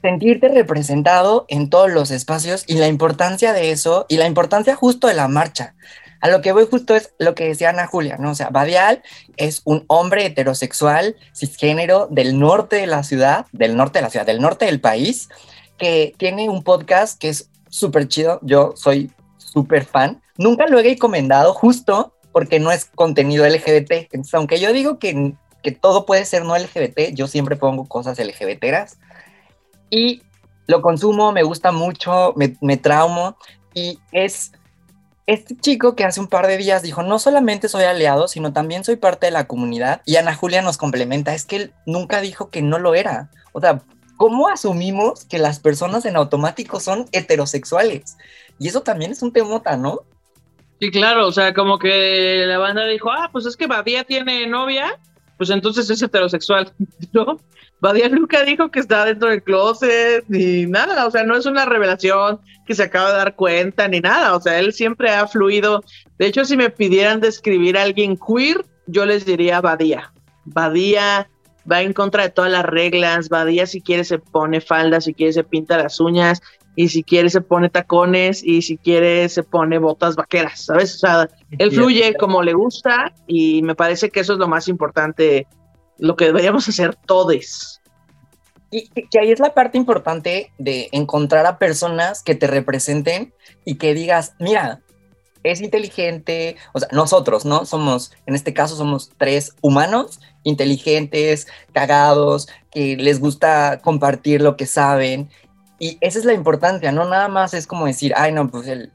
sentirte 0.03 0.49
representado 0.49 1.45
en 1.49 1.71
todos 1.71 1.91
los 1.91 2.11
espacios 2.11 2.65
y 2.67 2.75
la 2.75 2.89
importancia 2.89 3.53
de 3.53 3.71
eso 3.71 4.07
y 4.09 4.17
la 4.17 4.27
importancia 4.27 4.75
justo 4.75 5.07
de 5.07 5.15
la 5.15 5.29
marcha. 5.29 5.75
A 6.21 6.29
lo 6.29 6.43
que 6.43 6.53
voy 6.53 6.67
justo 6.71 6.95
es 6.95 7.15
lo 7.19 7.35
que 7.35 7.47
decía 7.47 7.71
Ana 7.71 7.87
Julia, 7.87 8.17
¿no? 8.19 8.33
O 8.33 8.35
sea, 8.35 8.51
Badial 8.51 9.03
es 9.37 9.63
un 9.65 9.85
hombre 9.87 10.27
heterosexual, 10.27 11.17
cisgénero, 11.35 12.09
del 12.11 12.39
norte 12.39 12.77
de 12.77 12.87
la 12.87 13.03
ciudad, 13.03 13.47
del 13.53 13.77
norte 13.77 13.99
de 13.99 14.03
la 14.03 14.11
ciudad, 14.11 14.27
del 14.27 14.41
norte 14.41 14.67
del 14.67 14.81
país, 14.81 15.31
que 15.79 16.15
tiene 16.19 16.51
un 16.51 16.63
podcast 16.63 17.19
que 17.19 17.31
es 17.31 17.49
súper 17.71 18.07
chido. 18.09 18.39
Yo 18.43 18.75
soy 18.77 19.11
súper 19.39 19.87
fan. 19.87 20.21
Nunca 20.37 20.67
lo 20.67 20.79
he 20.79 20.83
recomendado 20.83 21.55
justo 21.55 22.15
porque 22.33 22.61
no 22.61 22.71
es 22.71 22.85
contenido 22.85 23.49
LGBT. 23.49 24.15
Aunque 24.35 24.61
yo 24.61 24.75
digo 24.75 24.99
que, 24.99 25.33
que 25.63 25.73
todo 25.73 26.05
puede 26.05 26.27
ser 26.27 26.45
no 26.45 26.57
LGBT, 26.57 27.15
yo 27.15 27.29
siempre 27.29 27.57
pongo 27.57 27.87
cosas 27.87 28.19
LGBTeras. 28.19 28.99
Y 29.91 30.23
lo 30.67 30.83
consumo, 30.83 31.33
me 31.33 31.43
gusta 31.43 31.73
mucho, 31.73 32.33
me, 32.37 32.57
me 32.61 32.77
traumo. 32.77 33.37
Y 33.75 33.99
es 34.13 34.53
este 35.27 35.57
chico 35.57 35.95
que 35.95 36.05
hace 36.05 36.19
un 36.19 36.27
par 36.27 36.47
de 36.49 36.57
días 36.57 36.83
dijo, 36.83 37.03
no 37.03 37.19
solamente 37.21 37.69
soy 37.69 37.85
aliado, 37.85 38.27
sino 38.27 38.53
también 38.53 38.83
soy 38.83 38.97
parte 38.97 39.27
de 39.27 39.33
la 39.33 39.47
comunidad. 39.47 40.03
Y 40.05 40.17
Ana 40.17 40.35
Julia 40.35 40.61
nos 40.61 40.77
complementa, 40.77 41.35
es 41.35 41.45
que 41.45 41.57
él 41.57 41.73
nunca 41.87 42.21
dijo 42.21 42.51
que 42.51 42.63
no 42.63 42.79
lo 42.79 42.95
era. 42.95 43.31
O 43.53 43.61
sea, 43.61 43.83
¿cómo 44.17 44.49
asumimos 44.49 45.25
que 45.25 45.39
las 45.39 45.61
personas 45.61 46.05
en 46.05 46.17
automático 46.17 46.81
son 46.81 47.07
heterosexuales? 47.13 48.17
Y 48.59 48.69
eso 48.69 48.83
también 48.83 49.13
es 49.13 49.23
un 49.23 49.33
temota, 49.33 49.77
¿no? 49.77 50.01
Sí, 50.81 50.91
claro, 50.91 51.29
o 51.29 51.33
sea, 51.33 51.55
como 51.55 51.79
que 51.79 52.45
la 52.47 52.59
banda 52.59 52.87
dijo, 52.87 53.11
ah, 53.13 53.29
pues 53.31 53.47
es 53.47 53.57
que 53.57 53.67
Badía 53.67 54.03
tiene 54.03 54.47
novia, 54.47 54.99
pues 55.37 55.51
entonces 55.51 55.89
es 55.91 56.03
heterosexual, 56.03 56.73
¿no? 57.13 57.39
Badía 57.81 58.09
nunca 58.09 58.43
dijo 58.43 58.71
que 58.71 58.81
está 58.81 59.05
dentro 59.05 59.31
del 59.31 59.43
closet, 59.43 60.25
ni 60.29 60.67
nada, 60.67 61.07
o 61.07 61.11
sea, 61.11 61.25
no 61.25 61.37
es 61.37 61.47
una 61.47 61.65
revelación 61.65 62.41
que 62.67 62.75
se 62.75 62.83
acaba 62.83 63.11
de 63.11 63.17
dar 63.17 63.37
cuenta, 63.37 63.89
ni 63.89 64.01
nada, 64.01 64.37
o 64.37 64.41
sea, 64.41 64.59
él 64.59 64.73
siempre 64.73 65.11
ha 65.11 65.27
fluido. 65.27 65.83
De 66.19 66.27
hecho, 66.27 66.45
si 66.45 66.57
me 66.57 66.71
pidieran 66.71 67.21
describir 67.21 67.79
a 67.79 67.83
alguien 67.83 68.19
queer, 68.19 68.65
yo 68.87 69.07
les 69.07 69.25
diría 69.25 69.61
Badía. 69.61 70.13
Badía 70.45 71.31
va 71.71 71.83
en 71.83 71.93
contra 71.93 72.25
de 72.25 72.31
todas 72.31 72.51
las 72.51 72.65
reglas, 72.65 73.29
Badía 73.29 73.67
si 73.67 73.81
quiere 73.81 74.05
se 74.05 74.19
pone 74.19 74.61
falda, 74.61 75.01
si 75.01 75.15
quiere 75.15 75.33
se 75.33 75.45
pinta 75.45 75.79
las 75.79 76.01
uñas, 76.01 76.43
y 76.77 76.89
si 76.89 77.03
quiere 77.03 77.31
se 77.31 77.41
pone 77.41 77.69
tacones, 77.69 78.43
y 78.45 78.63
si 78.63 78.77
quiere 78.77 79.29
se 79.29 79.43
pone 79.43 79.79
botas 79.79 80.17
vaqueras, 80.17 80.67
¿sabes? 80.67 80.95
O 80.97 80.99
sea, 80.99 81.29
él 81.59 81.73
fluye 81.73 82.15
como 82.15 82.43
le 82.43 82.53
gusta 82.53 83.13
y 83.27 83.63
me 83.63 83.75
parece 83.75 84.11
que 84.11 84.21
eso 84.21 84.35
es 84.35 84.39
lo 84.39 84.49
más 84.49 84.69
importante, 84.69 85.47
lo 86.01 86.17
que 86.17 86.27
deberíamos 86.27 86.69
hacer 86.69 86.97
todos. 87.07 87.81
Y 88.73 88.89
que 88.89 89.21
ahí 89.21 89.31
es 89.33 89.41
la 89.41 89.55
parte 89.55 89.79
importante 89.79 90.53
de 90.59 90.89
encontrar 90.93 91.47
a 91.47 91.59
personas 91.59 92.23
que 92.23 92.35
te 92.35 92.47
representen 92.47 93.35
y 93.65 93.77
que 93.77 93.95
digas, 93.95 94.35
mira, 94.39 94.81
es 95.43 95.61
inteligente, 95.61 96.57
o 96.73 96.81
sea, 96.81 96.89
nosotros, 96.93 97.45
¿no? 97.45 97.65
Somos, 97.65 98.13
en 98.27 98.35
este 98.35 98.55
caso 98.55 98.77
somos 98.77 99.11
tres 99.17 99.55
humanos 99.61 100.21
inteligentes, 100.43 101.47
cagados, 101.73 102.49
que 102.71 102.97
les 102.97 103.21
gusta 103.21 103.81
compartir 103.83 104.41
lo 104.41 104.57
que 104.57 104.67
saben. 104.67 105.31
Y 105.79 105.99
esa 106.01 106.19
es 106.19 106.25
la 106.25 106.35
importancia, 106.35 106.93
no 106.93 107.09
nada 107.09 107.29
más 107.29 107.55
es 107.55 107.67
como 107.67 107.87
decir, 107.87 108.13
ay, 108.17 108.33
no, 108.33 108.49
pues 108.51 108.69
el, 108.69 108.93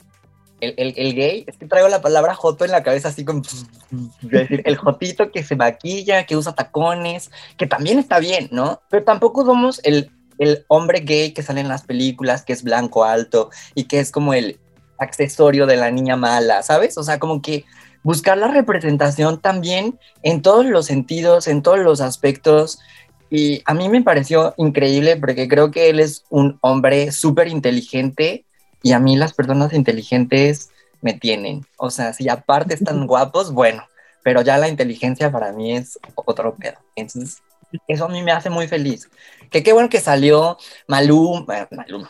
el, 0.61 0.93
el, 0.95 1.15
gay, 1.15 1.43
es 1.47 1.57
que 1.57 1.67
traigo 1.67 1.87
la 1.89 2.01
palabra 2.01 2.33
joto 2.33 2.65
en 2.65 2.71
la 2.71 2.83
cabeza 2.83 3.09
así 3.09 3.25
como, 3.25 3.41
decir, 4.21 4.61
el 4.65 4.77
jotito 4.77 5.31
que 5.31 5.43
se 5.43 5.55
maquilla, 5.55 6.25
que 6.25 6.37
usa 6.37 6.55
tacones, 6.55 7.31
que 7.57 7.67
también 7.67 7.99
está 7.99 8.19
bien, 8.19 8.49
¿no? 8.51 8.81
Pero 8.89 9.03
tampoco 9.03 9.45
somos 9.45 9.81
el, 9.83 10.11
el 10.39 10.65
hombre 10.67 11.01
gay 11.01 11.33
que 11.33 11.43
sale 11.43 11.61
en 11.61 11.67
las 11.67 11.83
películas, 11.83 12.43
que 12.43 12.53
es 12.53 12.63
blanco 12.63 13.03
alto 13.03 13.49
y 13.73 13.85
que 13.85 13.99
es 13.99 14.11
como 14.11 14.33
el 14.33 14.59
accesorio 14.97 15.65
de 15.65 15.75
la 15.75 15.91
niña 15.91 16.15
mala, 16.15 16.63
¿sabes? 16.63 16.97
O 16.97 17.03
sea, 17.03 17.19
como 17.19 17.41
que 17.41 17.65
buscar 18.03 18.37
la 18.37 18.47
representación 18.47 19.41
también 19.41 19.99
en 20.23 20.41
todos 20.41 20.65
los 20.65 20.85
sentidos, 20.85 21.47
en 21.47 21.61
todos 21.61 21.79
los 21.79 22.01
aspectos. 22.01 22.79
Y 23.29 23.61
a 23.65 23.73
mí 23.73 23.89
me 23.89 24.03
pareció 24.03 24.53
increíble 24.57 25.17
porque 25.17 25.47
creo 25.47 25.71
que 25.71 25.89
él 25.89 25.99
es 25.99 26.23
un 26.29 26.57
hombre 26.61 27.11
súper 27.11 27.47
inteligente 27.47 28.44
y 28.86 28.91
a 28.91 28.99
mí 28.99 29.15
las 29.15 29.33
personas 29.33 29.73
inteligentes 29.73 30.69
me 31.01 31.13
tienen. 31.13 31.65
O 31.77 31.89
sea, 31.89 32.13
si 32.13 32.29
aparte 32.29 32.75
están 32.75 33.07
guapos, 33.07 33.51
bueno, 33.51 33.83
pero 34.23 34.43
ya 34.43 34.59
la 34.59 34.69
inteligencia 34.69 35.31
para 35.31 35.51
mí 35.51 35.75
es 35.75 35.97
otro 36.13 36.55
pedo. 36.55 36.77
Entonces, 36.95 37.41
eso 37.88 38.05
a 38.05 38.09
mí 38.09 38.21
me 38.21 38.31
hace 38.31 38.51
muy 38.51 38.67
feliz. 38.67 39.09
Que 39.49 39.63
qué 39.63 39.73
bueno 39.73 39.89
que 39.89 39.99
salió 39.99 40.59
Malú, 40.88 41.47
Malú, 41.71 42.07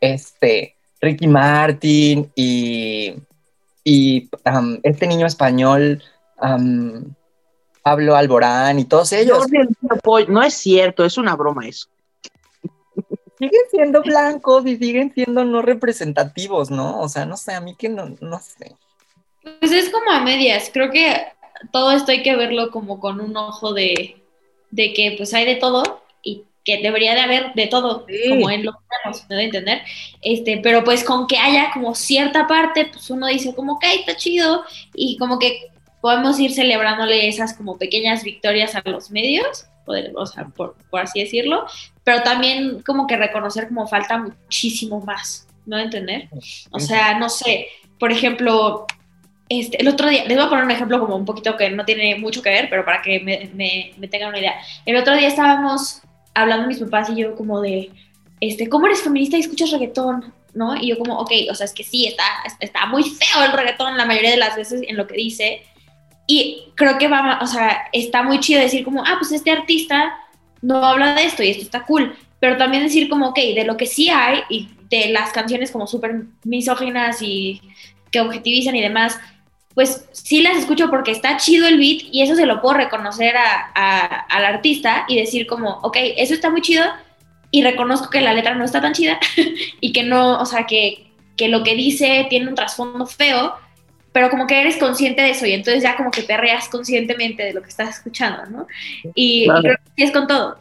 este, 0.00 0.76
Ricky 1.00 1.26
Martin 1.26 2.30
y 2.36 3.16
y 3.82 4.30
este 4.84 5.08
niño 5.08 5.26
español, 5.26 6.04
Pablo 7.82 8.14
Alborán 8.14 8.78
y 8.78 8.84
todos 8.84 9.12
ellos. 9.12 9.44
No, 10.28 10.42
es 10.44 10.54
cierto, 10.54 11.04
es 11.04 11.18
una 11.18 11.34
broma 11.34 11.66
eso. 11.66 11.88
Siguen 13.42 13.62
siendo 13.70 14.02
blancos 14.02 14.66
y 14.66 14.76
siguen 14.76 15.12
siendo 15.12 15.44
no 15.44 15.62
representativos, 15.62 16.70
¿no? 16.70 17.00
O 17.00 17.08
sea, 17.08 17.26
no 17.26 17.36
sé, 17.36 17.52
a 17.54 17.60
mí 17.60 17.74
que 17.76 17.88
no, 17.88 18.14
no 18.20 18.38
sé. 18.38 18.76
Pues 19.58 19.72
es 19.72 19.90
como 19.90 20.10
a 20.10 20.20
medias, 20.20 20.70
creo 20.72 20.90
que 20.90 21.26
todo 21.72 21.90
esto 21.90 22.12
hay 22.12 22.22
que 22.22 22.36
verlo 22.36 22.70
como 22.70 23.00
con 23.00 23.20
un 23.20 23.36
ojo 23.36 23.72
de, 23.72 24.22
de 24.70 24.92
que 24.92 25.14
pues 25.16 25.34
hay 25.34 25.44
de 25.44 25.56
todo 25.56 26.02
que 26.64 26.78
debería 26.78 27.14
de 27.14 27.20
haber 27.20 27.54
de 27.54 27.66
todo, 27.66 28.06
como 28.28 28.50
en 28.50 28.64
lo 28.64 28.72
que 28.72 29.34
¿me 29.34 29.44
entender? 29.44 29.82
Este, 30.20 30.60
pero 30.62 30.84
pues 30.84 31.02
con 31.02 31.26
que 31.26 31.36
haya 31.36 31.70
como 31.72 31.94
cierta 31.94 32.46
parte, 32.46 32.86
pues 32.86 33.10
uno 33.10 33.26
dice 33.26 33.54
como 33.54 33.78
que 33.78 33.92
está 33.94 34.16
chido 34.16 34.64
y 34.94 35.16
como 35.18 35.38
que 35.38 35.70
podemos 36.00 36.38
ir 36.38 36.52
celebrándole 36.52 37.28
esas 37.28 37.54
como 37.54 37.78
pequeñas 37.78 38.22
victorias 38.22 38.74
a 38.74 38.82
los 38.84 39.10
medios, 39.10 39.66
o 39.86 40.26
sea, 40.26 40.46
por, 40.48 40.76
por, 40.90 41.00
así 41.00 41.20
decirlo, 41.20 41.66
pero 42.04 42.22
también 42.22 42.82
como 42.82 43.06
que 43.06 43.16
reconocer 43.16 43.68
como 43.68 43.86
falta 43.86 44.18
muchísimo 44.18 45.00
más, 45.00 45.46
¿no 45.66 45.78
entender? 45.78 46.28
O 46.70 46.80
sea, 46.80 47.18
no 47.18 47.28
sé, 47.28 47.68
por 47.98 48.10
ejemplo, 48.10 48.86
este, 49.48 49.80
el 49.80 49.88
otro 49.88 50.08
día, 50.08 50.24
les 50.24 50.36
voy 50.36 50.46
a 50.46 50.48
poner 50.48 50.64
un 50.64 50.70
ejemplo 50.70 50.98
como 50.98 51.14
un 51.14 51.24
poquito 51.24 51.56
que 51.56 51.70
no 51.70 51.84
tiene 51.84 52.16
mucho 52.18 52.42
que 52.42 52.50
ver, 52.50 52.68
pero 52.70 52.84
para 52.84 53.02
que 53.02 53.20
me, 53.20 53.50
me, 53.54 53.92
me 53.98 54.08
tengan 54.08 54.30
una 54.30 54.38
idea. 54.38 54.54
El 54.86 54.96
otro 54.96 55.16
día 55.16 55.28
estábamos 55.28 56.02
hablando 56.34 56.68
mis 56.68 56.78
papás 56.78 57.10
y 57.10 57.16
yo 57.16 57.36
como 57.36 57.60
de, 57.60 57.90
este, 58.40 58.68
¿cómo 58.68 58.86
eres 58.86 59.02
feminista 59.02 59.36
y 59.36 59.40
escuchas 59.40 59.70
reggaetón? 59.70 60.32
¿No? 60.54 60.76
Y 60.76 60.88
yo 60.88 60.98
como, 60.98 61.18
ok, 61.18 61.30
o 61.50 61.54
sea, 61.54 61.64
es 61.64 61.72
que 61.72 61.84
sí, 61.84 62.06
está, 62.06 62.24
está 62.60 62.86
muy 62.86 63.04
feo 63.04 63.44
el 63.44 63.52
reggaetón 63.52 63.96
la 63.96 64.04
mayoría 64.04 64.32
de 64.32 64.36
las 64.36 64.56
veces 64.56 64.82
en 64.86 64.96
lo 64.96 65.06
que 65.06 65.14
dice. 65.14 65.62
Y 66.26 66.72
creo 66.74 66.98
que 66.98 67.08
va, 67.08 67.38
o 67.40 67.46
sea, 67.46 67.88
está 67.92 68.22
muy 68.22 68.40
chido 68.40 68.60
decir 68.60 68.84
como, 68.84 69.02
ah, 69.04 69.16
pues 69.18 69.32
este 69.32 69.50
artista 69.50 70.14
no 70.62 70.84
habla 70.84 71.14
de 71.14 71.24
esto 71.24 71.42
y 71.42 71.50
esto 71.50 71.62
está 71.62 71.84
cool. 71.84 72.16
Pero 72.40 72.56
también 72.56 72.82
decir 72.82 73.08
como, 73.08 73.28
ok, 73.28 73.38
de 73.54 73.64
lo 73.64 73.76
que 73.76 73.86
sí 73.86 74.08
hay 74.08 74.40
y 74.48 74.70
de 74.88 75.08
las 75.08 75.32
canciones 75.32 75.70
como 75.70 75.86
súper 75.86 76.24
misóginas 76.44 77.20
y 77.20 77.60
que 78.10 78.20
objetivizan 78.20 78.76
y 78.76 78.82
demás, 78.82 79.18
pues 79.74 80.06
sí 80.12 80.42
las 80.42 80.56
escucho 80.56 80.90
porque 80.90 81.12
está 81.12 81.36
chido 81.36 81.66
el 81.66 81.78
beat 81.78 82.02
y 82.12 82.22
eso 82.22 82.34
se 82.34 82.46
lo 82.46 82.60
puedo 82.60 82.74
reconocer 82.74 83.34
a, 83.36 84.20
al 84.28 84.44
artista 84.44 85.04
y 85.08 85.16
decir 85.16 85.46
como, 85.46 85.78
ok, 85.82 85.96
eso 86.16 86.34
está 86.34 86.50
muy 86.50 86.60
chido 86.60 86.84
y 87.50 87.62
reconozco 87.62 88.10
que 88.10 88.20
la 88.20 88.34
letra 88.34 88.54
no 88.54 88.64
está 88.64 88.80
tan 88.80 88.92
chida 88.92 89.18
y 89.80 89.92
que 89.92 90.02
no, 90.02 90.40
o 90.40 90.46
sea, 90.46 90.66
que, 90.66 91.06
que 91.36 91.48
lo 91.48 91.62
que 91.62 91.74
dice 91.74 92.26
tiene 92.28 92.48
un 92.48 92.54
trasfondo 92.54 93.06
feo, 93.06 93.54
pero 94.12 94.30
como 94.30 94.46
que 94.46 94.60
eres 94.60 94.76
consciente 94.76 95.22
de 95.22 95.30
eso 95.30 95.46
y 95.46 95.52
entonces 95.52 95.82
ya 95.82 95.96
como 95.96 96.10
que 96.10 96.22
te 96.22 96.36
reas 96.36 96.68
conscientemente 96.68 97.42
de 97.42 97.54
lo 97.54 97.62
que 97.62 97.68
estás 97.68 97.96
escuchando, 97.96 98.44
¿no? 98.46 98.66
Y, 99.14 99.48
creo 99.48 99.76
que 99.96 100.04
es 100.04 100.12
con 100.12 100.26
todo. 100.26 100.58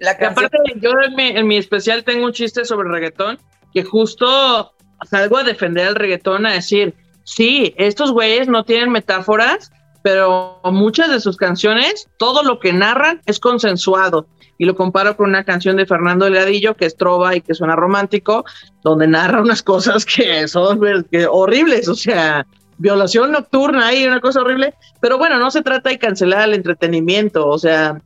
la 0.00 0.12
Aparte, 0.12 0.58
yo 0.76 0.92
en 1.06 1.14
mi, 1.14 1.28
en 1.28 1.46
mi 1.46 1.56
especial 1.56 2.04
tengo 2.04 2.24
un 2.24 2.32
chiste 2.32 2.64
sobre 2.64 2.88
reggaetón 2.88 3.38
que 3.72 3.84
justo 3.84 4.72
salgo 5.08 5.36
a 5.36 5.44
defender 5.44 5.88
el 5.88 5.94
reggaetón 5.94 6.46
a 6.46 6.54
decir, 6.54 6.94
sí, 7.24 7.74
estos 7.76 8.12
güeyes 8.12 8.48
no 8.48 8.64
tienen 8.64 8.90
metáforas, 8.90 9.70
pero 10.02 10.60
muchas 10.64 11.10
de 11.10 11.20
sus 11.20 11.36
canciones, 11.36 12.08
todo 12.16 12.42
lo 12.42 12.58
que 12.60 12.72
narran 12.72 13.20
es 13.26 13.40
consensuado. 13.40 14.26
Y 14.58 14.64
lo 14.64 14.74
comparo 14.74 15.16
con 15.16 15.28
una 15.28 15.44
canción 15.44 15.76
de 15.76 15.84
Fernando 15.84 16.24
Delgadillo 16.24 16.76
que 16.76 16.86
es 16.86 16.96
trova 16.96 17.36
y 17.36 17.42
que 17.42 17.54
suena 17.54 17.76
romántico, 17.76 18.44
donde 18.82 19.06
narra 19.06 19.42
unas 19.42 19.62
cosas 19.62 20.06
que 20.06 20.48
son 20.48 20.80
horribles, 21.28 21.88
o 21.88 21.94
sea, 21.94 22.46
violación 22.78 23.32
nocturna 23.32 23.94
y 23.94 24.06
una 24.06 24.20
cosa 24.20 24.40
horrible. 24.40 24.74
Pero 25.00 25.18
bueno, 25.18 25.38
no 25.38 25.50
se 25.50 25.62
trata 25.62 25.90
de 25.90 25.98
cancelar 25.98 26.48
el 26.48 26.54
entretenimiento, 26.54 27.46
o 27.46 27.58
sea, 27.58 28.00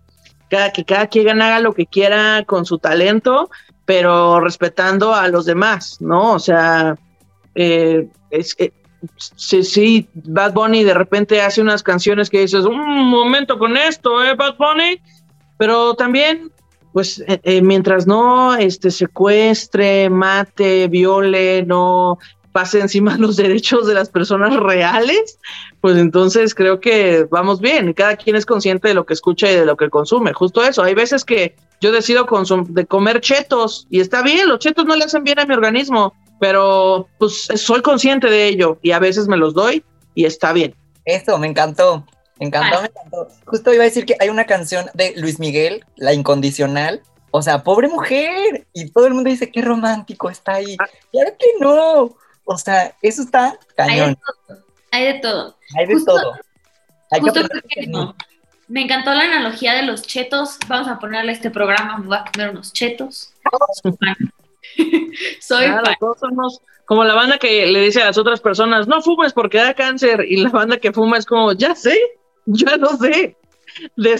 cada, 0.48 0.72
que 0.72 0.84
cada 0.84 1.06
quien 1.06 1.40
haga 1.42 1.60
lo 1.60 1.72
que 1.72 1.86
quiera 1.86 2.44
con 2.46 2.64
su 2.64 2.78
talento, 2.78 3.50
pero 3.84 4.40
respetando 4.40 5.14
a 5.14 5.28
los 5.28 5.46
demás, 5.46 5.98
¿no? 6.00 6.32
O 6.32 6.38
sea, 6.38 6.96
eh, 7.54 8.08
es, 8.30 8.54
eh, 8.58 8.72
sí, 9.16 10.08
Bad 10.14 10.52
Bunny 10.52 10.84
de 10.84 10.94
repente 10.94 11.40
hace 11.40 11.60
unas 11.60 11.82
canciones 11.82 12.28
que 12.30 12.40
dices, 12.40 12.64
un 12.64 13.06
momento 13.08 13.58
con 13.58 13.76
esto, 13.76 14.22
¿eh, 14.22 14.34
Bad 14.34 14.56
Bunny? 14.56 15.00
Pero 15.58 15.94
también, 15.94 16.50
pues, 16.92 17.20
eh, 17.26 17.40
eh, 17.42 17.62
mientras 17.62 18.06
no 18.06 18.54
este, 18.56 18.90
secuestre, 18.90 20.10
mate, 20.10 20.88
viole, 20.88 21.64
no 21.64 22.18
pase 22.52 22.80
encima 22.80 23.16
los 23.18 23.36
derechos 23.36 23.86
de 23.86 23.94
las 23.94 24.08
personas 24.08 24.56
reales, 24.56 25.38
pues 25.80 25.96
entonces 25.96 26.54
creo 26.54 26.80
que 26.80 27.26
vamos 27.30 27.60
bien. 27.60 27.92
Cada 27.92 28.16
quien 28.16 28.36
es 28.36 28.46
consciente 28.46 28.88
de 28.88 28.94
lo 28.94 29.06
que 29.06 29.14
escucha 29.14 29.50
y 29.50 29.56
de 29.56 29.66
lo 29.66 29.76
que 29.76 29.90
consume. 29.90 30.32
Justo 30.32 30.62
eso. 30.62 30.82
Hay 30.82 30.94
veces 30.94 31.24
que 31.24 31.56
yo 31.80 31.92
decido 31.92 32.26
de 32.68 32.86
comer 32.86 33.20
chetos 33.20 33.86
y 33.90 34.00
está 34.00 34.22
bien, 34.22 34.48
los 34.48 34.58
chetos 34.58 34.84
no 34.84 34.96
le 34.96 35.04
hacen 35.04 35.24
bien 35.24 35.38
a 35.38 35.46
mi 35.46 35.54
organismo, 35.54 36.14
pero 36.38 37.08
pues 37.18 37.48
soy 37.54 37.80
consciente 37.82 38.28
de 38.28 38.48
ello 38.48 38.78
y 38.82 38.92
a 38.92 38.98
veces 38.98 39.28
me 39.28 39.36
los 39.36 39.54
doy 39.54 39.82
y 40.14 40.26
está 40.26 40.52
bien. 40.52 40.74
Eso, 41.04 41.38
me 41.38 41.46
encantó. 41.46 42.04
Me 42.38 42.46
encantó, 42.46 42.80
me 42.80 42.88
encantó. 42.88 43.28
Justo 43.46 43.72
iba 43.72 43.82
a 43.82 43.86
decir 43.86 44.06
que 44.06 44.16
hay 44.18 44.28
una 44.28 44.46
canción 44.46 44.86
de 44.94 45.14
Luis 45.16 45.38
Miguel, 45.38 45.84
La 45.96 46.14
Incondicional. 46.14 47.02
O 47.30 47.42
sea, 47.42 47.62
pobre 47.62 47.88
mujer. 47.88 48.66
Y 48.72 48.90
todo 48.90 49.06
el 49.06 49.14
mundo 49.14 49.30
dice, 49.30 49.50
qué 49.50 49.62
romántico 49.62 50.30
está 50.30 50.54
ahí. 50.54 50.76
Ah. 50.80 50.88
Claro 51.12 51.32
que 51.38 51.46
no. 51.60 52.16
O 52.52 52.58
sea, 52.58 52.96
eso 53.00 53.22
está 53.22 53.56
cañón. 53.76 54.18
Hay 54.90 55.04
de 55.04 55.20
todo. 55.20 55.56
Hay 55.78 55.86
de 55.86 56.04
todo. 56.04 56.34
Hay 57.12 57.20
justo 57.20 57.42
que 57.68 57.88
Me 58.66 58.82
encantó 58.82 59.14
la 59.14 59.22
analogía 59.22 59.74
de 59.74 59.84
los 59.84 60.02
chetos. 60.02 60.58
Vamos 60.66 60.88
a 60.88 60.98
ponerle 60.98 61.30
este 61.30 61.50
programa, 61.50 61.98
me 61.98 62.08
voy 62.08 62.16
a 62.16 62.24
comer 62.24 62.50
unos 62.50 62.72
chetos. 62.72 63.32
Soy 65.40 65.66
fan. 65.68 65.84
Todos 66.00 66.18
somos 66.18 66.60
como 66.86 67.04
la 67.04 67.14
banda 67.14 67.38
que 67.38 67.66
le 67.66 67.82
dice 67.82 68.02
a 68.02 68.06
las 68.06 68.18
otras 68.18 68.40
personas, 68.40 68.88
no 68.88 69.00
fumes 69.00 69.32
porque 69.32 69.58
da 69.58 69.72
cáncer. 69.72 70.24
Y 70.28 70.38
la 70.38 70.50
banda 70.50 70.78
que 70.78 70.92
fuma 70.92 71.18
es 71.18 71.26
como, 71.26 71.52
ya 71.52 71.76
sé, 71.76 71.96
ya 72.46 72.76
lo 72.76 72.96
sé. 72.96 73.36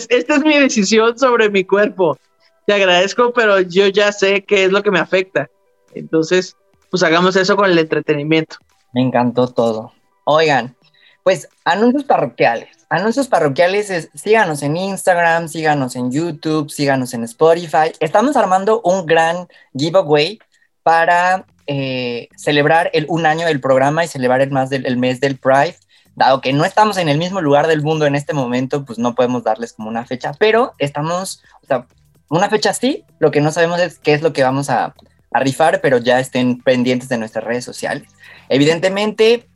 esta 0.09 0.37
es 0.37 0.45
mi 0.45 0.57
decisión 0.57 1.19
sobre 1.19 1.51
mi 1.51 1.65
cuerpo. 1.65 2.17
Te 2.65 2.75
agradezco, 2.75 3.33
pero 3.33 3.61
yo 3.61 3.89
ya 3.89 4.13
sé 4.13 4.45
qué 4.45 4.67
es 4.67 4.71
lo 4.71 4.85
que 4.85 4.93
me 4.93 5.01
afecta. 5.01 5.51
Entonces, 5.95 6.57
pues 6.91 7.03
hagamos 7.03 7.37
eso 7.37 7.57
con 7.57 7.71
el 7.71 7.79
entretenimiento. 7.79 8.57
Me 8.93 9.01
encantó 9.01 9.49
todo. 9.49 9.93
Oigan, 10.25 10.77
pues 11.23 11.49
anuncios 11.65 12.05
parroquiales. 12.05 12.69
Anuncios 12.89 13.29
parroquiales 13.29 13.91
es 13.91 14.11
síganos 14.15 14.63
en 14.63 14.77
Instagram, 14.77 15.49
síganos 15.49 15.95
en 15.95 16.11
YouTube, 16.11 16.71
síganos 16.71 17.15
en 17.15 17.25
Spotify. 17.25 17.93
Estamos 18.01 18.37
armando 18.37 18.81
un 18.83 19.07
gran 19.07 19.47
giveaway 19.77 20.41
para 20.83 21.47
eh, 21.67 22.29
celebrar 22.37 22.91
el 22.93 23.07
un 23.09 23.27
año 23.27 23.47
del 23.47 23.61
programa 23.61 24.05
y 24.05 24.09
celebrar 24.09 24.41
el, 24.41 24.51
más 24.51 24.71
del, 24.71 24.87
el 24.87 24.97
mes 24.97 25.21
del 25.21 25.39
Pride. 25.39 25.77
Dado 26.17 26.41
que 26.41 26.53
no 26.53 26.65
estamos 26.65 26.97
en 26.97 27.09
el 27.09 27.19
mismo 27.19 27.41
lugar 27.41 27.69
del 27.69 27.83
mundo 27.83 28.07
en 28.07 28.17
este 28.17 28.35
momento, 28.35 28.85
pues 28.85 28.99
no 28.99 29.15
podemos 29.15 29.45
darles 29.45 29.73
como 29.73 29.89
una 29.89 30.05
fecha, 30.05 30.33
pero 30.39 30.73
estamos, 30.79 31.43
o 31.63 31.67
sea, 31.67 31.87
una 32.29 32.51
fecha 32.51 32.75
sí, 32.75 33.05
lo 33.21 33.31
que 33.31 33.41
no 33.41 33.53
sabemos 33.53 33.79
es 33.81 34.01
qué 34.01 34.15
es 34.15 34.23
lo 34.23 34.33
que 34.33 34.43
vamos 34.43 34.69
a, 34.69 34.95
a 35.33 35.41
rifar, 35.41 35.81
pero 35.81 35.99
ya 35.99 36.21
estén 36.21 36.61
pendientes 36.61 37.09
de 37.09 37.19
nuestras 37.19 37.45
redes 37.45 37.65
sociales. 37.65 38.09
Evidentemente, 38.49 39.49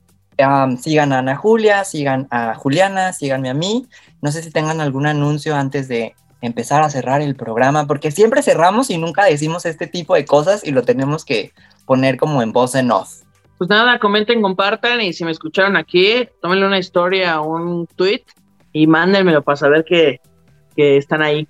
sigan 0.81 1.13
a 1.13 1.19
Ana 1.19 1.37
Julia, 1.37 1.85
sigan 1.85 2.29
a 2.31 2.55
Juliana, 2.55 3.13
síganme 3.13 3.51
a 3.51 3.55
mí. 3.55 3.87
No 4.21 4.31
sé 4.31 4.43
si 4.43 4.51
tengan 4.51 4.81
algún 4.81 5.07
anuncio 5.07 5.55
antes 5.55 5.89
de 5.89 6.15
empezar 6.41 6.83
a 6.83 6.91
cerrar 6.91 7.23
el 7.23 7.37
programa, 7.37 7.87
porque 7.87 8.11
siempre 8.11 8.43
cerramos 8.43 8.91
y 8.91 8.99
nunca 8.99 9.25
decimos 9.25 9.65
este 9.65 9.87
tipo 9.87 10.15
de 10.15 10.27
cosas 10.27 10.63
y 10.65 10.73
lo 10.73 10.83
tenemos 10.83 11.25
que 11.25 11.53
poner 11.87 12.17
como 12.19 12.43
en 12.43 12.53
voz 12.53 12.75
en 12.75 12.91
off. 12.91 13.23
Pues 13.57 13.71
nada, 13.71 13.99
comenten, 13.99 14.43
compartan 14.43 15.01
y 15.01 15.13
si 15.13 15.25
me 15.25 15.31
escucharon 15.31 15.77
aquí, 15.77 16.29
tómenle 16.43 16.67
una 16.67 16.79
historia 16.79 17.41
o 17.41 17.57
un 17.57 17.87
tweet 17.87 18.25
y 18.73 18.87
mándenmelo 18.87 19.43
para 19.43 19.57
saber 19.57 19.85
que, 19.85 20.21
que 20.77 20.99
están 20.99 21.23
ahí. 21.23 21.49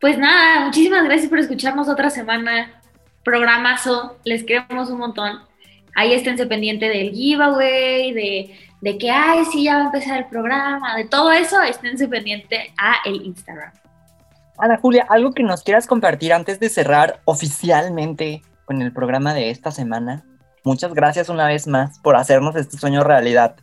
Pues 0.00 0.18
nada, 0.18 0.64
muchísimas 0.64 1.04
gracias 1.04 1.28
por 1.28 1.38
escucharnos 1.38 1.88
otra 1.88 2.10
semana 2.10 2.80
programazo, 3.24 4.16
les 4.24 4.44
queremos 4.44 4.90
un 4.90 4.98
montón. 4.98 5.40
Ahí 5.96 6.12
esténse 6.12 6.46
pendiente 6.46 6.88
del 6.88 7.10
giveaway, 7.10 8.12
de, 8.12 8.58
de 8.80 8.98
que, 8.98 9.10
ay, 9.10 9.44
sí, 9.50 9.64
ya 9.64 9.76
va 9.76 9.82
a 9.82 9.86
empezar 9.86 10.18
el 10.18 10.26
programa, 10.26 10.96
de 10.96 11.04
todo 11.04 11.32
eso, 11.32 11.62
esténse 11.62 12.08
pendiente 12.08 12.72
a 12.76 12.96
el 13.04 13.22
Instagram. 13.22 13.72
Ana 14.58 14.78
Julia, 14.78 15.06
algo 15.08 15.32
que 15.32 15.42
nos 15.42 15.62
quieras 15.62 15.86
compartir 15.86 16.32
antes 16.32 16.60
de 16.60 16.68
cerrar 16.68 17.20
oficialmente 17.24 18.42
con 18.64 18.82
el 18.82 18.92
programa 18.92 19.34
de 19.34 19.50
esta 19.50 19.70
semana. 19.70 20.24
Muchas 20.64 20.94
gracias 20.94 21.28
una 21.28 21.46
vez 21.46 21.66
más 21.66 21.98
por 22.00 22.16
hacernos 22.16 22.56
este 22.56 22.78
sueño 22.78 23.02
realidad. 23.02 23.56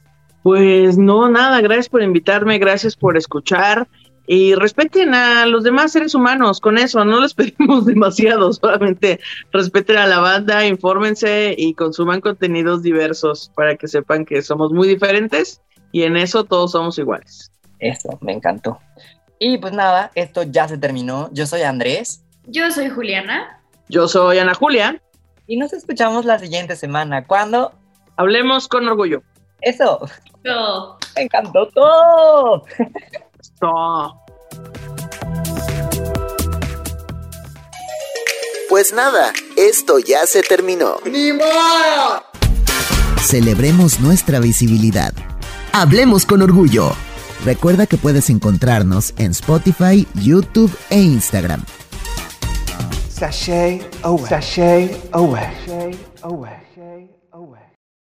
Pues 0.44 0.98
no, 0.98 1.30
nada, 1.30 1.62
gracias 1.62 1.90
por 1.90 2.02
invitarme, 2.02 2.58
gracias 2.58 2.96
por 2.96 3.18
escuchar 3.18 3.88
y 4.34 4.56
respeten 4.56 5.14
a 5.14 5.46
los 5.46 5.66
demás 5.66 5.92
seres 5.92 6.16
humanos 6.16 6.62
con 6.62 6.78
eso, 6.78 7.04
no 7.04 7.20
les 7.20 7.34
pedimos 7.36 7.86
demasiado, 7.86 8.54
solamente 8.54 9.20
respeten 9.52 9.98
a 9.98 10.08
la 10.08 10.20
banda, 10.20 10.66
infórmense 10.66 11.54
y 11.58 11.74
consuman 11.74 12.22
contenidos 12.22 12.82
diversos 12.82 13.52
para 13.56 13.76
que 13.76 13.90
sepan 13.90 14.24
que 14.24 14.42
somos 14.42 14.72
muy 14.72 14.88
diferentes 14.88 15.62
y 15.92 16.04
en 16.04 16.16
eso 16.16 16.46
todos 16.46 16.72
somos 16.72 16.98
iguales. 16.98 17.52
Eso, 17.80 18.18
me 18.22 18.32
encantó. 18.32 18.80
Y 19.38 19.58
pues 19.58 19.74
nada, 19.74 20.12
esto 20.16 20.44
ya 20.44 20.66
se 20.66 20.78
terminó. 20.78 21.30
Yo 21.34 21.46
soy 21.46 21.64
Andrés. 21.64 22.24
Yo 22.46 22.72
soy 22.72 22.88
Juliana. 22.88 23.60
Yo 23.90 24.08
soy 24.08 24.38
Ana 24.38 24.54
Julia. 24.54 25.02
Y 25.46 25.58
nos 25.58 25.74
escuchamos 25.74 26.24
la 26.24 26.40
siguiente 26.40 26.78
semana 26.78 27.26
cuando 27.28 27.74
hablemos 28.16 28.70
con 28.70 28.88
orgullo. 28.88 29.24
Eso. 29.60 30.08
Yo. 30.46 30.98
Me 31.18 31.24
encantó 31.24 31.68
todo. 31.68 32.64
Pues 38.72 38.94
nada, 38.94 39.34
esto 39.58 40.00
ya 40.00 40.26
se 40.26 40.44
terminó. 40.44 40.96
¡Ni 41.06 41.34
modo! 41.34 42.24
Celebremos 43.22 44.00
nuestra 44.00 44.40
visibilidad. 44.40 45.14
Hablemos 45.74 46.26
con 46.26 46.42
orgullo. 46.42 46.94
Recuerda 47.44 47.86
que 47.86 47.98
puedes 47.98 48.30
encontrarnos 48.30 49.14
en 49.18 49.32
Spotify, 49.32 50.08
YouTube 50.24 50.74
e 50.90 51.02
Instagram. 51.02 51.66
Sashay 53.10 53.86
away. 54.04 54.30
Sashay 54.30 54.98
away. 55.12 56.61